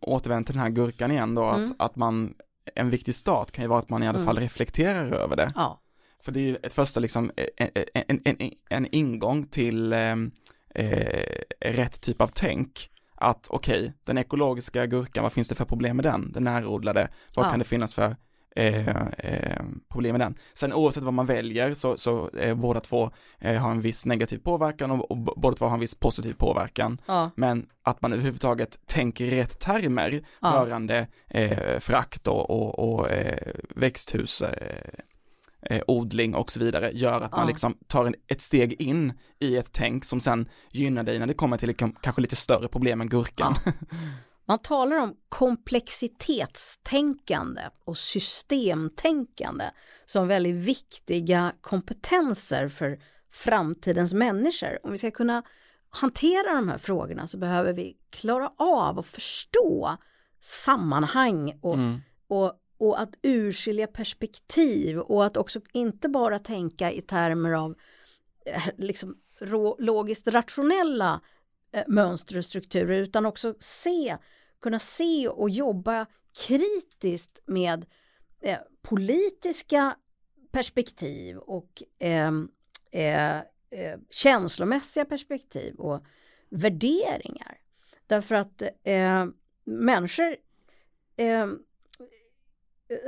återvänder 0.00 0.46
till 0.46 0.54
den 0.54 0.62
här 0.62 0.70
gurkan 0.70 1.10
igen 1.10 1.34
då, 1.34 1.44
att, 1.44 1.58
mm. 1.58 1.72
att 1.78 1.96
man, 1.96 2.34
en 2.74 2.90
viktig 2.90 3.14
start 3.14 3.50
kan 3.50 3.64
ju 3.64 3.68
vara 3.68 3.78
att 3.78 3.90
man 3.90 4.02
i 4.02 4.08
alla 4.08 4.18
mm. 4.18 4.26
fall 4.26 4.38
reflekterar 4.38 5.12
över 5.12 5.36
det. 5.36 5.52
Ja. 5.54 5.80
För 6.24 6.32
det 6.32 6.40
är 6.40 6.44
ju 6.44 6.56
ett 6.56 6.72
första 6.72 7.00
liksom, 7.00 7.30
en, 7.56 7.68
en, 7.94 8.20
en, 8.24 8.50
en 8.68 8.86
ingång 8.94 9.46
till 9.46 9.92
eh, 9.92 10.16
eh, 10.74 11.42
rätt 11.60 12.00
typ 12.00 12.20
av 12.20 12.30
tänk. 12.34 12.90
Att 13.14 13.48
okej, 13.50 13.80
okay, 13.80 13.92
den 14.04 14.18
ekologiska 14.18 14.86
gurkan, 14.86 15.22
vad 15.22 15.32
finns 15.32 15.48
det 15.48 15.54
för 15.54 15.64
problem 15.64 15.96
med 15.96 16.04
den? 16.04 16.32
Den 16.32 16.44
närodlade, 16.44 17.08
vad 17.34 17.46
ja. 17.46 17.50
kan 17.50 17.58
det 17.58 17.64
finnas 17.64 17.94
för 17.94 18.16
eh, 18.56 18.88
eh, 19.18 19.62
problem 19.88 20.12
med 20.12 20.20
den. 20.20 20.34
Sen 20.52 20.72
oavsett 20.72 21.02
vad 21.02 21.14
man 21.14 21.26
väljer 21.26 21.74
så, 21.74 21.96
så 21.96 22.28
eh, 22.28 22.54
båda 22.54 22.80
två 22.80 23.10
eh, 23.38 23.62
har 23.62 23.70
en 23.70 23.80
viss 23.80 24.06
negativ 24.06 24.38
påverkan 24.38 24.90
och, 24.90 25.10
och 25.10 25.16
båda 25.16 25.56
två 25.56 25.64
har 25.64 25.74
en 25.74 25.80
viss 25.80 25.94
positiv 25.94 26.34
påverkan. 26.34 27.00
Ja. 27.06 27.30
Men 27.36 27.66
att 27.82 28.02
man 28.02 28.12
överhuvudtaget 28.12 28.86
tänker 28.86 29.26
rätt 29.26 29.60
termer 29.60 30.22
ja. 30.40 30.48
rörande 30.48 31.06
eh, 31.28 31.78
frakt 31.78 32.28
och, 32.28 32.50
och, 32.50 32.78
och 32.78 33.06
växthus 33.74 34.42
eh, 35.62 35.80
odling 35.86 36.34
och 36.34 36.52
så 36.52 36.60
vidare 36.60 36.90
gör 36.94 37.20
att 37.20 37.32
man 37.32 37.46
liksom 37.46 37.74
tar 37.86 38.06
en, 38.06 38.14
ett 38.28 38.40
steg 38.40 38.82
in 38.82 39.12
i 39.38 39.56
ett 39.56 39.72
tänk 39.72 40.04
som 40.04 40.20
sen 40.20 40.48
gynnar 40.70 41.02
dig 41.02 41.18
när 41.18 41.26
det 41.26 41.34
kommer 41.34 41.56
till 41.56 41.68
liksom, 41.68 41.96
kanske 42.00 42.22
lite 42.22 42.36
större 42.36 42.68
problem 42.68 43.00
än 43.00 43.08
gurkan. 43.08 43.54
Ja. 43.64 43.72
Man 44.50 44.58
talar 44.58 44.96
om 44.96 45.16
komplexitetstänkande 45.28 47.62
och 47.84 47.98
systemtänkande 47.98 49.64
som 50.06 50.28
väldigt 50.28 50.56
viktiga 50.56 51.52
kompetenser 51.60 52.68
för 52.68 52.98
framtidens 53.32 54.14
människor. 54.14 54.78
Om 54.82 54.92
vi 54.92 54.98
ska 54.98 55.10
kunna 55.10 55.42
hantera 55.90 56.54
de 56.54 56.68
här 56.68 56.78
frågorna 56.78 57.26
så 57.26 57.38
behöver 57.38 57.72
vi 57.72 57.96
klara 58.10 58.52
av 58.56 58.98
att 58.98 59.06
förstå 59.06 59.96
sammanhang 60.40 61.58
och, 61.62 61.74
mm. 61.74 62.00
och, 62.28 62.52
och 62.78 63.00
att 63.00 63.14
urskilja 63.22 63.86
perspektiv 63.86 64.98
och 64.98 65.26
att 65.26 65.36
också 65.36 65.60
inte 65.72 66.08
bara 66.08 66.38
tänka 66.38 66.92
i 66.92 67.02
termer 67.02 67.52
av 67.52 67.74
eh, 68.46 68.68
liksom, 68.76 69.16
logiskt 69.78 70.28
rationella 70.28 71.20
eh, 71.72 71.84
mönster 71.86 72.38
och 72.38 72.44
strukturer 72.44 72.98
utan 72.98 73.26
också 73.26 73.54
se 73.58 74.16
kunna 74.60 74.78
se 74.78 75.28
och 75.28 75.50
jobba 75.50 76.06
kritiskt 76.46 77.42
med 77.46 77.86
eh, 78.42 78.58
politiska 78.82 79.96
perspektiv 80.52 81.36
och 81.36 81.82
eh, 81.98 82.32
eh, 82.92 83.36
eh, 83.70 83.98
känslomässiga 84.10 85.04
perspektiv 85.04 85.74
och 85.74 86.04
värderingar. 86.48 87.58
Därför 88.06 88.34
att 88.34 88.62
eh, 88.82 89.26
människor 89.64 90.36
eh, 91.16 91.46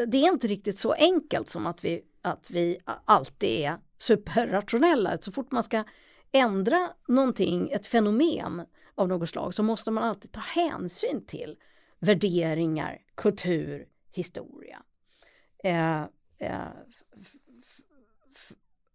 det 0.07 0.19
är 0.19 0.33
inte 0.33 0.47
riktigt 0.47 0.79
så 0.79 0.93
enkelt 0.93 1.49
som 1.49 1.67
att 1.67 1.85
vi, 1.85 2.03
att 2.23 2.51
vi 2.51 2.79
alltid 3.05 3.65
är 3.65 3.79
superrationella. 3.99 5.19
Så 5.19 5.33
fort 5.33 5.53
man 5.53 5.62
ska 5.62 5.85
ändra 6.33 6.92
någonting, 7.09 7.71
ett 7.71 7.87
fenomen 7.87 8.66
av 8.95 9.09
något 9.09 9.29
slag 9.29 9.55
så 9.55 9.62
måste 9.62 9.90
man 9.90 10.05
alltid 10.05 10.33
ta 10.33 10.40
hänsyn 10.40 11.27
till 11.27 11.57
värderingar, 11.99 12.99
kultur, 13.14 13.88
historia. 14.11 14.83
Eh, 15.64 16.03
eh, 16.38 16.68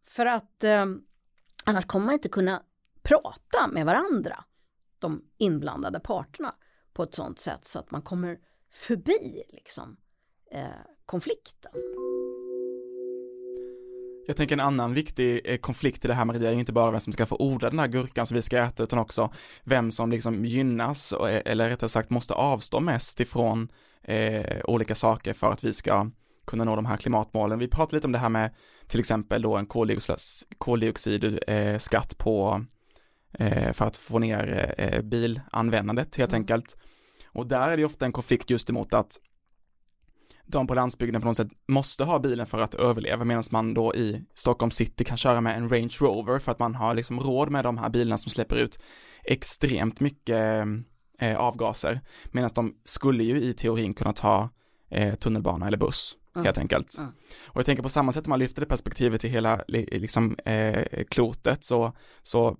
för 0.06 0.26
att 0.26 0.64
eh, 0.64 0.86
annars 1.66 1.86
kommer 1.86 2.06
man 2.06 2.14
inte 2.14 2.30
kunna 2.30 2.64
prata 3.02 3.68
med 3.68 3.86
varandra, 3.86 4.44
de 5.00 5.26
inblandade 5.38 6.00
parterna, 6.00 6.56
på 6.94 7.04
ett 7.04 7.16
sådant 7.16 7.40
sätt 7.40 7.66
så 7.66 7.80
att 7.80 7.92
man 7.92 8.02
kommer 8.02 8.40
förbi 8.70 9.44
liksom, 9.50 9.98
eh, 10.52 10.68
konflikten. 11.06 11.72
Jag 14.28 14.38
tänker 14.38 14.56
en 14.56 14.60
annan 14.60 14.94
viktig 14.94 15.42
eh, 15.46 15.58
konflikt 15.58 16.06
i 16.06 16.08
det 16.08 16.14
här 16.14 16.26
Maria 16.26 16.52
är 16.52 16.56
inte 16.56 16.74
bara 16.74 16.92
vem 16.92 17.00
som 17.00 17.14
ska 17.14 17.26
få 17.26 17.36
odla 17.40 17.70
den 17.70 17.80
här 17.80 17.88
gurkan 17.88 18.28
som 18.28 18.36
vi 18.36 18.42
ska 18.42 18.58
äta 18.58 18.84
utan 18.84 19.00
också 19.00 19.34
vem 19.64 19.92
som 19.92 20.12
liksom 20.12 20.46
gynnas 20.46 21.14
eh, 21.14 21.42
eller 21.46 21.70
rättare 21.70 21.90
sagt 21.90 22.10
måste 22.10 22.34
avstå 22.34 22.80
mest 22.80 23.20
ifrån 23.20 23.72
eh, 24.04 24.60
olika 24.64 24.96
saker 24.96 25.34
för 25.34 25.52
att 25.52 25.64
vi 25.64 25.74
ska 25.74 26.10
kunna 26.48 26.64
nå 26.64 26.76
de 26.76 26.86
här 26.86 26.98
klimatmålen. 26.98 27.60
Vi 27.60 27.68
pratade 27.68 27.96
lite 27.96 28.08
om 28.08 28.12
det 28.12 28.20
här 28.20 28.30
med 28.30 28.56
till 28.88 29.00
exempel 29.00 29.42
då 29.42 29.58
en 29.58 29.66
koldioxidskatt 30.58 32.14
eh, 32.14 32.18
på 32.18 32.66
eh, 33.34 33.74
för 33.74 33.86
att 33.86 33.98
få 33.98 34.20
ner 34.20 34.76
eh, 34.78 35.02
bilanvändandet 35.02 36.16
helt 36.16 36.32
mm. 36.32 36.42
enkelt. 36.42 36.78
Och 37.28 37.48
där 37.48 37.70
är 37.70 37.78
det 37.78 37.86
ofta 37.86 38.06
en 38.06 38.12
konflikt 38.12 38.50
just 38.50 38.70
emot 38.70 38.94
att 38.94 39.20
de 40.48 40.68
på 40.68 40.76
landsbygden 40.76 41.22
på 41.22 41.28
något 41.28 41.38
sätt 41.38 41.52
måste 41.68 42.04
ha 42.04 42.20
bilen 42.20 42.48
för 42.48 42.62
att 42.62 42.76
överleva 42.76 43.26
medan 43.26 43.44
man 43.52 43.74
då 43.74 43.96
i 43.96 44.24
Stockholm 44.36 44.72
city 44.72 45.04
kan 45.04 45.18
köra 45.18 45.42
med 45.42 45.58
en 45.58 45.70
Range 45.70 45.94
Rover 46.00 46.40
för 46.40 46.52
att 46.52 46.60
man 46.60 46.76
har 46.76 46.94
liksom 46.96 47.20
råd 47.20 47.52
med 47.52 47.64
de 47.64 47.78
här 47.78 47.90
bilarna 47.90 48.18
som 48.18 48.30
släpper 48.30 48.56
ut 48.56 48.80
extremt 49.24 50.00
mycket 50.00 50.66
eh, 51.20 51.38
avgaser 51.38 52.02
medan 52.26 52.50
de 52.56 52.76
skulle 52.84 53.24
ju 53.24 53.42
i 53.42 53.54
teorin 53.54 53.94
kunna 53.94 54.14
ta 54.14 54.50
eh, 54.92 55.16
tunnelbana 55.16 55.68
eller 55.68 55.78
buss 55.78 56.18
mm. 56.36 56.46
helt 56.46 56.58
enkelt. 56.58 56.98
Mm. 56.98 57.12
Och 57.48 57.58
jag 57.58 57.66
tänker 57.66 57.84
på 57.84 57.90
samma 57.90 58.12
sätt 58.12 58.26
om 58.26 58.30
man 58.30 58.40
lyfter 58.40 58.62
det 58.62 58.68
perspektivet 58.68 59.22
till 59.22 59.30
hela 59.30 59.64
liksom 59.68 60.36
eh, 60.46 61.04
klotet 61.10 61.64
så, 61.64 61.94
så 62.24 62.58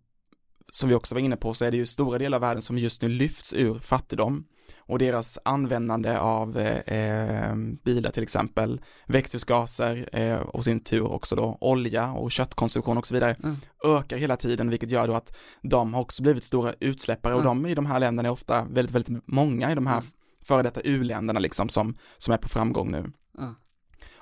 som 0.72 0.90
vi 0.90 0.96
också 0.96 1.16
var 1.16 1.20
inne 1.20 1.38
på 1.38 1.54
så 1.54 1.66
är 1.66 1.72
det 1.72 1.78
ju 1.78 1.86
stora 1.86 2.18
delar 2.18 2.38
av 2.38 2.42
världen 2.42 2.62
som 2.62 2.78
just 2.78 3.02
nu 3.02 3.10
lyfts 3.10 3.54
ur 3.54 3.80
fattigdom 3.80 4.46
och 4.78 5.00
deras 5.00 5.40
användande 5.46 6.18
av 6.18 6.58
eh, 6.60 7.56
bilar 7.84 8.12
till 8.12 8.24
exempel, 8.24 8.82
växthusgaser 9.06 10.10
eh, 10.14 10.36
och 10.38 10.64
sin 10.64 10.80
tur 10.80 11.04
också 11.04 11.36
då 11.36 11.58
olja 11.62 12.12
och 12.12 12.32
köttkonsumtion 12.32 12.98
och 12.98 13.08
så 13.08 13.14
vidare 13.14 13.36
mm. 13.44 13.58
ökar 13.86 14.18
hela 14.18 14.38
tiden 14.38 14.70
vilket 14.70 14.92
gör 14.92 15.08
då 15.08 15.14
att 15.14 15.36
de 15.62 15.94
har 15.94 16.02
också 16.02 16.24
blivit 16.24 16.44
stora 16.44 16.74
utsläppare 16.80 17.34
mm. 17.34 17.40
och 17.40 17.56
de 17.56 17.66
i 17.66 17.76
de 17.76 17.86
här 17.86 18.00
länderna 18.00 18.30
är 18.30 18.34
ofta 18.34 18.66
väldigt, 18.70 18.96
väldigt 18.96 19.24
många 19.28 19.72
i 19.72 19.76
de 19.76 19.88
här 19.88 19.98
mm. 19.98 20.12
före 20.42 20.64
detta 20.64 20.82
u-länderna 20.82 21.40
liksom 21.40 21.70
som, 21.70 21.96
som 22.18 22.34
är 22.34 22.38
på 22.38 22.50
framgång 22.50 22.92
nu. 22.92 23.12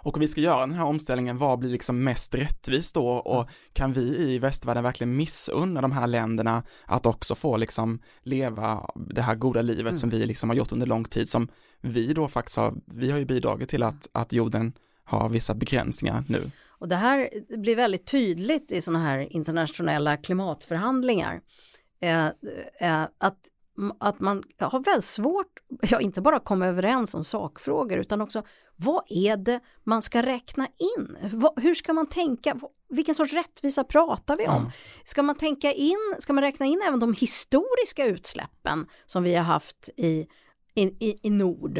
Och 0.05 0.17
om 0.17 0.21
vi 0.21 0.27
ska 0.27 0.41
göra 0.41 0.59
den 0.59 0.73
här 0.73 0.85
omställningen, 0.85 1.37
vad 1.37 1.59
blir 1.59 1.69
liksom 1.69 2.03
mest 2.03 2.35
rättvist 2.35 2.95
då 2.95 3.07
och 3.07 3.49
kan 3.73 3.93
vi 3.93 4.01
i 4.01 4.39
västvärlden 4.39 4.83
verkligen 4.83 5.15
missunna 5.15 5.81
de 5.81 5.91
här 5.91 6.07
länderna 6.07 6.63
att 6.85 7.05
också 7.05 7.35
få 7.35 7.57
liksom 7.57 7.99
leva 8.21 8.89
det 8.95 9.21
här 9.21 9.35
goda 9.35 9.61
livet 9.61 9.91
mm. 9.91 9.97
som 9.97 10.09
vi 10.09 10.25
liksom 10.25 10.49
har 10.49 10.55
gjort 10.55 10.71
under 10.71 10.87
lång 10.87 11.03
tid 11.03 11.29
som 11.29 11.47
vi 11.81 12.13
då 12.13 12.27
faktiskt 12.27 12.57
har, 12.57 12.73
vi 12.85 13.11
har 13.11 13.19
ju 13.19 13.25
bidragit 13.25 13.69
till 13.69 13.83
att, 13.83 14.07
att 14.11 14.33
jorden 14.33 14.73
har 15.03 15.29
vissa 15.29 15.55
begränsningar 15.55 16.23
nu. 16.27 16.51
Och 16.67 16.87
det 16.87 16.95
här 16.95 17.29
blir 17.57 17.75
väldigt 17.75 18.07
tydligt 18.07 18.71
i 18.71 18.81
sådana 18.81 19.03
här 19.05 19.33
internationella 19.33 20.17
klimatförhandlingar. 20.17 21.41
Eh, 21.99 22.25
eh, 22.79 23.03
att 23.17 23.37
att 23.99 24.19
man 24.19 24.43
har 24.59 24.79
väldigt 24.79 25.05
svårt, 25.05 25.59
ja 25.81 25.99
inte 25.99 26.21
bara 26.21 26.39
komma 26.39 26.67
överens 26.67 27.15
om 27.15 27.23
sakfrågor 27.23 27.97
utan 27.97 28.21
också 28.21 28.43
vad 28.75 29.03
är 29.07 29.37
det 29.37 29.59
man 29.83 30.01
ska 30.01 30.21
räkna 30.21 30.67
in? 30.97 31.17
Hur 31.55 31.75
ska 31.75 31.93
man 31.93 32.09
tänka? 32.09 32.59
Vilken 32.89 33.15
sorts 33.15 33.33
rättvisa 33.33 33.83
pratar 33.83 34.37
vi 34.37 34.47
om? 34.47 34.71
Ska 35.05 35.23
man 35.23 35.35
tänka 35.35 35.71
in, 35.71 36.15
ska 36.19 36.33
man 36.33 36.43
räkna 36.43 36.65
in 36.65 36.81
även 36.87 36.99
de 36.99 37.13
historiska 37.13 38.05
utsläppen 38.05 38.87
som 39.05 39.23
vi 39.23 39.35
har 39.35 39.43
haft 39.43 39.89
i, 39.97 40.27
i, 40.75 41.19
i 41.27 41.29
nord 41.29 41.77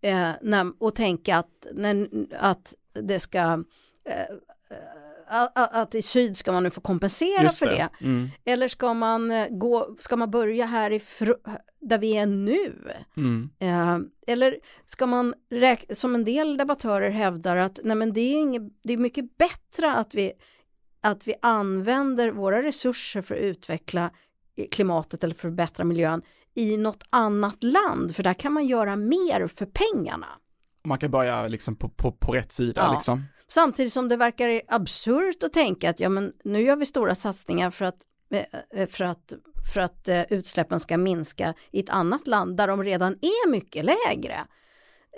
eh, 0.00 0.30
när, 0.42 0.72
och 0.82 0.94
tänka 0.94 1.36
att, 1.36 1.66
när, 1.72 2.08
att 2.38 2.74
det 2.92 3.20
ska 3.20 3.38
eh, 4.04 4.34
att, 5.28 5.74
att 5.74 5.94
i 5.94 6.02
syd 6.02 6.36
ska 6.36 6.52
man 6.52 6.62
nu 6.62 6.70
få 6.70 6.80
kompensera 6.80 7.42
Just 7.42 7.58
för 7.58 7.66
det. 7.66 7.88
det. 7.98 8.04
Mm. 8.04 8.28
Eller 8.44 8.68
ska 8.68 8.94
man, 8.94 9.30
eh, 9.30 9.46
gå, 9.50 9.96
ska 9.98 10.16
man 10.16 10.30
börja 10.30 10.66
härifrån, 10.66 11.36
där 11.80 11.98
vi 11.98 12.16
är 12.16 12.26
nu? 12.26 12.74
Mm. 13.16 13.50
Eh, 13.58 13.98
eller 14.34 14.58
ska 14.86 15.06
man, 15.06 15.34
som 15.92 16.14
en 16.14 16.24
del 16.24 16.56
debattörer 16.56 17.10
hävdar, 17.10 17.56
att 17.56 17.78
nej 17.84 17.96
men 17.96 18.12
det, 18.12 18.20
är 18.20 18.34
inget, 18.34 18.62
det 18.82 18.92
är 18.92 18.96
mycket 18.96 19.38
bättre 19.38 19.92
att 19.92 20.14
vi, 20.14 20.32
att 21.00 21.28
vi 21.28 21.34
använder 21.42 22.30
våra 22.30 22.62
resurser 22.62 23.22
för 23.22 23.34
att 23.34 23.40
utveckla 23.40 24.10
klimatet 24.70 25.24
eller 25.24 25.34
förbättra 25.34 25.84
miljön 25.84 26.22
i 26.54 26.76
något 26.76 27.04
annat 27.10 27.62
land, 27.64 28.16
för 28.16 28.22
där 28.22 28.34
kan 28.34 28.52
man 28.52 28.66
göra 28.66 28.96
mer 28.96 29.46
för 29.46 29.66
pengarna. 29.66 30.26
Man 30.84 30.98
kan 30.98 31.10
börja 31.10 31.48
liksom 31.48 31.76
på, 31.76 31.88
på, 31.88 32.12
på 32.12 32.32
rätt 32.32 32.52
sida 32.52 32.80
Ja. 32.84 32.92
liksom. 32.92 33.24
Samtidigt 33.48 33.92
som 33.92 34.08
det 34.08 34.16
verkar 34.16 34.62
absurt 34.68 35.42
att 35.42 35.52
tänka 35.52 35.90
att 35.90 36.00
ja, 36.00 36.08
men 36.08 36.32
nu 36.44 36.60
gör 36.60 36.76
vi 36.76 36.86
stora 36.86 37.14
satsningar 37.14 37.70
för 37.70 37.84
att, 37.84 37.96
eh, 38.30 38.88
för 38.88 39.04
att, 39.04 39.32
för 39.74 39.80
att 39.80 40.08
eh, 40.08 40.22
utsläppen 40.32 40.80
ska 40.80 40.98
minska 40.98 41.54
i 41.70 41.80
ett 41.80 41.90
annat 41.90 42.26
land 42.26 42.56
där 42.56 42.68
de 42.68 42.84
redan 42.84 43.12
är 43.12 43.50
mycket 43.50 43.84
lägre 43.84 44.46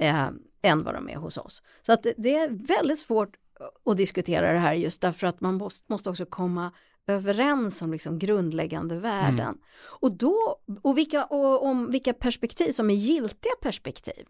eh, 0.01 0.29
än 0.63 0.83
vad 0.85 0.95
de 0.95 1.09
är 1.09 1.17
hos 1.17 1.37
oss. 1.37 1.63
Så 1.83 1.93
att 1.93 2.07
det, 2.17 2.37
är 2.37 2.49
väldigt 2.67 2.99
svårt 2.99 3.37
att 3.85 3.97
diskutera 3.97 4.53
det 4.53 4.59
här 4.59 4.75
just 4.75 5.01
därför 5.01 5.27
att 5.27 5.41
man 5.41 5.55
måste, 5.55 5.93
måste 5.93 6.11
också 6.11 6.27
komma 6.27 6.73
överens 7.07 7.83
om 7.83 7.93
liksom 7.93 8.19
grundläggande 8.19 8.95
värden. 8.95 9.59
Och 10.01 10.13
då, 10.13 10.61
och, 10.83 10.99
vilka, 10.99 11.25
och 11.25 11.65
om 11.65 11.91
vilka 11.91 12.13
perspektiv 12.13 12.73
som 12.73 12.91
är 12.91 12.95
giltiga 12.95 13.53
perspektiv. 13.61 14.27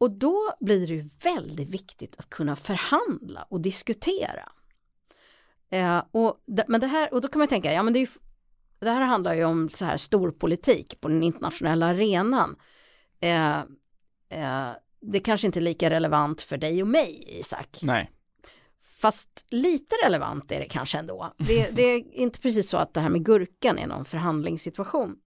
Och 0.00 0.10
då 0.10 0.54
blir 0.60 0.86
det 0.86 0.94
ju 0.94 1.08
väldigt 1.22 1.68
viktigt 1.68 2.16
att 2.16 2.30
kunna 2.30 2.56
förhandla 2.56 3.46
och 3.50 3.60
diskutera. 3.60 4.52
Eh, 5.70 6.02
och, 6.10 6.36
men 6.68 6.80
det 6.80 6.86
här, 6.86 7.14
och 7.14 7.20
då 7.20 7.28
kan 7.28 7.38
man 7.38 7.48
tänka, 7.48 7.72
ja 7.72 7.82
men 7.82 7.92
det, 7.92 7.98
är 7.98 8.00
ju, 8.00 8.12
det 8.78 8.90
här 8.90 9.00
handlar 9.00 9.34
ju 9.34 9.44
om 9.44 9.70
så 9.70 9.84
här 9.84 9.96
storpolitik 9.96 11.00
på 11.00 11.08
den 11.08 11.22
internationella 11.22 11.86
arenan. 11.86 12.56
Eh, 13.20 13.58
eh, 14.28 14.70
det 15.00 15.20
kanske 15.20 15.46
inte 15.46 15.58
är 15.58 15.62
lika 15.62 15.90
relevant 15.90 16.42
för 16.42 16.56
dig 16.56 16.82
och 16.82 16.88
mig, 16.88 17.24
Isak. 17.40 17.78
Nej. 17.82 18.10
Fast 18.82 19.44
lite 19.48 19.94
relevant 20.04 20.52
är 20.52 20.60
det 20.60 20.68
kanske 20.68 20.98
ändå. 20.98 21.34
Det, 21.38 21.70
det 21.70 21.82
är 21.82 22.14
inte 22.14 22.40
precis 22.40 22.68
så 22.68 22.76
att 22.76 22.94
det 22.94 23.00
här 23.00 23.10
med 23.10 23.24
gurkan 23.24 23.78
är 23.78 23.86
någon 23.86 24.04
förhandlingssituation. 24.04 25.16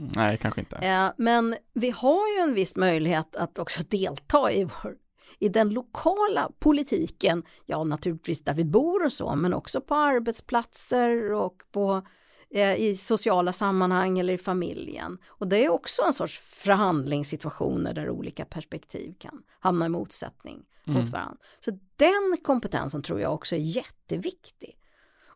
Nej, 0.00 0.38
kanske 0.38 0.60
inte. 0.60 0.76
Eh, 0.76 1.10
men 1.16 1.56
vi 1.74 1.90
har 1.90 2.36
ju 2.36 2.42
en 2.42 2.54
viss 2.54 2.76
möjlighet 2.76 3.36
att 3.36 3.58
också 3.58 3.82
delta 3.88 4.52
i, 4.52 4.64
vår, 4.64 4.96
i 5.38 5.48
den 5.48 5.70
lokala 5.70 6.50
politiken, 6.58 7.42
ja 7.66 7.84
naturligtvis 7.84 8.44
där 8.44 8.54
vi 8.54 8.64
bor 8.64 9.04
och 9.04 9.12
så, 9.12 9.34
men 9.34 9.54
också 9.54 9.80
på 9.80 9.94
arbetsplatser 9.94 11.32
och 11.32 11.62
på, 11.72 12.02
eh, 12.50 12.74
i 12.74 12.96
sociala 12.96 13.52
sammanhang 13.52 14.18
eller 14.18 14.32
i 14.32 14.38
familjen. 14.38 15.18
Och 15.26 15.48
det 15.48 15.64
är 15.64 15.68
också 15.68 16.02
en 16.02 16.14
sorts 16.14 16.38
förhandlingssituationer 16.38 17.94
där 17.94 18.10
olika 18.10 18.44
perspektiv 18.44 19.14
kan 19.18 19.42
hamna 19.60 19.86
i 19.86 19.88
motsättning 19.88 20.64
mot 20.84 21.08
varandra. 21.08 21.36
Så 21.60 21.70
den 21.96 22.36
kompetensen 22.42 23.02
tror 23.02 23.20
jag 23.20 23.34
också 23.34 23.54
är 23.54 23.60
jätteviktig. 23.60 24.78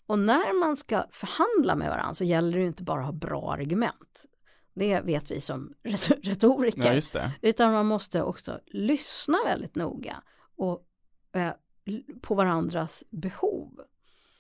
Och 0.07 0.19
när 0.19 0.61
man 0.61 0.77
ska 0.77 1.07
förhandla 1.11 1.75
med 1.75 1.91
varandra 1.91 2.15
så 2.15 2.25
gäller 2.25 2.59
det 2.59 2.65
inte 2.65 2.83
bara 2.83 3.01
att 3.01 3.07
ha 3.07 3.13
bra 3.13 3.53
argument. 3.53 4.27
Det 4.75 5.01
vet 5.01 5.31
vi 5.31 5.41
som 5.41 5.75
ret- 5.83 6.11
retoriker. 6.27 6.83
Ja. 6.83 7.31
Utan 7.43 7.73
man 7.73 7.87
måste 7.87 8.23
också 8.23 8.61
lyssna 8.67 9.39
väldigt 9.47 9.75
noga 9.75 10.23
och, 10.57 10.83
eh, 11.33 11.53
på 12.21 12.35
varandras 12.35 13.05
behov. 13.11 13.81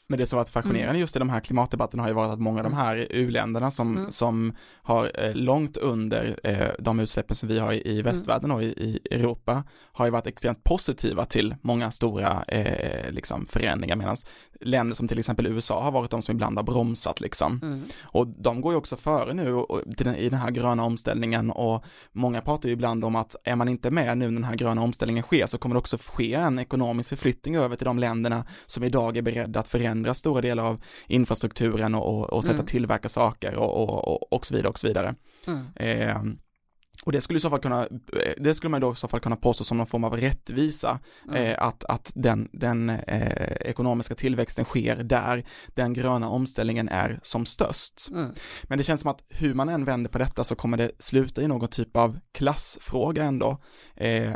Men 0.08 0.18
det 0.18 0.26
som 0.26 0.36
varit 0.36 0.50
fascinerande 0.50 0.98
just 1.00 1.16
i 1.16 1.18
de 1.18 1.30
här 1.30 1.40
klimatdebatterna 1.40 2.02
har 2.02 2.08
ju 2.08 2.14
varit 2.14 2.30
att 2.30 2.40
många 2.40 2.58
av 2.58 2.64
de 2.64 2.74
här 2.74 3.06
u-länderna 3.10 3.70
som, 3.70 3.96
Mm. 3.96 4.12
som 4.12 4.52
har 4.82 5.10
eh, 5.14 5.34
långt 5.34 5.76
under 5.76 6.40
eh, 6.44 6.68
de 6.78 7.00
utsläppen 7.00 7.36
som 7.36 7.48
vi 7.48 7.58
har 7.58 7.72
i, 7.72 7.98
i 7.98 8.02
västvärlden 8.02 8.50
och 8.50 8.62
i, 8.62 8.98
Europa 9.10 9.64
har 9.92 10.04
ju 10.04 10.10
varit 10.10 10.26
extremt 10.26 10.64
positiva 10.64 11.24
till 11.24 11.54
många 11.62 11.90
stora 11.90 12.44
eh, 12.48 13.10
liksom 13.10 13.46
förändringar 13.46 13.96
medan 13.96 14.16
länder 14.60 14.94
som 14.94 15.08
till 15.08 15.18
exempel 15.18 15.46
USA 15.46 15.82
har 15.82 15.92
varit 15.92 16.10
de 16.10 16.22
som 16.22 16.34
ibland 16.34 16.56
har 16.58 16.64
bromsat 16.64 17.20
liksom. 17.20 17.82
Och 18.02 18.26
de 18.26 18.60
går 18.60 18.72
ju 18.72 18.76
också 18.78 18.96
före 18.96 19.34
nu 19.34 19.54
och, 19.54 19.80
i 20.16 20.28
den 20.28 20.38
här 20.38 20.50
gröna 20.50 20.84
omställningen 20.84 21.50
och 21.50 21.84
många 22.12 22.40
pratar 22.40 22.68
ju 22.68 22.72
ibland 22.72 23.04
om 23.04 23.16
att 23.16 23.36
är 23.44 23.56
man 23.56 23.68
inte 23.68 23.90
med 23.90 24.18
nu 24.18 24.24
när 24.24 24.34
den 24.34 24.44
här 24.44 24.56
gröna 24.56 24.82
omställningen 24.82 25.22
sker 25.22 25.46
så 25.46 25.58
kommer 25.58 25.74
det 25.74 25.78
också 25.78 25.98
ske 25.98 26.34
en 26.34 26.58
ekonomisk 26.58 27.08
förflyttning 27.08 27.56
över 27.56 27.76
till 27.76 27.84
de 27.84 27.98
länderna 27.98 28.44
som 28.66 28.84
idag 28.84 29.16
är 29.16 29.22
beredda 29.22 29.60
att 29.60 29.68
förändra 29.68 29.91
stora 30.14 30.40
delar 30.40 30.64
av 30.64 30.82
infrastrukturen 31.06 31.94
och, 31.94 32.06
och, 32.18 32.32
och 32.32 32.44
sätta 32.44 32.54
Mm. 32.54 32.66
tillverka 32.66 33.08
saker 33.08 33.54
och, 33.54 33.82
och, 33.82 34.08
och, 34.08 34.32
och 34.32 34.46
så 34.46 34.54
vidare 34.54 34.68
och 34.70 34.78
så 34.78 34.86
vidare. 34.88 35.14
Mm. 35.46 35.66
Eh, 35.76 36.22
och 37.04 37.12
det 37.12 37.20
skulle 37.20 37.36
i 37.36 37.40
så 37.40 37.50
fall 37.50 37.58
kunna, 37.58 37.82
eh, 37.82 38.32
det 38.38 38.54
skulle 38.54 38.70
man 38.70 38.80
då 38.80 38.92
i 38.92 38.96
så 38.96 39.08
fall 39.08 39.20
kunna 39.20 39.36
påstå 39.36 39.64
som 39.64 39.76
någon 39.78 39.86
form 39.86 40.04
av 40.04 40.16
rättvisa, 40.16 40.98
Mm. 41.28 41.36
eh, 41.46 41.62
att, 41.62 41.84
att 41.84 42.12
den, 42.14 42.48
den 42.52 42.90
eh, 42.90 43.52
ekonomiska 43.60 44.14
tillväxten 44.14 44.64
sker 44.64 44.96
där 44.96 45.44
den 45.68 45.92
gröna 45.92 46.28
omställningen 46.28 46.88
är 46.88 47.20
som 47.22 47.46
störst. 47.46 48.08
Mm. 48.10 48.30
Men 48.62 48.78
det 48.78 48.84
känns 48.84 49.00
som 49.00 49.10
att 49.10 49.22
hur 49.28 49.54
man 49.54 49.68
än 49.68 49.84
vänder 49.84 50.10
på 50.10 50.18
detta 50.18 50.44
så 50.44 50.54
kommer 50.54 50.76
det 50.76 50.90
sluta 50.98 51.42
i 51.42 51.48
någon 51.48 51.68
typ 51.68 51.96
av 51.96 52.18
klassfråga 52.32 53.24
ändå. 53.24 53.58
Eh, 53.96 54.32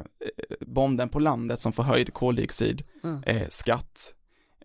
bonden 0.66 1.08
på 1.08 1.18
landet 1.20 1.60
som 1.60 1.72
får 1.72 1.82
höjd 1.82 2.12
koldioxid, 2.14 2.82
Mm. 3.04 3.22
eh, 3.22 3.46
skatt, 3.48 4.14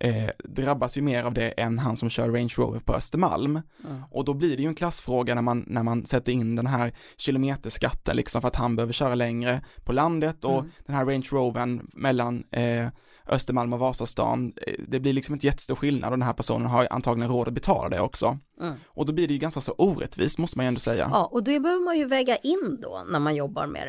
eh, 0.04 0.30
drabbas 0.44 0.98
ju 0.98 1.02
mer 1.02 1.24
av 1.24 1.34
det 1.34 1.50
än 1.50 1.80
han 1.80 1.98
som 1.98 2.10
kör 2.10 2.30
Range 2.30 2.54
Rover 2.58 2.80
på 2.80 2.94
Östermalm. 2.96 3.62
Mm. 3.86 4.02
Och 4.12 4.26
då 4.26 4.34
blir 4.34 4.58
det 4.58 4.64
ju 4.64 4.68
en 4.70 4.76
klassfråga 4.76 5.36
när 5.36 5.42
man, 5.42 5.64
när 5.68 5.84
man 5.84 6.06
sätter 6.06 6.32
in 6.32 6.56
den 6.56 6.68
här 6.68 6.94
kilometerskatten 7.18 8.16
liksom 8.16 8.42
för 8.42 8.48
att 8.48 8.56
han 8.56 8.76
behöver 8.76 8.94
köra 8.94 9.16
längre 9.16 9.62
på 9.86 9.94
landet 9.94 10.46
och 10.46 10.60
Mm. 10.60 10.72
den 10.86 10.96
här 10.96 11.06
Range 11.06 11.28
Rovern 11.32 11.88
mellan 11.94 12.44
eh, 12.52 12.88
Östermalm 13.28 13.74
och 13.74 13.80
Vasastan, 13.80 14.54
eh, 14.68 14.74
det 14.88 15.00
blir 15.00 15.14
liksom 15.14 15.34
inte 15.36 15.46
jättestor 15.48 15.76
skillnad 15.76 16.12
och 16.12 16.18
den 16.18 16.26
här 16.28 16.34
personen 16.34 16.68
har 16.68 16.88
antagligen 16.92 17.32
råd 17.32 17.48
att 17.48 17.54
betala 17.54 17.90
det 17.90 18.02
också. 18.02 18.38
Mm. 18.62 18.74
Och 18.86 19.06
då 19.06 19.14
blir 19.14 19.28
det 19.28 19.34
ju 19.34 19.40
ganska 19.40 19.62
så 19.62 19.72
orättvist 19.78 20.38
måste 20.40 20.58
man 20.58 20.66
ju 20.66 20.68
ändå 20.68 20.80
säga. 20.80 21.10
Ja, 21.12 21.26
och 21.32 21.44
det 21.44 21.60
behöver 21.60 21.84
man 21.86 21.98
ju 21.98 22.06
väga 22.06 22.38
in 22.38 22.80
då 22.82 23.04
när 23.12 23.20
man 23.20 23.36
jobbar 23.36 23.68
med 23.68 23.88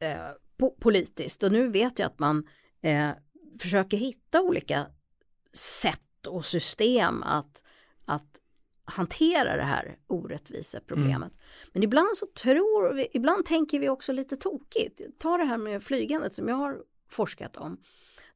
det 0.00 0.06
eh, 0.06 0.16
po- 0.60 0.80
politiskt. 0.80 1.42
Och 1.42 1.52
nu 1.52 1.68
vet 1.68 1.98
jag 1.98 2.06
att 2.06 2.18
man 2.18 2.44
eh, 2.82 3.08
försöker 3.60 3.96
hitta 3.96 4.40
olika 4.40 4.86
sätt 5.56 6.26
och 6.26 6.44
system 6.44 7.22
att, 7.22 7.62
att 8.04 8.40
hantera 8.84 9.56
det 9.56 9.62
här 9.62 9.98
orättviseproblemet. 10.06 11.32
Men 11.72 11.82
ibland 11.82 12.16
så 12.16 12.26
tror 12.26 12.94
vi, 12.94 13.08
ibland 13.12 13.44
tänker 13.44 13.80
vi 13.80 13.88
också 13.88 14.12
lite 14.12 14.36
tokigt. 14.36 15.00
Ta 15.18 15.36
det 15.36 15.44
här 15.44 15.58
med 15.58 15.82
flygandet 15.82 16.34
som 16.34 16.48
jag 16.48 16.56
har 16.56 16.78
forskat 17.08 17.56
om. 17.56 17.80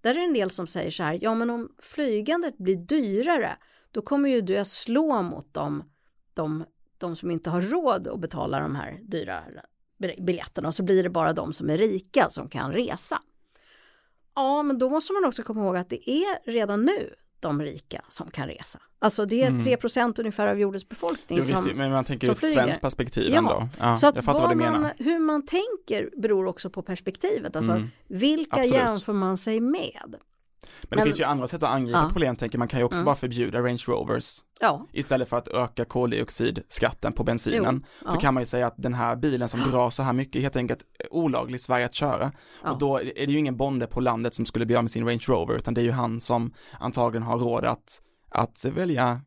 Där 0.00 0.11
är 0.11 0.14
det 0.14 0.24
en 0.24 0.35
del 0.35 0.50
som 0.50 0.66
säger 0.66 0.90
så 0.90 1.02
här, 1.02 1.18
ja 1.22 1.35
men 1.35 1.50
om 1.50 1.72
flygandet 1.78 2.59
blir 2.59 2.76
dyrare, 2.76 3.56
då 3.90 4.02
kommer 4.02 4.28
ju 4.28 4.40
det 4.40 4.64
slå 4.64 5.22
mot 5.22 5.54
dem, 5.54 5.83
de, 6.35 6.64
de 6.98 7.16
som 7.16 7.30
inte 7.30 7.50
har 7.50 7.62
råd 7.62 8.09
att 8.09 8.20
betala 8.20 8.61
de 8.61 8.74
här 8.74 9.00
dyra 9.02 9.44
biljetterna 9.98 10.68
och 10.68 10.74
så 10.74 10.83
blir 10.83 11.02
det 11.02 11.11
bara 11.11 11.33
de 11.33 11.52
som 11.52 11.70
är 11.70 11.78
rika 11.78 12.30
som 12.30 12.48
kan 12.48 12.72
resa. 12.72 13.22
Ja, 14.35 14.62
men 14.62 14.79
då 14.79 14.90
måste 14.90 15.12
man 15.12 15.25
också 15.25 15.43
komma 15.43 15.64
ihåg 15.64 15.77
att 15.77 15.90
det 15.90 16.11
är 16.11 16.51
redan 16.53 16.83
nu 16.85 17.14
de 17.40 17.62
rika 17.62 18.03
som 18.09 18.31
kan 18.31 18.47
resa. 18.49 18.79
Alltså 18.99 19.27
det 19.27 19.43
är 19.43 19.49
Mm. 19.49 19.62
3% 19.64 20.21
ungefär 20.21 20.47
av 20.47 20.59
jordens 20.61 20.88
befolkning 20.88 21.38
Jo, 21.43 21.57
som, 21.57 21.73
men 21.77 21.90
man 21.90 22.05
tänker 22.05 22.29
ur 22.29 22.33
ett 22.33 22.53
svenskt 22.53 22.81
perspektiv 22.81 23.31
Ja, 23.33 23.38
ändå. 23.38 23.69
Ja, 23.81 23.97
så 23.97 24.07
jag 24.14 24.25
fattar 24.25 24.40
vad 24.40 24.51
du 24.51 24.55
menar. 24.57 24.79
man, 24.81 24.90
hur 24.99 25.19
man 25.19 25.47
tänker 25.47 26.11
beror 26.21 26.47
också 26.47 26.71
på 26.71 26.83
perspektivet. 26.83 27.57
Alltså 27.57 27.73
Mm. 27.73 27.88
vilka 28.09 28.57
Absolut. 28.61 28.75
jämför 28.75 29.12
man 29.12 29.38
sig 29.38 29.61
med? 29.61 30.14
Men 30.62 30.90
det 30.90 30.96
men- 30.96 31.05
finns 31.05 31.20
ju 31.20 31.25
andra 31.25 31.49
sätt 31.49 31.62
att 31.62 31.70
angripa 31.75 31.99
Ja. 31.99 32.09
problem, 32.12 32.37
tänker 32.37 32.59
man 32.59 32.68
kan 32.68 32.81
ju 32.81 32.85
också 32.85 32.96
Mm. 32.96 33.05
bara 33.05 33.14
förbjuda 33.16 33.59
Range 33.61 33.83
Rovers 33.87 34.38
Ja, 34.61 34.87
istället 34.92 35.29
för 35.29 35.37
att 35.37 35.49
öka 35.49 35.85
koldioxidskatten 35.85 37.12
på 37.12 37.25
bensinen. 37.25 37.85
Jo, 38.01 38.09
Så 38.11 38.16
ja. 38.16 38.20
kan 38.20 38.35
man 38.35 38.40
ju 38.40 38.46
säga 38.46 38.66
att 38.66 38.75
den 38.77 38.94
här 38.94 39.16
bilen 39.16 39.49
som 39.49 39.61
drar 39.61 39.90
så 39.90 40.03
här 40.03 40.12
mycket 40.12 40.42
helt 40.42 40.57
enkelt 40.57 40.81
olaglig 41.11 41.55
i 41.57 41.59
Sverige 41.59 41.85
att 41.85 41.94
köra. 41.94 42.33
Och 42.62 42.79
då 42.79 42.96
är 43.01 43.27
det 43.27 43.33
ju 43.33 43.38
ingen 43.38 43.57
bonde 43.57 43.87
på 43.87 44.01
landet 44.01 44.35
som 44.35 44.46
skulle 44.46 44.66
bli 44.66 44.77
av 44.77 44.85
med 44.85 44.90
sin 44.90 45.07
Range 45.07 45.25
Rover, 45.29 45.55
utan 45.57 45.75
det 45.75 45.81
är 45.81 45.83
ju 45.85 45.90
han 45.90 46.20
som 46.20 46.55
antagligen 46.79 47.23
har 47.23 47.38
råd 47.38 47.64
att, 47.64 48.03
att 48.29 48.64
välja 48.64 49.20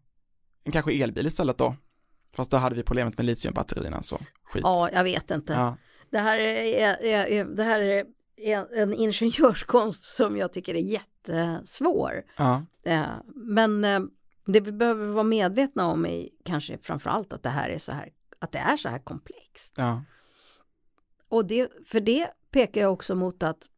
en 0.64 0.72
kanske 0.72 0.94
elbil 1.04 1.28
istället 1.28 1.58
då. 1.58 1.76
Fast 2.36 2.52
då 2.52 2.58
hade 2.58 2.76
vi 2.76 2.84
problemet 2.84 3.18
med 3.18 3.26
litiumbatterierna, 3.26 4.04
så 4.04 4.20
skit. 4.44 4.62
ja, 4.64 4.90
jag 4.94 5.04
vet 5.04 5.32
inte. 5.32 5.76
Det 6.12 6.20
här 6.20 6.38
är, 6.38 6.64
är, 7.04 7.04
är, 7.32 7.46
det 7.46 7.64
här 7.64 7.80
är 7.82 8.06
en 8.76 8.94
ingenjörskonst 8.94 10.04
som 10.04 10.38
jag 10.38 10.54
tycker 10.54 10.76
är 10.76 10.80
jättesvår. 10.80 12.24
Ja. 12.38 12.66
Eh, 12.84 13.12
Men 13.36 13.84
eh, 13.86 14.00
det 14.46 14.60
vi 14.60 14.72
behöver 14.72 15.06
vara 15.08 15.24
medvetna 15.24 15.88
om 15.88 16.06
är 16.06 16.30
kanske 16.46 16.78
framförallt 16.78 17.34
att 17.34 17.44
det 17.44 17.50
här 17.50 17.70
är 17.70 17.78
så 17.78 17.92
här, 17.92 18.10
att 18.40 18.52
det 18.52 18.60
är 18.60 18.78
så 18.78 18.90
här 18.90 19.00
komplext. 19.00 19.74
ja. 19.78 20.04
Och 21.28 21.46
det, 21.48 21.72
för 21.86 22.00
det 22.00 22.30
pekar 22.52 22.82
jag 22.82 22.94
också 22.94 23.16
mot 23.16 23.44
att 23.44 23.70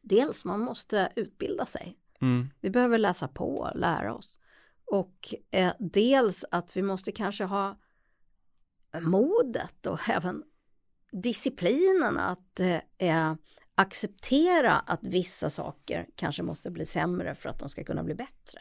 dels 0.00 0.44
man 0.44 0.60
måste 0.60 1.12
utbilda 1.16 1.66
sig. 1.66 1.98
Mm. 2.20 2.48
Vi 2.60 2.70
behöver 2.70 2.98
läsa 2.98 3.28
på, 3.28 3.70
lära 3.74 4.14
oss. 4.14 4.38
Och 4.86 5.34
eh, 5.50 5.72
dels 5.78 6.44
att 6.50 6.76
vi 6.76 6.82
måste 6.82 7.12
kanske 7.12 7.44
ha 7.44 7.78
modet 9.00 9.86
och 9.86 10.08
även 10.08 10.42
disciplinen 11.22 12.18
att 12.18 12.60
eh, 12.98 13.34
acceptera 13.74 14.72
att 14.72 15.04
vissa 15.04 15.50
saker 15.50 16.06
kanske 16.16 16.42
måste 16.42 16.70
bli 16.70 16.86
sämre 16.86 17.34
för 17.34 17.48
att 17.48 17.58
de 17.58 17.68
ska 17.70 17.84
kunna 17.84 18.04
bli 18.04 18.14
bättre. 18.14 18.60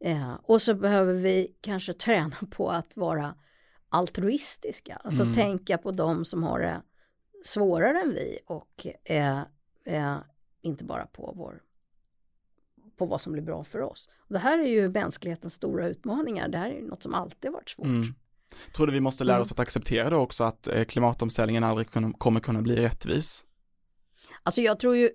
Eh, 0.00 0.34
och 0.42 0.62
så 0.62 0.74
behöver 0.74 1.14
vi 1.14 1.56
kanske 1.60 1.92
träna 2.06 2.36
på 2.50 2.70
att 2.70 2.96
vara 2.96 3.34
altruistiska, 3.88 4.96
alltså 4.96 5.22
Mm. 5.22 5.34
tänka 5.34 5.78
på 5.78 5.90
de 5.90 6.24
som 6.24 6.42
har 6.42 6.60
det 6.60 6.82
svårare 7.44 8.00
än 8.00 8.10
vi 8.10 8.38
och 8.46 8.86
eh, 9.04 9.42
eh, 9.84 10.18
inte 10.60 10.84
bara 10.84 11.06
på 11.06 11.32
vår 11.36 11.62
på 12.96 13.06
vad 13.06 13.20
som 13.20 13.32
blir 13.32 13.42
bra 13.42 13.64
för 13.64 13.82
oss. 13.82 14.08
Och 14.18 14.32
det 14.32 14.38
här 14.38 14.58
är 14.58 14.66
ju 14.66 14.88
mänsklighetens 14.88 15.54
stora 15.54 15.88
utmaningar. 15.88 16.48
Det 16.48 16.58
här 16.58 16.70
är 16.70 16.74
ju 16.74 16.88
något 16.88 17.02
som 17.02 17.14
alltid 17.14 17.52
varit 17.52 17.68
svårt. 17.70 17.86
Mm. 17.86 18.14
Tror 18.76 18.86
du 18.86 18.92
vi 18.92 19.00
måste 19.00 19.24
lära 19.24 19.36
Mm. 19.36 19.42
oss 19.42 19.52
att 19.52 19.58
acceptera 19.60 20.10
då 20.10 20.16
också 20.16 20.44
att 20.44 20.68
eh, 20.68 20.84
klimatomställningen 20.84 21.64
aldrig 21.64 21.88
kommer 22.18 22.40
kunna 22.40 22.62
bli 22.62 22.76
rättvis? 22.76 23.44
Alltså 24.42 24.60
jag 24.60 24.80
tror 24.80 24.96
ju, 24.96 25.10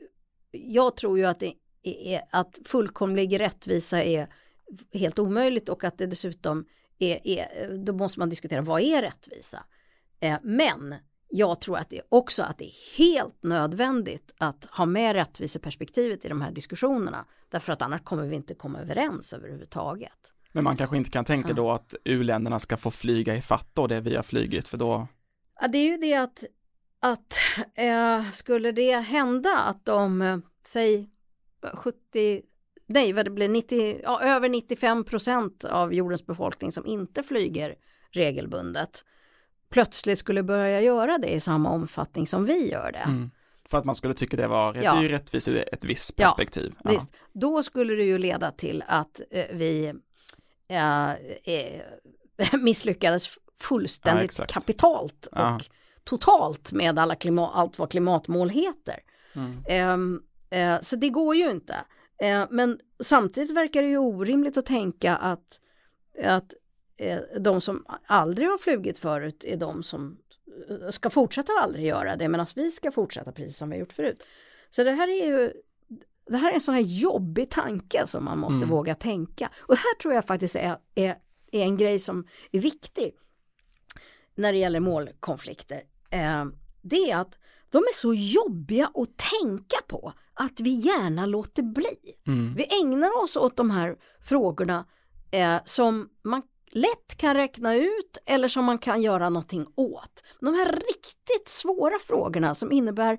jag 0.52 0.96
tror 0.98 1.18
ju 1.18 1.26
att, 1.26 1.40
det 1.40 1.54
är, 1.84 2.22
att 2.30 2.60
fullkomlig 2.66 3.40
rättvisa 3.40 4.04
är 4.04 4.28
helt 4.94 5.20
omöjligt 5.20 5.70
och 5.70 5.84
att 5.84 5.98
det 5.98 6.06
dessutom 6.06 6.66
är, 7.00 7.28
är 7.28 7.78
då 7.86 7.94
måste 7.94 8.20
man 8.20 8.30
diskutera 8.30 8.62
vad 8.62 8.82
är 8.82 9.02
rättvisa? 9.02 9.64
Eh, 10.20 10.38
men 10.44 10.96
jag 11.28 11.62
tror 11.62 11.78
att 11.78 11.90
det 11.90 11.98
är 11.98 12.04
också 12.10 12.44
att 12.44 12.58
det 12.58 12.66
är 12.66 12.98
helt 12.98 13.44
nödvändigt 13.44 14.34
att 14.38 14.66
ha 14.66 14.86
med 14.86 15.14
rättviseperspektivet 15.14 16.26
i 16.26 16.30
de 16.30 16.42
här 16.42 16.52
diskussionerna. 16.52 17.26
Därför 17.50 17.74
att 17.74 17.82
annars 17.82 18.02
kommer 18.02 18.28
vi 18.28 18.36
inte 18.36 18.54
komma 18.54 18.80
överens 18.80 19.34
överhuvudtaget. 19.34 20.34
Men 20.52 20.64
man 20.64 20.78
kanske 20.78 20.98
inte 20.98 21.10
kan 21.10 21.26
tänka 21.26 21.50
Ja. 21.50 21.56
då 21.56 21.72
att 21.72 21.96
u-länderna 22.04 22.60
ska 22.60 22.78
få 22.78 22.92
flyga 22.92 23.36
i 23.36 23.42
fatt 23.42 23.68
då 23.74 23.88
det 23.88 24.02
vi 24.02 24.16
har 24.16 24.24
flygit 24.24 24.68
för 24.68 24.78
då, 24.78 25.08
Ja, 25.62 25.68
det 25.68 25.78
är 25.78 25.86
ju 25.92 25.98
det 25.98 26.14
att, 26.16 26.44
att 27.00 27.40
eh, 27.76 28.32
skulle 28.32 28.72
det 28.72 28.96
hända 28.98 29.58
att 29.60 29.86
de, 29.86 30.22
eh, 30.22 30.38
säg 30.66 31.10
70, 31.74 32.42
nej 32.88 33.14
vad 33.14 33.26
det 33.26 33.30
blir, 33.32 33.50
90, 33.50 34.00
ja, 34.04 34.22
över 34.22 34.50
95 34.50 35.04
procent 35.04 35.64
av 35.66 35.94
jordens 35.94 36.26
befolkning 36.26 36.72
som 36.72 36.86
inte 36.86 37.24
flyger 37.24 37.76
regelbundet 38.12 39.06
plötsligt 39.70 40.20
skulle 40.20 40.44
börja 40.44 40.82
göra 40.82 41.18
det 41.18 41.28
i 41.34 41.40
samma 41.40 41.70
omfattning 41.70 42.28
som 42.28 42.46
vi 42.46 42.72
gör 42.72 42.92
det. 42.92 43.00
mm. 43.00 43.32
för 43.66 43.78
att 43.78 43.86
man 43.86 43.96
skulle 43.96 44.14
tycka 44.14 44.38
det 44.38 44.48
var 44.48 44.74
Ja. 44.76 44.82
det 44.82 44.88
är 45.00 45.02
ju 45.02 45.08
rättvist 45.08 45.48
ur 45.48 45.74
ett 45.74 45.84
visst 45.86 46.14
Ja, 46.18 46.26
perspektiv. 46.26 46.74
Ja. 46.84 46.92
Visst, 46.92 47.12
då 47.34 47.64
skulle 47.64 47.94
det 47.96 48.04
ju 48.04 48.18
leda 48.18 48.52
till 48.52 48.84
att 48.88 49.22
eh, 49.32 49.46
vi 49.54 49.94
eh, 50.72 51.12
eh, 51.56 51.82
misslyckades 52.62 53.28
Ja, 53.36 53.66
fullständigt 53.68 54.26
exakt. 54.26 54.54
kapitalt 54.54 55.26
och 55.26 55.38
Ja. 55.38 55.60
totalt 56.04 56.72
med 56.72 57.00
alla 57.00 57.16
klimat, 57.16 57.52
allt 57.54 57.80
vad 57.80 57.92
klimatmål 57.92 58.50
heter. 58.50 59.00
Mm. 59.36 59.64
Ehm, 59.68 60.22
eh, 60.50 60.80
så 60.82 60.96
det 60.96 61.10
går 61.10 61.36
ju 61.36 61.52
inte. 61.52 61.76
Eh, 62.22 62.46
men 62.50 62.80
samtidigt 63.04 63.56
verkar 63.56 63.82
det 63.82 63.88
ju 63.88 63.98
orimligt 63.98 64.58
att 64.58 64.66
tänka 64.66 65.16
att, 65.16 65.60
att 66.24 66.54
eh, 66.98 67.20
de 67.40 67.62
som 67.62 67.86
aldrig 68.06 68.48
har 68.48 68.58
flugit 68.58 69.00
förut 69.00 69.44
är 69.48 69.58
de 69.58 69.84
som 69.84 70.18
ska 70.90 71.10
fortsätta 71.10 71.52
aldrig 71.62 71.86
göra 71.86 72.16
det 72.16 72.28
medan 72.28 72.48
vi 72.56 72.72
ska 72.72 72.92
fortsätta 72.92 73.32
precis 73.32 73.58
som 73.58 73.70
vi 73.70 73.76
har 73.76 73.80
gjort 73.80 73.94
förut. 73.94 74.24
Så 74.70 74.84
det 74.84 74.92
här 74.92 75.08
är 75.08 75.26
ju 75.28 75.54
det 76.30 76.38
här 76.38 76.50
är 76.50 76.56
en 76.56 76.62
sån 76.62 76.76
här 76.76 76.82
jobbig 76.82 77.50
tanke 77.50 78.08
som 78.08 78.26
man 78.26 78.40
måste 78.40 78.58
Mm. 78.58 78.70
våga 78.70 78.96
tänka. 78.96 79.50
Och 79.60 79.76
här 79.76 79.96
tror 80.02 80.14
jag 80.14 80.26
faktiskt 80.26 80.56
är, 80.56 80.78
är, 80.96 81.16
är 81.52 81.62
en 81.64 81.78
grej 81.78 82.00
som 82.00 82.26
är 82.52 82.60
viktig 82.60 83.12
när 84.36 84.52
det 84.52 84.58
gäller 84.58 84.80
målkonflikter. 84.80 85.82
Eh, 86.10 86.46
det 86.82 87.12
är 87.12 87.18
att 87.18 87.40
de 87.70 87.78
är 87.78 87.96
så 87.96 88.14
jobbiga 88.14 88.86
att 88.86 89.18
tänka 89.42 89.78
på 89.88 90.14
att 90.34 90.60
vi 90.60 90.70
gärna 90.70 91.26
låter 91.26 91.64
bli. 91.64 91.98
Mm. 92.28 92.54
Vi 92.54 92.82
ägnar 92.82 93.24
oss 93.24 93.38
åt 93.38 93.58
de 93.58 93.72
här 93.72 93.96
frågorna 94.22 94.86
eh, 95.32 95.58
som 95.66 96.10
man 96.24 96.42
lätt 96.72 97.18
kan 97.18 97.36
räkna 97.36 97.76
ut 97.76 98.18
eller 98.26 98.48
som 98.48 98.66
man 98.66 98.78
kan 98.78 99.02
göra 99.02 99.30
någonting 99.30 99.66
åt. 99.76 100.24
De 100.40 100.54
här 100.54 100.72
riktigt 100.72 101.48
svåra 101.48 102.00
frågorna 102.00 102.56
som 102.56 102.72
innebär 102.72 103.18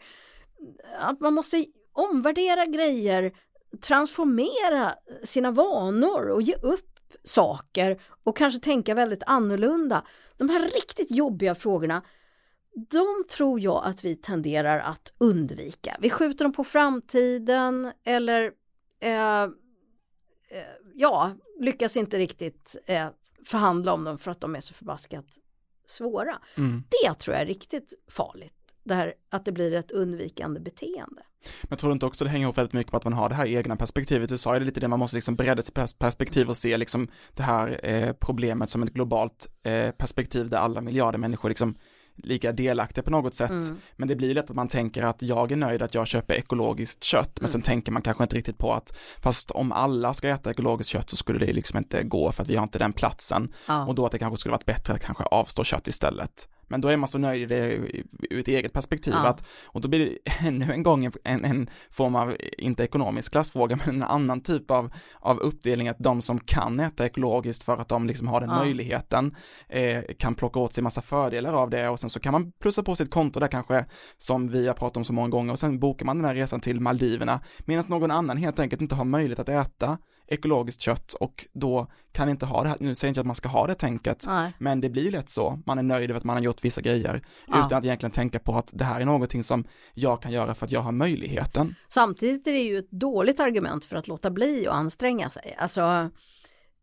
att 1.00 1.20
man 1.20 1.34
måste 1.34 1.64
omvärdera 1.92 2.66
grejer, 2.66 3.32
transformera 3.80 4.94
sina 5.24 5.50
vanor 5.50 6.28
och 6.28 6.42
ge 6.42 6.54
upp 6.54 6.88
saker 7.24 8.02
och 8.24 8.36
kanske 8.36 8.60
tänka 8.60 8.94
väldigt 8.94 9.22
annorlunda. 9.26 10.04
De 10.36 10.48
här 10.48 10.60
riktigt 10.60 11.10
jobbiga 11.10 11.54
frågorna, 11.54 12.02
de 12.74 13.24
tror 13.30 13.60
jag 13.60 13.82
att 13.84 14.04
vi 14.04 14.16
tenderar 14.16 14.78
att 14.78 15.12
undvika. 15.18 15.96
Vi 16.00 16.10
skjuter 16.10 16.44
dem 16.44 16.52
på 16.52 16.64
framtiden 16.64 17.92
eller 18.04 18.52
eh, 19.00 19.42
eh, 19.42 19.48
ja, 20.94 21.32
lyckas 21.60 21.96
inte 21.96 22.18
riktigt 22.18 22.76
eh, 22.86 23.08
förhandla 23.44 23.92
om 23.92 24.04
dem 24.04 24.18
för 24.18 24.30
att 24.30 24.40
de 24.40 24.56
är 24.56 24.60
så 24.60 24.74
förbaskat 24.74 25.26
svåra. 25.86 26.38
Mm. 26.54 26.82
Det 26.90 27.14
tror 27.14 27.34
jag 27.34 27.42
är 27.42 27.46
riktigt 27.46 27.92
farligt. 28.08 28.61
Det 28.84 28.94
här 28.94 29.14
att 29.30 29.44
det 29.44 29.52
blir 29.52 29.72
ett 29.74 29.90
undvikande 29.90 30.60
beteende. 30.60 31.22
Men 31.62 31.78
tror 31.78 31.90
du 31.90 31.92
inte 31.92 32.06
också 32.06 32.24
det 32.24 32.30
hänger 32.30 32.44
ihop 32.44 32.58
väldigt 32.58 32.72
mycket 32.72 32.92
med 32.92 32.96
att 32.98 33.04
man 33.04 33.12
har 33.12 33.28
det 33.28 33.34
här 33.34 33.46
egna 33.46 33.76
perspektivet? 33.76 34.28
Du 34.28 34.38
sa 34.38 34.54
ju 34.54 34.64
lite 34.64 34.80
det, 34.80 34.88
man 34.88 34.98
måste 34.98 35.16
liksom 35.16 35.36
bredda 35.36 35.62
sitt 35.62 35.74
pers- 35.74 35.98
perspektiv 35.98 36.48
och 36.50 36.56
se 36.56 36.76
liksom 36.76 37.08
det 37.34 37.42
här 37.42 37.80
eh, 37.86 38.12
problemet 38.12 38.70
som 38.70 38.82
ett 38.82 38.92
globalt 38.92 39.48
eh, 39.62 39.90
perspektiv 39.90 40.48
där 40.50 40.58
alla 40.58 40.80
miljarder 40.80 41.18
människor 41.18 41.48
liksom 41.48 41.74
lika 42.16 42.52
delaktiga 42.52 43.02
på 43.04 43.10
något 43.10 43.34
sätt. 43.34 43.50
Mm. 43.50 43.76
Men 43.96 44.08
det 44.08 44.16
blir 44.16 44.34
lätt 44.34 44.50
att 44.50 44.56
man 44.56 44.68
tänker 44.68 45.02
att 45.02 45.22
jag 45.22 45.52
är 45.52 45.56
nöjd 45.56 45.82
att 45.82 45.94
jag 45.94 46.06
köper 46.06 46.34
ekologiskt 46.34 47.04
kött, 47.04 47.30
men 47.40 47.44
Mm. 47.44 47.48
sen 47.52 47.62
tänker 47.62 47.92
man 47.92 48.02
kanske 48.02 48.22
inte 48.24 48.36
riktigt 48.36 48.58
på 48.58 48.72
att 48.72 48.96
fast 49.22 49.50
om 49.50 49.72
alla 49.72 50.14
ska 50.14 50.28
äta 50.28 50.50
ekologiskt 50.50 50.90
kött 50.92 51.10
så 51.10 51.16
skulle 51.16 51.38
det 51.46 51.52
liksom 51.52 51.78
inte 51.78 52.02
gå 52.02 52.32
för 52.32 52.42
att 52.42 52.48
vi 52.48 52.56
har 52.56 52.62
inte 52.62 52.78
den 52.78 52.92
platsen 52.92 53.52
Ja. 53.68 53.86
och 53.86 53.94
då 53.94 54.06
att 54.06 54.12
det 54.12 54.18
kanske 54.18 54.36
skulle 54.36 54.52
varit 54.52 54.66
bättre 54.66 54.92
att 54.94 55.00
kanske 55.00 55.24
avstå 55.24 55.64
kött 55.64 55.88
istället. 55.88 56.48
Men 56.72 56.80
då 56.80 56.88
är 56.88 56.96
man 56.96 57.08
så 57.08 57.18
nöjd 57.18 57.42
i 57.42 57.46
det 57.46 57.74
ur 58.30 58.38
ett 58.40 58.48
eget 58.48 58.72
perspektiv 58.72 59.14
Ja. 59.16 59.28
att, 59.28 59.44
och 59.64 59.80
då 59.80 59.88
blir 59.88 59.98
det 60.00 60.18
ännu 60.48 60.72
en 60.72 60.82
gång 60.82 61.10
en, 61.24 61.44
en 61.44 61.70
form 61.90 62.14
av, 62.16 62.36
inte 62.58 62.84
ekonomisk 62.84 63.32
klassfråga, 63.32 63.78
men 63.84 63.94
en 63.94 64.02
annan 64.02 64.40
typ 64.40 64.70
av, 64.70 64.92
av 65.20 65.38
uppdelning 65.38 65.88
att 65.88 65.98
de 65.98 66.22
som 66.22 66.40
kan 66.40 66.80
äta 66.80 67.06
ekologiskt 67.06 67.62
för 67.62 67.76
att 67.76 67.88
de 67.88 68.06
liksom 68.06 68.28
har 68.28 68.40
den 68.40 68.50
Ja. 68.50 68.56
möjligheten 68.64 69.34
eh, 69.68 70.02
kan 70.18 70.34
plocka 70.34 70.60
åt 70.60 70.72
sig 70.74 70.84
massa 70.84 71.02
fördelar 71.02 71.52
av 71.52 71.70
det 71.70 71.88
och 71.88 71.98
sen 72.00 72.10
så 72.10 72.20
kan 72.20 72.32
man 72.32 72.52
plussa 72.52 72.82
på 72.82 72.96
sitt 72.96 73.10
konto 73.10 73.40
där 73.40 73.48
kanske 73.48 73.84
som 74.18 74.48
vi 74.48 74.66
har 74.66 74.74
pratat 74.74 74.96
om 74.96 75.04
så 75.04 75.12
många 75.12 75.28
gånger 75.28 75.52
och 75.52 75.58
sen 75.58 75.78
bokar 75.78 76.06
man 76.06 76.16
den 76.16 76.24
här 76.26 76.34
resan 76.34 76.60
till 76.60 76.80
Maldiverna 76.80 77.40
medan 77.58 77.84
någon 77.88 78.10
annan 78.10 78.36
helt 78.36 78.58
enkelt 78.58 78.82
inte 78.82 78.94
har 78.94 79.04
möjlighet 79.04 79.38
att 79.38 79.48
äta 79.48 79.98
ekologiskt 80.26 80.80
kött 80.80 81.14
och 81.14 81.46
då 81.52 81.86
kan 82.12 82.28
inte 82.28 82.46
ha 82.46 82.62
det 82.62 82.68
här, 82.68 82.76
nu 82.80 82.94
säger 82.94 83.08
jag 83.08 83.10
inte 83.10 83.20
att 83.20 83.26
man 83.26 83.36
ska 83.36 83.48
ha 83.48 83.66
det 83.66 83.74
tänket, 83.74 84.24
Nej. 84.26 84.52
men 84.58 84.80
det 84.80 84.88
blir 84.88 85.10
lätt 85.10 85.30
så, 85.30 85.58
man 85.66 85.78
är 85.78 85.82
nöjd 85.82 86.10
över 86.10 86.18
att 86.18 86.24
man 86.24 86.36
har 86.36 86.42
gjort 86.42 86.64
vissa 86.64 86.80
grejer 86.80 87.22
Ja. 87.46 87.66
utan 87.66 87.78
att 87.78 87.84
egentligen 87.84 88.10
tänka 88.10 88.38
på 88.38 88.54
att 88.54 88.70
det 88.74 88.84
här 88.84 89.00
är 89.00 89.04
någonting 89.04 89.44
som 89.44 89.64
jag 89.94 90.22
kan 90.22 90.32
göra 90.32 90.54
för 90.54 90.66
att 90.66 90.72
jag 90.72 90.80
har 90.80 90.92
möjligheten. 90.92 91.74
Samtidigt 91.88 92.46
är 92.46 92.52
det 92.52 92.62
ju 92.62 92.78
ett 92.78 92.90
dåligt 92.90 93.40
argument 93.40 93.84
för 93.84 93.96
att 93.96 94.08
låta 94.08 94.30
bli 94.30 94.68
och 94.68 94.74
anstränga 94.74 95.30
sig. 95.30 95.56
Alltså, 95.58 96.10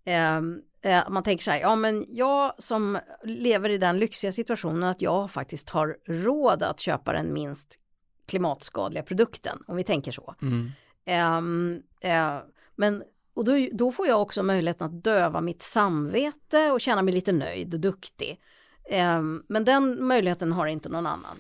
ehm, 0.06 0.62
eh, 0.82 1.10
man 1.10 1.24
tänker 1.24 1.44
så 1.44 1.52
här, 1.52 1.60
ja 1.60 1.76
men 1.76 2.06
jag 2.08 2.54
som 2.58 3.00
lever 3.24 3.70
i 3.70 3.78
den 3.78 4.00
lyxiga 4.00 4.32
situationen 4.32 4.84
att 4.84 5.02
jag 5.02 5.32
faktiskt 5.32 5.70
har 5.70 5.98
råd 6.08 6.64
att 6.64 6.80
köpa 6.80 7.14
den 7.14 7.34
minst 7.34 7.80
klimatskadliga 8.28 9.04
produkten, 9.04 9.60
om 9.68 9.76
vi 9.76 9.84
tänker 9.84 10.12
så. 10.12 10.36
Mm. 10.42 10.72
Ehm, 11.06 11.82
eh, 12.02 12.38
men 12.76 13.04
och 13.40 13.46
då, 13.46 13.68
då 13.72 13.92
får 13.92 14.08
jag 14.08 14.22
också 14.22 14.44
möjligheten 14.44 14.88
att 14.88 15.04
döva 15.04 15.42
mitt 15.42 15.62
samvete 15.62 16.72
och 16.72 16.82
känna 16.82 17.02
mig 17.02 17.14
lite 17.14 17.32
nöjd 17.32 17.74
och 17.74 17.80
duktig. 17.80 18.40
Ehm, 18.90 19.44
men 19.48 19.66
den 19.66 20.08
möjligheten 20.08 20.52
har 20.52 20.68
inte 20.68 20.90
någon 20.90 21.06
annan. 21.06 21.38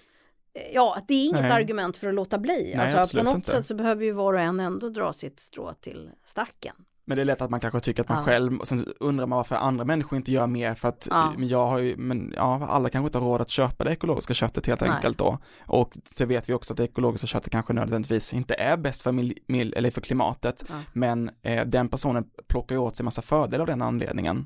Eh, 0.53 0.73
Ja, 0.73 0.97
det 1.07 1.13
är 1.13 1.25
inget 1.25 1.41
Nej. 1.41 1.51
argument 1.51 1.97
för 1.97 2.07
att 2.07 2.13
låta 2.13 2.37
bli. 2.37 2.73
Nej, 2.75 2.93
alltså, 2.93 3.17
på 3.17 3.23
något 3.23 3.35
inte. 3.35 3.51
sätt 3.51 3.65
så 3.65 3.75
behöver 3.75 4.05
ju 4.05 4.11
var 4.11 4.33
och 4.33 4.39
en 4.39 4.59
ändå 4.59 4.89
dra 4.89 5.13
sitt 5.13 5.39
strå 5.39 5.73
till 5.73 6.11
stacken. 6.25 6.75
Men 7.09 7.15
det 7.15 7.21
är 7.21 7.25
lätt 7.25 7.41
att 7.41 7.49
man 7.49 7.59
kanske 7.59 7.79
tycker 7.79 8.03
att 8.03 8.09
man 8.09 8.17
Ja. 8.17 8.23
själv, 8.23 8.59
och 8.59 8.67
sen 8.67 8.85
undrar 8.99 9.25
man 9.25 9.37
varför 9.37 9.55
andra 9.55 9.85
människor 9.85 10.17
inte 10.17 10.31
gör 10.31 10.47
mer 10.47 10.73
för 10.75 10.87
att, 10.87 11.07
Ja. 11.11 11.33
men 11.37 11.47
jag 11.47 11.67
har 11.67 11.79
ju, 11.79 11.97
men 11.97 12.33
ja, 12.35 12.67
alla 12.69 12.89
kanske 12.89 13.05
inte 13.07 13.17
har 13.17 13.25
råd 13.25 13.41
att 13.41 13.49
köpa 13.49 13.83
det 13.83 13.91
ekologiska 13.91 14.33
köttet 14.33 14.67
helt 14.67 14.81
Nej. 14.81 14.89
enkelt 14.89 15.17
då. 15.17 15.37
Och 15.67 15.97
så 16.15 16.25
vet 16.25 16.49
vi 16.49 16.53
också 16.53 16.73
att 16.73 16.77
det 16.77 16.83
ekologiska 16.83 17.27
köttet 17.27 17.51
kanske 17.51 17.73
nödvändigtvis 17.73 18.33
inte 18.33 18.53
är 18.53 18.77
bäst 18.77 19.01
för, 19.01 19.11
mil, 19.11 19.73
eller 19.77 19.91
för 19.91 20.01
klimatet, 20.01 20.65
Ja. 20.69 20.75
men 20.93 21.29
eh, 21.41 21.65
den 21.65 21.89
personen 21.89 22.25
plockar 22.47 22.75
ju 22.75 22.79
åt 22.81 22.95
sig 22.95 23.03
massa 23.03 23.21
fördelar 23.21 23.61
av 23.61 23.67
den 23.67 23.81
anledningen. 23.81 24.45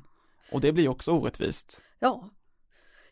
Och 0.52 0.60
det 0.60 0.72
blir 0.72 0.88
också 0.88 1.10
orättvist. 1.12 1.82
Ja. 2.00 2.30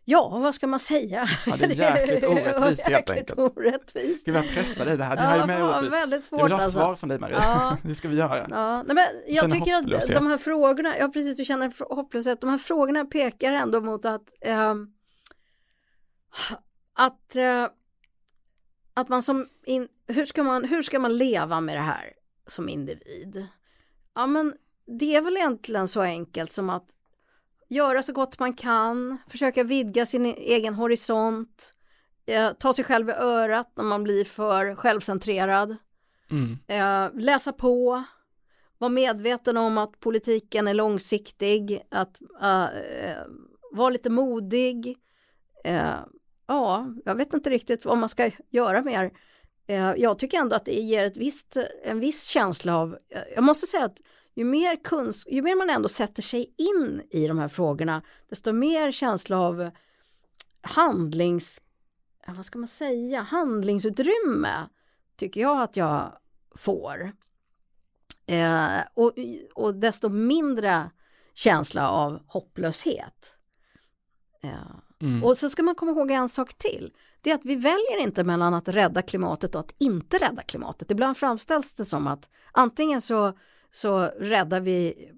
Ja, 0.05 0.28
vad 0.28 0.55
ska 0.55 0.66
man 0.66 0.80
säga? 0.80 1.28
Ja, 1.46 1.57
det 1.57 1.64
är 1.64 1.70
jäkligt 1.70 2.24
orättvist 2.28 2.82
helt 2.82 3.11
enkelt. 3.11 3.38
orättvist. 3.38 4.20
Ska 4.20 4.32
vi 4.32 4.48
pressa 4.48 4.84
dig 4.84 4.96
det 4.96 5.05
här? 5.05 5.16
Det 5.16 5.22
här 5.22 5.40
är 5.42 5.46
med 5.46 5.59
fan, 5.59 5.68
orättvist. 5.68 5.96
väldigt 5.96 6.24
svårt 6.24 6.38
Jag 6.38 6.44
vill 6.44 6.53
ha 6.53 6.61
alltså. 6.61 6.78
svar 6.78 6.94
från 6.94 7.09
dig 7.09 7.18
Marie. 7.18 7.36
Ja. 7.36 7.76
Det 7.82 7.94
ska 7.94 8.09
vi 8.09 8.16
göra. 8.16 8.46
Ja, 8.50 8.82
nej 8.82 8.94
men 8.94 9.07
jag 9.26 9.36
Känner 9.36 9.57
tycker 9.57 9.96
att 9.96 10.09
de 10.09 10.26
här 10.26 10.38
frågorna, 10.38 10.98
ja 10.98 11.09
precis 11.09 11.36
du 11.36 11.44
känner 11.44 11.94
hopplöshet, 11.94 12.40
de 12.40 12.50
här 12.50 12.59
frågorna 12.59 13.05
pekar 13.05 13.53
ändå 13.53 13.80
mot 13.80 14.05
att 14.05 14.22
ehm, 14.40 14.88
att 16.94 17.36
eh, 17.36 17.66
att 18.94 19.09
man 19.09 19.22
som 19.22 19.48
in, 19.64 19.88
hur 20.07 20.24
ska 20.24 20.42
man 20.42 20.64
hur 20.64 20.82
ska 20.82 20.98
man 20.98 21.18
leva 21.18 21.61
med 21.61 21.76
det 21.76 21.80
här 21.80 22.12
som 22.46 22.68
individ? 22.68 23.46
Ja 24.14 24.26
men 24.26 24.55
det 25.00 25.16
är 25.16 25.20
väl 25.20 25.36
egentligen 25.36 25.88
så 25.88 26.00
enkelt 26.00 26.53
som 26.53 26.70
att 26.70 26.86
göra 27.72 28.02
så 28.02 28.12
gott 28.12 28.38
man 28.38 28.52
kan, 28.52 29.18
försöka 29.28 29.64
vidga 29.64 30.06
sin 30.06 30.26
egen 30.26 30.74
horisont, 30.74 31.74
eh, 32.26 32.52
ta 32.52 32.72
sig 32.72 32.84
själv 32.84 33.08
i 33.08 33.12
örat 33.12 33.72
när 33.76 33.84
man 33.84 34.02
blir 34.02 34.24
för 34.24 34.74
självcentrerad. 34.74 35.76
Mm. 36.30 36.58
Eh, 36.66 37.20
läsa 37.20 37.52
på, 37.52 38.04
vara 38.78 38.90
medveten 38.90 39.56
om 39.56 39.78
att 39.78 40.00
politiken 40.00 40.68
är 40.68 40.74
långsiktig, 40.74 41.82
att 41.90 42.20
eh, 42.42 42.64
eh, 42.64 43.26
vara 43.72 43.90
lite 43.90 44.10
modig. 44.10 44.98
Eh, 45.64 45.98
ja, 46.46 46.86
jag 47.04 47.14
vet 47.14 47.34
inte 47.34 47.50
riktigt 47.50 47.84
vad 47.84 47.98
man 47.98 48.08
ska 48.08 48.30
göra 48.50 48.82
mer. 48.82 49.10
Eh, 49.66 49.94
jag 49.96 50.18
tycker 50.18 50.38
ändå 50.38 50.56
att 50.56 50.64
det 50.64 50.80
ger 50.80 51.04
ett 51.04 51.16
visst, 51.16 51.56
en 51.84 52.00
viss 52.00 52.26
känsla 52.26 52.76
av, 52.76 52.98
eh, 53.10 53.22
jag 53.34 53.44
måste 53.44 53.66
säga 53.66 53.84
att 53.84 53.98
ju 54.34 54.44
mer, 54.44 54.76
kunsk, 54.84 55.28
ju 55.30 55.42
mer 55.42 55.56
man 55.56 55.70
ändå 55.70 55.88
sätter 55.88 56.22
sig 56.22 56.54
in 56.56 57.02
i 57.10 57.26
de 57.26 57.38
här 57.38 57.48
frågorna, 57.48 58.02
desto 58.28 58.52
mer 58.52 58.92
känsla 58.92 59.38
av 59.38 59.70
handlings, 60.60 61.62
vad 62.26 62.44
ska 62.44 62.58
man 62.58 62.68
säga, 62.68 63.20
handlingsutrymme 63.22 64.68
tycker 65.16 65.40
jag 65.40 65.62
att 65.62 65.76
jag 65.76 66.12
får. 66.56 67.12
Eh, 68.26 68.80
och, 68.94 69.12
och 69.54 69.74
desto 69.74 70.08
mindre 70.08 70.90
känsla 71.34 71.90
av 71.90 72.22
hopplöshet. 72.26 73.36
Eh, 74.42 74.76
Mm. 75.02 75.24
och 75.24 75.36
så 75.36 75.50
ska 75.50 75.62
man 75.62 75.74
komma 75.74 75.92
ihåg 75.92 76.10
en 76.10 76.28
sak 76.28 76.54
till. 76.54 76.92
Det 77.20 77.30
är 77.30 77.34
att 77.34 77.44
vi 77.44 77.54
väljer 77.54 78.00
inte 78.00 78.24
mellan 78.24 78.54
att 78.54 78.68
rädda 78.68 79.02
klimatet 79.02 79.54
och 79.54 79.60
att 79.60 79.74
inte 79.78 80.18
rädda 80.18 80.42
klimatet. 80.42 80.90
Ibland 80.90 81.16
framställs 81.16 81.74
det 81.74 81.84
som 81.84 82.06
att 82.06 82.28
antingen 82.52 83.00
så, 83.02 83.38
så 83.72 83.98
räddar 84.04 84.60
vi 84.60 85.10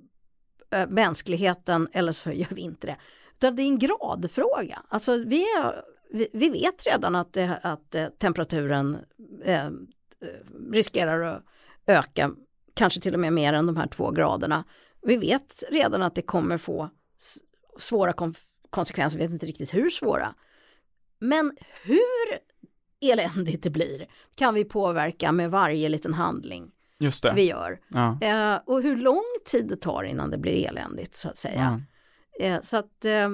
äh, 0.70 0.86
mänskligheten 0.88 1.88
eller 1.92 2.12
så 2.12 2.32
gör 2.32 2.54
vi 2.54 2.60
inte 2.60 2.86
det. 2.86 2.96
Utan 3.36 3.56
det 3.56 3.62
är 3.62 3.66
en 3.66 3.78
gradfråga. 3.78 4.82
Alltså 4.88 5.16
vi, 5.16 5.42
är, 5.42 5.84
vi, 6.10 6.28
vi 6.32 6.48
vet 6.48 6.86
redan 6.86 7.14
att, 7.14 7.32
det, 7.32 7.60
att 7.62 7.94
eh, 7.94 8.08
temperaturen 8.08 8.98
eh, 9.44 9.70
riskerar 10.70 11.20
att 11.20 11.42
öka, 11.86 12.30
kanske 12.74 13.00
till 13.00 13.14
och 13.14 13.20
med 13.20 13.32
mer 13.32 13.52
än 13.52 13.66
de 13.66 13.76
här 13.76 13.86
två 13.86 14.10
graderna. 14.10 14.64
Vi 15.02 15.16
vet 15.16 15.64
redan 15.70 16.02
att 16.02 16.14
det 16.14 16.22
kommer 16.22 16.58
få 16.58 16.90
svåra 17.78 18.32
konsekvenser, 18.70 19.18
vi 19.18 19.24
vet 19.24 19.32
inte 19.32 19.46
riktigt 19.46 19.74
hur 19.74 19.90
svåra. 19.90 20.34
Men 21.18 21.56
hur 21.84 22.38
eländigt 23.00 23.62
det 23.62 23.70
blir 23.70 24.06
kan 24.34 24.54
vi 24.54 24.64
påverka 24.64 25.32
med 25.32 25.50
varje 25.50 25.88
liten 25.88 26.14
handling 26.14 26.73
vi 27.34 27.48
gör. 27.48 27.80
Ja. 27.88 28.18
Eh, 28.20 28.60
och 28.66 28.82
hur 28.82 28.96
lång 28.96 29.24
tid 29.44 29.68
det 29.68 29.76
tar 29.76 30.02
innan 30.04 30.30
det 30.30 30.38
blir 30.38 30.68
eländigt 30.68 31.14
så 31.16 31.28
att 31.28 31.38
säga. 31.38 31.80
Ja. 32.38 32.44
Eh, 32.46 32.60
så 32.62 32.76
att, 32.76 33.04
eh, 33.04 33.30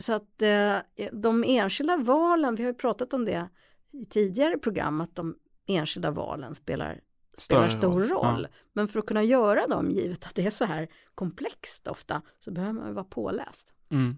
så 0.00 0.12
att 0.12 0.42
eh, 0.42 0.76
de 1.12 1.44
enskilda 1.46 1.96
valen, 1.96 2.54
vi 2.54 2.62
har 2.62 2.70
ju 2.70 2.78
pratat 2.78 3.12
om 3.14 3.24
det 3.24 3.48
i 3.92 4.04
tidigare 4.06 4.58
program, 4.58 5.00
att 5.00 5.16
de 5.16 5.36
enskilda 5.66 6.10
valen 6.10 6.54
spelar, 6.54 7.00
spelar 7.38 7.68
stor 7.68 8.00
roll, 8.00 8.08
roll. 8.08 8.46
ja. 8.50 8.58
Men 8.72 8.88
för 8.88 8.98
att 8.98 9.06
kunna 9.06 9.22
göra 9.22 9.66
dem, 9.66 9.90
givet 9.90 10.26
att 10.26 10.34
det 10.34 10.46
är 10.46 10.50
så 10.50 10.64
här 10.64 10.88
komplext 11.14 11.88
ofta, 11.88 12.22
så 12.38 12.50
behöver 12.50 12.72
man 12.72 12.94
vara 12.94 13.04
påläst. 13.04 13.72
Mm. 13.90 14.16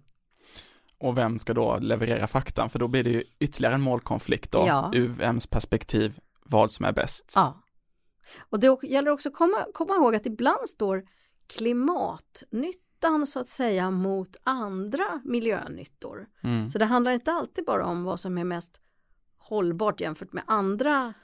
Och 0.99 1.16
vem 1.18 1.38
ska 1.38 1.55
då 1.55 1.78
leverera 1.80 2.26
faktan? 2.26 2.70
För 2.70 2.78
då 2.78 2.88
blir 2.88 3.05
det 3.05 3.11
ju 3.11 3.24
ytterligare 3.38 3.74
en 3.74 3.80
målkonflikt 3.80 4.53
då, 4.53 4.64
Ja. 4.66 4.91
ur 4.95 5.09
vems 5.09 5.47
perspektiv, 5.47 6.20
vad 6.45 6.70
som 6.70 6.84
är 6.86 6.93
bäst. 6.93 7.32
Ja. 7.36 7.62
Och 8.39 8.61
det 8.61 8.78
gäller 8.83 9.11
också 9.11 9.28
att 9.28 9.35
komma, 9.35 9.66
komma 9.74 9.95
ihåg 9.95 10.14
att 10.14 10.26
ibland 10.26 10.68
står 10.68 11.05
klimatnyttan 11.47 13.26
så 13.26 13.41
att 13.41 13.49
säga 13.49 13.91
mot 13.91 14.37
andra 14.43 15.20
miljönyttor. 15.24 16.28
Mm. 16.43 16.70
Så 16.70 16.78
det 16.78 16.85
handlar 16.85 17.12
inte 17.12 17.33
alltid 17.33 17.64
bara 17.64 17.87
om 17.87 18.05
vad 18.05 18.20
som 18.20 18.39
är 18.39 18.45
mest 18.45 18.81
hållbart 19.39 20.01
jämfört 20.01 20.33
med 20.33 20.45
andra 20.47 21.14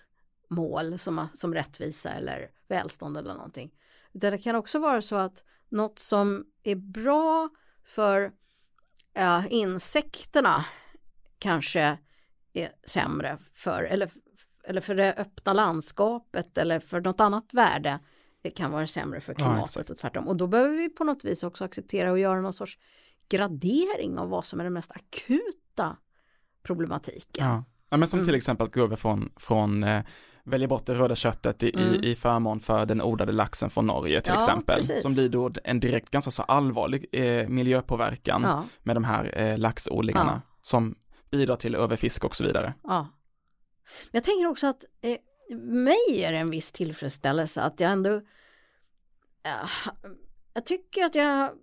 mål 0.48 0.98
som, 0.98 1.28
som 1.34 1.54
rättvisa 1.54 2.10
eller 2.10 2.50
välstånd 2.68 3.16
eller 3.16 3.34
någonting. 3.34 3.70
Utan 4.12 4.30
det 4.30 4.38
kan 4.38 4.56
också 4.56 4.78
vara 4.78 5.02
så 5.02 5.16
att 5.16 5.44
något 5.68 5.98
som 5.98 6.46
är 6.62 6.76
bra 6.76 7.48
för 7.84 8.32
ja, 9.14 9.46
insekterna 9.46 10.64
kanske 11.38 11.98
är 12.52 12.72
sämre 12.86 13.38
för, 13.54 13.82
eller, 13.82 14.10
eller 14.66 14.80
för 14.80 14.94
det 14.94 15.14
öppna 15.14 15.52
landskapet 15.52 16.58
eller 16.58 16.78
för 16.80 17.00
något 17.00 17.20
annat 17.20 17.54
värde. 17.54 17.98
Det 18.42 18.50
kan 18.50 18.70
vara 18.70 18.86
sämre 18.86 19.20
för 19.20 19.32
Ja, 19.32 19.36
klimatet 19.36 19.64
exakt. 19.70 19.90
och 19.90 19.96
tvärtom. 19.98 20.28
Och 20.28 20.36
då 20.36 20.46
behöver 20.46 20.76
vi 20.76 20.88
på 20.88 21.04
något 21.04 21.24
vis 21.24 21.42
också 21.42 21.64
acceptera 21.64 22.10
och 22.12 22.18
göra 22.18 22.40
någon 22.40 22.52
sorts 22.52 22.78
gradering 23.28 24.18
av 24.18 24.28
vad 24.28 24.44
som 24.44 24.60
är 24.60 24.64
den 24.64 24.72
mest 24.72 24.92
akuta 24.92 25.96
problematiken. 26.62 27.46
Ja. 27.46 27.64
ja, 27.90 27.96
men 27.96 28.08
som 28.08 28.18
Mm. 28.18 28.26
till 28.26 28.34
exempel 28.34 28.66
att 28.66 28.74
gå 28.74 28.82
över 28.82 28.96
från, 28.96 29.32
från 29.36 29.82
eh, 29.84 30.02
välja 30.44 30.68
bort 30.68 30.86
det 30.86 30.94
röda 30.94 31.14
köttet 31.14 31.62
i, 31.62 31.70
Mm. 31.74 31.94
i, 32.04 32.10
i 32.10 32.16
förmån 32.16 32.60
för 32.60 32.86
den 32.86 33.02
odlade 33.02 33.32
laxen 33.32 33.70
från 33.70 33.86
Norge 33.86 34.20
till 34.20 34.32
Ja, 34.32 34.38
exempel. 34.40 34.76
precis. 34.78 35.02
Som 35.02 35.14
blir 35.14 35.28
då 35.28 35.50
en 35.64 35.80
direkt 35.80 36.10
ganska 36.10 36.30
så 36.30 36.42
allvarlig 36.42 37.06
eh, 37.12 37.48
miljöpåverkan 37.48 38.42
Ja, 38.42 38.64
med 38.82 38.96
de 38.96 39.04
här 39.04 39.38
eh, 39.40 39.58
laxodlingarna 39.58 40.42
Ja. 40.46 40.52
som 40.62 40.94
bidrar 41.30 41.56
till 41.56 41.74
överfiske 41.74 42.26
och 42.26 42.36
så 42.36 42.44
vidare. 42.44 42.74
ja. 42.82 43.06
Men 44.02 44.10
jag 44.12 44.24
tänker 44.24 44.46
också 44.46 44.66
att 44.66 44.84
eh, 45.00 45.18
mig 45.58 46.24
är 46.24 46.32
det 46.32 46.38
en 46.38 46.50
viss 46.50 46.72
tillfredsställelse 46.72 47.62
att 47.62 47.80
jag 47.80 47.90
ändå 47.90 48.14
eh, 49.42 49.68
jag 50.56 50.66
tycker 50.66 51.04
att 51.04 51.14
jag, 51.14 51.58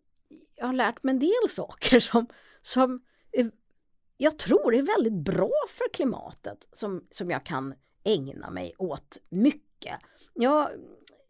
jag 0.56 0.66
har 0.66 0.74
lärt 0.74 1.04
mig 1.04 1.14
en 1.14 1.20
del 1.20 1.50
saker 1.50 2.00
som, 2.00 2.28
som 2.62 3.04
är, 3.32 3.52
jag 4.18 4.40
tror 4.40 4.76
är 4.76 4.82
väldigt 4.82 5.26
bra 5.26 5.54
för 5.70 5.94
klimatet 5.94 6.68
som, 6.72 7.08
som 7.12 7.32
jag 7.32 7.46
kan 7.46 7.74
ägna 8.04 8.50
mig 8.50 8.74
åt 8.78 9.18
mycket. 9.30 10.00
Jag, 10.34 10.64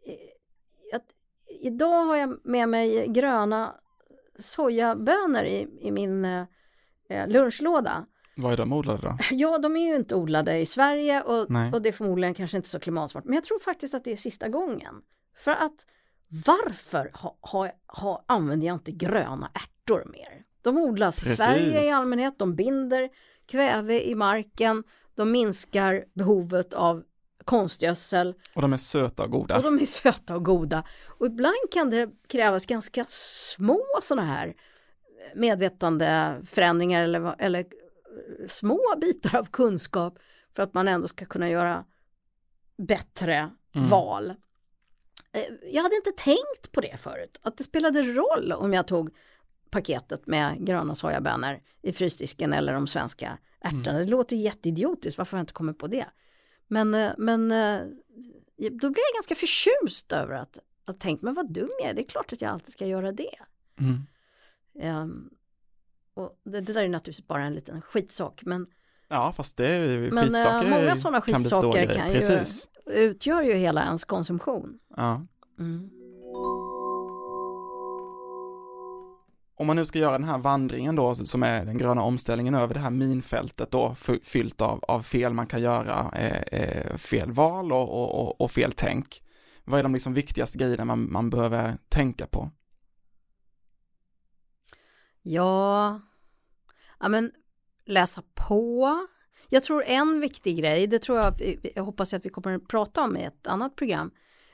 eh, 0.06 0.14
jag, 0.90 1.00
idag 1.60 2.04
har 2.04 2.16
jag 2.16 2.40
med 2.44 2.68
mig 2.68 3.08
gröna 3.08 3.74
sojabönor 4.38 5.42
i, 5.42 5.68
i 5.80 5.90
min 5.90 6.24
eh, 6.24 6.44
eh 7.08 7.28
lunchlåda. 7.28 8.06
Vad 8.36 8.52
är 8.52 8.56
de 8.56 8.72
odlade 8.72 9.02
då? 9.02 9.18
Ja, 9.30 9.58
de 9.58 9.76
är 9.76 9.88
ju 9.88 9.96
inte 9.96 10.14
odlade 10.14 10.58
i 10.58 10.66
Sverige 10.66 11.22
och, 11.22 11.40
och 11.72 11.82
det 11.82 11.88
är 11.88 11.92
förmodligen 11.92 12.34
kanske 12.34 12.56
inte 12.56 12.68
så 12.68 12.80
klimatsmart. 12.80 13.24
Men 13.24 13.34
jag 13.34 13.44
tror 13.44 13.58
faktiskt 13.60 13.94
att 13.94 14.04
det 14.04 14.12
är 14.12 14.16
sista 14.16 14.48
gången. 14.48 14.94
För 15.36 15.52
att 15.52 15.86
varför 16.46 17.10
ha, 17.14 17.38
ha, 17.40 17.70
ha, 17.86 18.24
använder 18.28 18.66
jag 18.66 18.74
inte 18.74 18.92
gröna 18.92 19.50
ärtor 19.54 20.04
mer? 20.12 20.42
De 20.62 20.78
odlas 20.78 21.18
i 21.18 21.20
Precis. 21.20 21.36
Sverige 21.36 21.84
i 21.84 21.90
allmänhet, 21.90 22.34
de 22.38 22.54
binder 22.54 23.08
kväve 23.46 24.02
i 24.02 24.14
marken, 24.14 24.84
de 25.14 25.32
minskar 25.32 26.04
behovet 26.14 26.74
av 26.74 27.02
konstgödsel 27.44 28.34
Och 28.54 28.62
de 28.62 28.72
är 28.72 28.76
söta 28.76 29.22
och 29.24 29.30
goda. 29.30 29.56
och 29.56 29.62
de 29.62 29.80
är 29.80 29.86
söta 29.86 30.36
och 30.36 30.44
goda. 30.44 30.84
Och 31.18 31.26
ibland 31.26 31.54
kan 31.72 31.90
det 31.90 32.10
krävas 32.28 32.66
ganska 32.66 33.04
små 33.08 33.80
sådana 34.02 34.26
här 34.26 34.54
medvetande 35.34 36.36
förändringar 36.46 37.02
eller, 37.02 37.34
eller 37.38 37.64
små 38.48 38.80
bitar 39.00 39.38
av 39.38 39.44
kunskap 39.44 40.18
för 40.50 40.62
att 40.62 40.74
man 40.74 40.88
ändå 40.88 41.08
ska 41.08 41.24
kunna 41.24 41.50
göra 41.50 41.84
bättre 42.78 43.50
Mm. 43.76 43.88
val. 43.88 44.30
Eh, 45.32 45.42
Jag 45.72 45.82
hade 45.82 45.96
inte 45.96 46.10
tänkt 46.16 46.72
på 46.72 46.80
det 46.80 46.96
förut, 47.00 47.38
att 47.42 47.56
det 47.58 47.64
spelade 47.64 48.02
roll 48.02 48.52
om 48.52 48.72
jag 48.72 48.86
tog 48.86 49.10
paketet 49.70 50.26
med 50.26 50.66
gröna 50.66 50.94
sojabönor 50.94 51.60
i 51.82 51.92
frysdisken 51.92 52.52
eller 52.52 52.72
de 52.72 52.86
svenska 52.86 53.38
ärtorna. 53.60 53.98
Det 53.98 54.04
låter 54.04 54.36
jätteidiotiskt, 54.36 55.18
varför 55.18 55.32
har 55.36 55.38
jag 55.38 55.42
inte 55.42 55.52
kommit 55.52 55.78
på 55.78 55.86
det? 55.86 56.06
Men, 56.68 56.94
eh, 56.94 57.12
men 57.18 57.52
eh, 57.52 57.80
då 58.56 58.90
blir 58.90 59.02
jag 59.12 59.14
ganska 59.16 59.34
förtjust 59.34 60.12
över 60.12 60.34
att, 60.34 60.58
att 60.84 61.00
tänkt, 61.00 61.22
men 61.22 61.34
vad 61.34 61.52
dum 61.52 61.70
jag 61.80 61.90
är, 61.90 61.94
det 61.94 62.02
är 62.02 62.08
klart 62.08 62.32
att 62.32 62.40
jag 62.42 62.50
alltid 62.50 62.72
ska 62.72 62.86
göra 62.86 63.12
det. 63.12 63.34
Mm. 63.80 63.98
Ehm, 64.80 65.30
och 66.14 66.40
det, 66.44 66.60
det 66.60 66.72
där 66.72 66.82
är 66.82 66.88
naturligtvis 66.88 67.26
bara 67.26 67.42
en 67.42 67.54
liten 67.54 67.82
skitsak, 67.82 68.42
men, 68.44 68.66
Ja, 69.08 69.32
fast 69.32 69.56
det 69.56 69.68
är 69.68 70.10
men 70.10 70.18
eh, 70.18 70.30
skitsaker 70.32 70.70
många 70.70 70.96
sådana 70.96 71.20
kan 71.20 71.40
skitsaker 71.40 71.72
grejer. 71.72 71.94
kan 71.94 72.08
ju, 72.08 72.14
Precis. 72.14 72.68
utgör 72.86 73.42
ju 73.42 73.54
hela 73.54 73.82
ens 73.82 74.04
konsumtion. 74.04 74.78
Ja. 74.96 75.26
Mm. 75.58 75.90
om 79.56 79.66
man 79.66 79.76
nu 79.76 79.86
ska 79.86 79.98
göra 79.98 80.18
den 80.18 80.28
här 80.28 80.38
vandringen 80.38 80.96
då, 80.96 81.14
som 81.14 81.42
är 81.42 81.64
den 81.64 81.78
gröna 81.78 82.02
omställningen 82.02 82.54
över 82.54 82.74
det 82.74 82.80
här 82.80 82.90
minfältet 82.90 83.70
då, 83.70 83.94
fyllt 84.22 84.60
av, 84.60 84.84
av 84.88 85.02
fel 85.02 85.32
man 85.32 85.46
kan 85.46 85.62
göra, 85.62 86.10
eh, 86.14 86.60
eh, 86.60 86.96
fel 86.96 87.32
val 87.32 87.72
och, 87.72 88.18
och, 88.20 88.40
och, 88.40 88.50
fel 88.50 88.72
tänk. 88.76 89.22
Vad 89.64 89.78
är 89.78 89.82
de 89.82 89.92
liksom 89.94 90.14
viktigaste 90.14 90.58
grejerna 90.58 90.84
man, 90.84 91.12
man 91.12 91.30
behöver 91.30 91.78
tänka 91.88 92.26
på? 92.26 92.50
Ja, 95.26 96.00
ja 97.00 97.08
men 97.08 97.32
läsa 97.84 98.22
på. 98.34 98.98
Jag 99.48 99.62
tror 99.62 99.84
en 99.84 100.20
viktig 100.20 100.58
grej, 100.58 100.86
det 100.86 100.98
tror 100.98 101.18
jag, 101.18 101.58
jag 101.74 101.84
hoppas 101.84 102.14
att 102.14 102.26
vi 102.26 102.30
kommer 102.30 102.54
att 102.54 102.68
prata 102.68 103.02
om 103.02 103.16
i 103.16 103.24
ett 103.24 103.46
annat 103.46 103.76
program, 103.76 104.10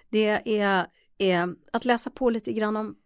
det 0.09 0.59
är, 0.59 0.87
är 1.19 1.55
att 1.73 1.85
läsa 1.85 2.11
på 2.11 2.31
lite 2.31 2.53
grann 2.53 2.77
om 2.77 2.97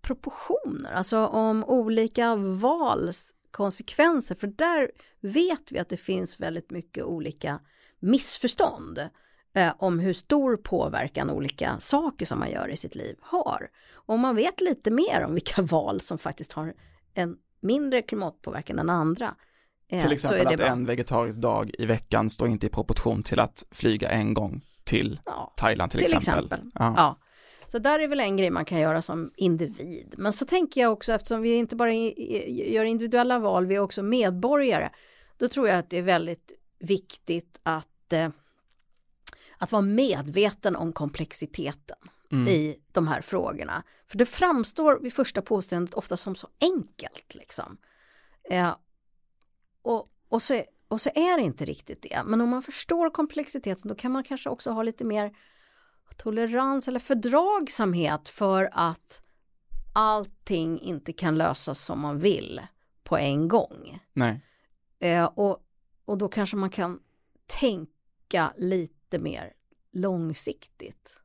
proportioner, 0.00 0.92
alltså 0.92 1.26
om 1.26 1.64
olika 1.64 2.36
vals 2.36 3.34
konsekvenser, 3.50 4.34
för 4.34 4.46
där 4.46 4.90
vet 5.20 5.72
vi 5.72 5.78
att 5.78 5.88
det 5.88 5.96
finns 5.96 6.40
väldigt 6.40 6.70
mycket 6.70 7.04
olika 7.04 7.60
missförstånd 8.00 9.08
eh, 9.54 9.72
om 9.78 9.98
hur 9.98 10.12
stor 10.12 10.56
påverkan 10.56 11.30
olika 11.30 11.78
saker 11.78 12.26
som 12.26 12.38
man 12.38 12.50
gör 12.50 12.68
i 12.68 12.76
sitt 12.76 12.94
liv 12.94 13.16
har. 13.20 13.68
Om 13.92 14.20
man 14.20 14.36
vet 14.36 14.60
lite 14.60 14.90
mer 14.90 15.24
om 15.24 15.34
vilka 15.34 15.62
val 15.70 16.00
som 16.00 16.18
faktiskt 16.18 16.52
har 16.52 16.74
en 17.14 17.36
mindre 17.60 18.02
klimatpåverkan 18.02 18.78
än 18.78 18.90
andra. 18.90 19.34
Eh, 19.88 20.02
till 20.02 20.12
exempel 20.12 20.46
att 20.46 20.56
bra. 20.56 20.66
en 20.66 20.86
vegetarisk 20.86 21.40
dag 21.40 21.70
i 21.78 21.86
veckan 21.86 22.30
står 22.30 22.48
inte 22.48 22.66
i 22.66 22.70
proportion 22.70 23.22
till 23.22 23.40
att 23.40 23.64
flyga 23.70 24.10
en 24.10 24.34
gång 24.34 24.60
till 24.84 25.20
ja, 25.24 25.54
Thailand 25.56 25.90
till, 25.90 26.00
till 26.00 26.16
exempel. 26.16 26.44
exempel. 26.44 26.70
Ja. 26.74 26.94
ja. 26.96 27.18
Så 27.68 27.78
där 27.78 28.00
är 28.00 28.08
väl 28.08 28.20
en 28.20 28.36
grej 28.36 28.50
man 28.50 28.64
kan 28.64 28.80
göra 28.80 29.02
som 29.02 29.32
individ. 29.36 30.14
Men 30.16 30.32
så 30.32 30.44
tänker 30.44 30.80
jag 30.80 30.92
också 30.92 31.12
eftersom 31.12 31.42
vi 31.42 31.54
inte 31.54 31.76
bara 31.76 31.94
gör 31.94 32.84
individuella 32.84 33.38
val, 33.38 33.66
vi 33.66 33.74
är 33.74 33.80
också 33.80 34.02
medborgare. 34.02 34.90
Då 35.36 35.48
tror 35.48 35.68
jag 35.68 35.78
att 35.78 35.90
det 35.90 35.98
är 35.98 36.02
väldigt 36.02 36.52
viktigt 36.78 37.60
att, 37.62 38.12
eh, 38.12 38.28
att 39.58 39.72
vara 39.72 39.82
medveten 39.82 40.76
om 40.76 40.92
komplexiteten 40.92 41.96
mm. 42.34 42.48
i 42.48 42.76
de 42.92 43.08
här 43.08 43.20
frågorna. 43.20 43.82
För 44.06 44.18
det 44.18 44.26
framstår 44.26 44.98
vid 44.98 45.12
första 45.12 45.42
påståendet 45.42 45.94
ofta 45.94 46.16
som 46.16 46.34
så 46.34 46.48
enkelt 46.60 47.34
liksom. 47.34 47.76
Eh, 48.50 48.76
och, 49.82 50.08
och, 50.28 50.42
så, 50.42 50.64
och 50.88 51.00
så 51.00 51.10
är 51.14 51.36
det 51.36 51.42
inte 51.42 51.64
riktigt 51.64 52.02
det. 52.02 52.22
Men 52.24 52.40
om 52.40 52.48
man 52.48 52.62
förstår 52.62 53.10
komplexiteten 53.10 53.88
då 53.88 53.94
kan 53.94 54.12
man 54.12 54.24
kanske 54.24 54.50
också 54.50 54.70
ha 54.70 54.82
lite 54.82 55.04
mer 55.04 55.36
tolerans 56.16 56.88
eller 56.88 57.00
fördragsamhet 57.00 58.28
för 58.28 58.68
att 58.72 59.22
allting 59.94 60.80
inte 60.80 61.12
kan 61.12 61.38
lösas 61.38 61.84
som 61.84 62.00
man 62.00 62.18
vill 62.18 62.60
på 63.04 63.16
en 63.16 63.48
gång. 63.48 63.98
Nej. 64.12 64.40
Eh, 64.98 65.24
och, 65.24 65.66
och 66.04 66.18
då 66.18 66.28
kanske 66.28 66.56
man 66.56 66.70
kan 66.70 67.00
tänka 67.46 68.52
lite 68.56 69.18
mer 69.18 69.52
långsiktigt. 69.92 71.16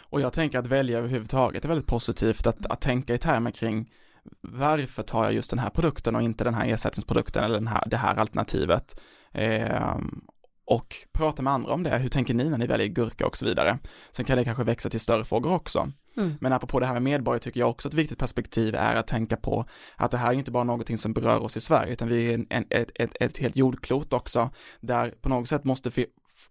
Och 0.00 0.20
jag 0.20 0.32
tänker 0.32 0.58
att 0.58 0.66
välja 0.66 0.98
överhuvudtaget 0.98 1.64
är 1.64 1.68
väldigt 1.68 1.86
positivt, 1.86 2.46
att, 2.46 2.66
att 2.66 2.80
tänka 2.80 3.14
i 3.14 3.18
termer 3.18 3.50
kring 3.50 3.90
varför 4.40 5.02
tar 5.02 5.24
jag 5.24 5.32
just 5.32 5.50
den 5.50 5.58
här 5.58 5.70
produkten 5.70 6.16
och 6.16 6.22
inte 6.22 6.44
den 6.44 6.54
här 6.54 6.66
ersättningsprodukten 6.66 7.44
eller 7.44 7.54
den 7.54 7.66
här, 7.66 7.82
det 7.86 7.96
här 7.96 8.16
alternativet. 8.16 9.00
Eh, 9.32 9.96
och 10.64 10.96
prata 11.12 11.42
med 11.42 11.52
andra 11.52 11.72
om 11.72 11.82
det. 11.82 11.98
Hur 11.98 12.08
tänker 12.08 12.34
ni 12.34 12.50
när 12.50 12.58
ni 12.58 12.66
väljer 12.66 12.86
gurka 12.86 13.26
och 13.26 13.36
så 13.36 13.46
vidare? 13.46 13.78
Sen 14.10 14.24
kan 14.24 14.36
det 14.36 14.44
kanske 14.44 14.64
växa 14.64 14.90
till 14.90 15.00
större 15.00 15.24
frågor 15.24 15.54
också. 15.54 15.92
Mm. 16.16 16.34
Men 16.40 16.52
apropå 16.52 16.80
det 16.80 16.86
här 16.86 16.92
med 16.92 17.02
medborgare 17.02 17.40
tycker 17.40 17.60
jag 17.60 17.70
också 17.70 17.88
ett 17.88 17.94
viktigt 17.94 18.18
perspektiv 18.18 18.74
är 18.74 18.94
att 18.94 19.06
tänka 19.06 19.36
på 19.36 19.64
att 19.96 20.10
det 20.10 20.18
här 20.18 20.28
är 20.28 20.32
inte 20.32 20.50
bara 20.50 20.64
någonting 20.64 20.98
som 20.98 21.12
berör 21.12 21.42
oss 21.42 21.56
i 21.56 21.60
Sverige, 21.60 21.92
utan 21.92 22.08
vi 22.08 22.30
är 22.30 22.34
en, 22.34 22.46
en, 22.50 22.64
ett, 22.70 22.90
ett, 22.94 23.16
ett 23.20 23.38
helt 23.38 23.56
jordklot 23.56 24.12
också, 24.12 24.50
där 24.80 25.14
på 25.20 25.28
något 25.28 25.48
sätt 25.48 25.64
måste 25.64 25.90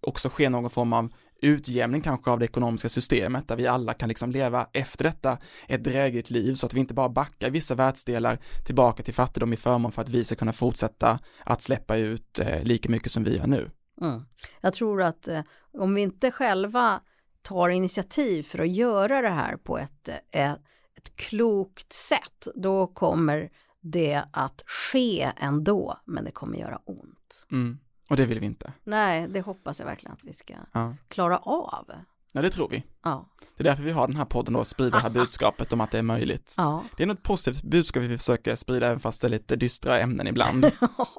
också 0.02 0.30
ske 0.30 0.50
någon 0.50 0.70
form 0.70 0.94
av 0.94 1.10
utjämning 1.42 2.02
kanske 2.02 2.32
av 2.32 2.40
det 2.40 2.46
ekonomiska 2.46 2.90
systemet 2.90 3.48
där 3.48 3.56
vi 3.56 3.68
alla 3.68 3.94
kan 3.94 4.10
liksom 4.10 4.32
leva 4.32 4.68
efter 4.74 5.04
detta 5.04 5.38
ett 5.68 5.84
drägligt 5.84 6.30
liv 6.30 6.54
så 6.54 6.66
att 6.66 6.74
vi 6.74 6.80
inte 6.80 6.94
bara 6.94 7.10
backar 7.10 7.50
vissa 7.50 7.76
världsdelar 7.76 8.40
tillbaka 8.66 9.04
till 9.04 9.14
fattigdom 9.14 9.54
i 9.54 9.58
förmån 9.58 9.92
för 9.92 10.02
att 10.02 10.10
vi 10.10 10.24
ska 10.24 10.36
kunna 10.36 10.54
fortsätta 10.54 11.20
att 11.46 11.62
släppa 11.62 11.98
ut 11.98 12.40
eh, 12.40 12.64
lika 12.64 12.90
mycket 12.90 13.12
som 13.12 13.24
vi 13.24 13.38
gör 13.38 13.48
nu. 13.48 13.72
Mm. 14.02 14.26
Jag 14.62 14.74
tror 14.74 15.02
att 15.02 15.28
eh, 15.28 15.42
om 15.74 15.96
vi 15.96 16.02
inte 16.02 16.32
själva 16.32 17.02
tar 17.42 17.70
initiativ 17.70 18.44
för 18.44 18.60
att 18.60 18.76
göra 18.76 19.22
det 19.22 19.30
här 19.30 19.58
på 19.58 19.78
ett, 19.78 20.10
ett, 20.10 20.26
eh, 20.32 20.52
ett 20.96 21.16
klokt 21.16 21.94
sätt, 21.94 22.48
då 22.56 22.88
kommer 22.88 23.50
det 23.82 24.24
att 24.32 24.64
ske 24.66 25.32
ändå, 25.38 26.00
men 26.06 26.24
det 26.24 26.32
kommer 26.32 26.58
göra 26.58 26.82
ont. 26.86 27.46
Mm. 27.52 27.80
Och 28.10 28.18
det 28.18 28.26
vill 28.26 28.40
vi 28.40 28.46
inte. 28.46 28.74
Nej, 28.84 29.28
det 29.28 29.42
hoppas 29.42 29.80
jag 29.80 29.86
verkligen 29.86 30.14
att 30.14 30.24
vi 30.24 30.34
ska 30.34 30.54
ja. 30.74 30.96
klara 31.08 31.38
av. 31.38 31.92
Ja, 32.32 32.42
det 32.42 32.50
tror 32.50 32.70
vi. 32.70 32.84
Ja. 33.04 33.30
Det 33.58 33.64
är 33.64 33.66
därför 33.66 33.84
vi 33.84 33.92
har 33.92 34.08
den 34.08 34.16
här 34.16 34.26
podden 34.26 34.54
då, 34.54 34.66
sprida 34.66 34.98
det 34.98 35.04
här 35.04 35.10
budskapet 35.10 35.74
om 35.74 35.82
att 35.82 35.92
det 35.92 35.98
är 35.98 36.04
möjligt. 36.04 36.54
Ja. 36.58 36.84
Det 36.98 37.04
är 37.04 37.08
något 37.08 37.24
positivt 37.24 37.64
budskap 37.64 38.04
vi 38.04 38.18
försöker 38.18 38.56
sprida, 38.56 38.88
även 38.88 39.00
fast 39.00 39.22
det 39.22 39.28
är 39.28 39.30
lite 39.30 39.56
dystra 39.56 40.00
ämnen 40.00 40.28
ibland. 40.28 40.72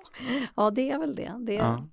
ja, 0.57 0.71
det 0.71 0.91
är 0.91 0.99
väl 0.99 1.15
det. 1.15 1.35
det 1.47 1.57
är... 1.57 1.63
Ja. 1.63 1.89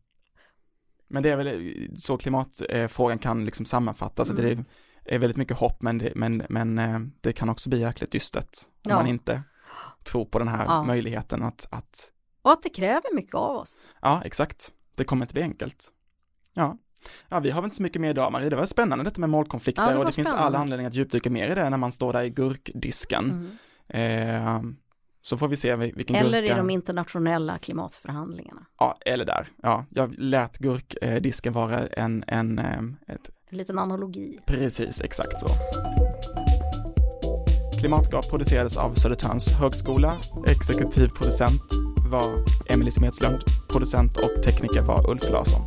Men 1.08 1.24
det 1.24 1.30
är 1.30 1.38
väl 1.38 1.89
så 1.98 2.18
klimatfrågan 2.18 3.20
kan 3.20 3.45
liksom 3.45 3.66
sammanfattas, 3.66 4.30
mm. 4.30 4.66
det 5.06 5.16
är 5.16 5.20
väldigt 5.20 5.38
mycket 5.38 5.58
hopp, 5.58 5.82
men 5.82 5.98
det, 5.98 6.12
men, 6.16 6.45
men 6.50 6.78
eh, 6.78 7.00
det 7.22 7.34
kan 7.34 7.50
också 7.50 7.70
bli 7.70 7.80
jäkligt 7.80 8.12
dystert 8.12 8.58
om 8.84 8.91
man 8.91 9.08
inte 9.08 9.43
tror 10.04 10.26
på 10.26 10.39
den 10.39 10.48
här 10.48 10.84
möjligheten 10.84 11.43
att, 11.43 11.68
att... 11.72 12.12
Och 12.41 12.52
att 12.52 12.64
det 12.64 12.70
kräver 12.70 13.16
mycket 13.16 13.36
av 13.36 13.56
oss. 13.56 13.78
Ja, 14.02 14.22
exakt. 14.26 14.74
Det 14.98 15.04
kommer 15.04 15.26
inte 15.26 15.34
bli 15.34 15.43
enkelt. 15.43 15.89
Ja. 16.54 16.78
Ja, 17.30 17.39
vi 17.39 17.50
har 17.50 17.62
väl 17.62 17.68
inte 17.68 17.76
så 17.78 17.84
mycket 17.84 18.02
mer 18.02 18.10
idag 18.10 18.32
Marie, 18.32 18.50
det 18.50 18.56
var 18.56 18.66
spännande 18.66 19.04
detta 19.04 19.22
med 19.22 19.30
målkonflikter 19.30 19.84
ja, 19.84 19.89
det 19.91 19.98
och 19.98 20.06
det 20.06 20.12
spännande. 20.12 20.32
finns 20.32 20.45
alla 20.45 20.58
anledningar 20.58 20.89
att 20.89 20.95
djupdyka 20.95 21.30
mer 21.30 21.52
i 21.52 21.56
det 21.56 21.70
när 21.70 21.78
man 21.78 21.91
står 21.91 22.14
där 22.14 22.24
i 22.24 22.30
gurkdisken. 22.30 23.50
Mm. 23.89 24.68
Eh, 24.68 24.72
så 25.22 25.38
får 25.38 25.48
vi 25.48 25.56
se 25.56 25.76
vilken 25.76 26.16
Eller 26.16 26.41
gurka... 26.41 26.54
i 26.54 26.58
de 26.58 26.70
internationella 26.70 27.58
klimatförhandlingarna. 27.58 28.66
Ja, 28.80 28.98
eller 29.06 29.26
där. 29.26 29.48
Ja, 29.62 29.86
jag 29.89 30.16
lät 30.18 30.58
gurkdisken 30.58 31.54
vara 31.54 31.88
en, 31.88 32.24
en, 32.28 32.60
ett... 33.08 33.30
En 33.50 33.58
liten 33.58 33.80
analogi. 33.80 34.39
Precis, 34.45 35.02
exakt 35.02 35.39
så. 35.39 35.48
Klimatgap 37.80 38.30
producerades 38.30 38.78
av 38.78 38.93
Södertörns 38.93 39.50
högskola. 39.50 40.18
Exekutiv 40.48 41.08
producent 41.08 41.87
var 42.08 42.43
Emelie 42.66 42.91
Smedslund. 42.91 43.43
Producent 43.68 44.18
och 44.18 44.43
tekniker 44.43 44.82
var 44.82 45.10
Ulf 45.10 45.30
Larsson. 45.30 45.62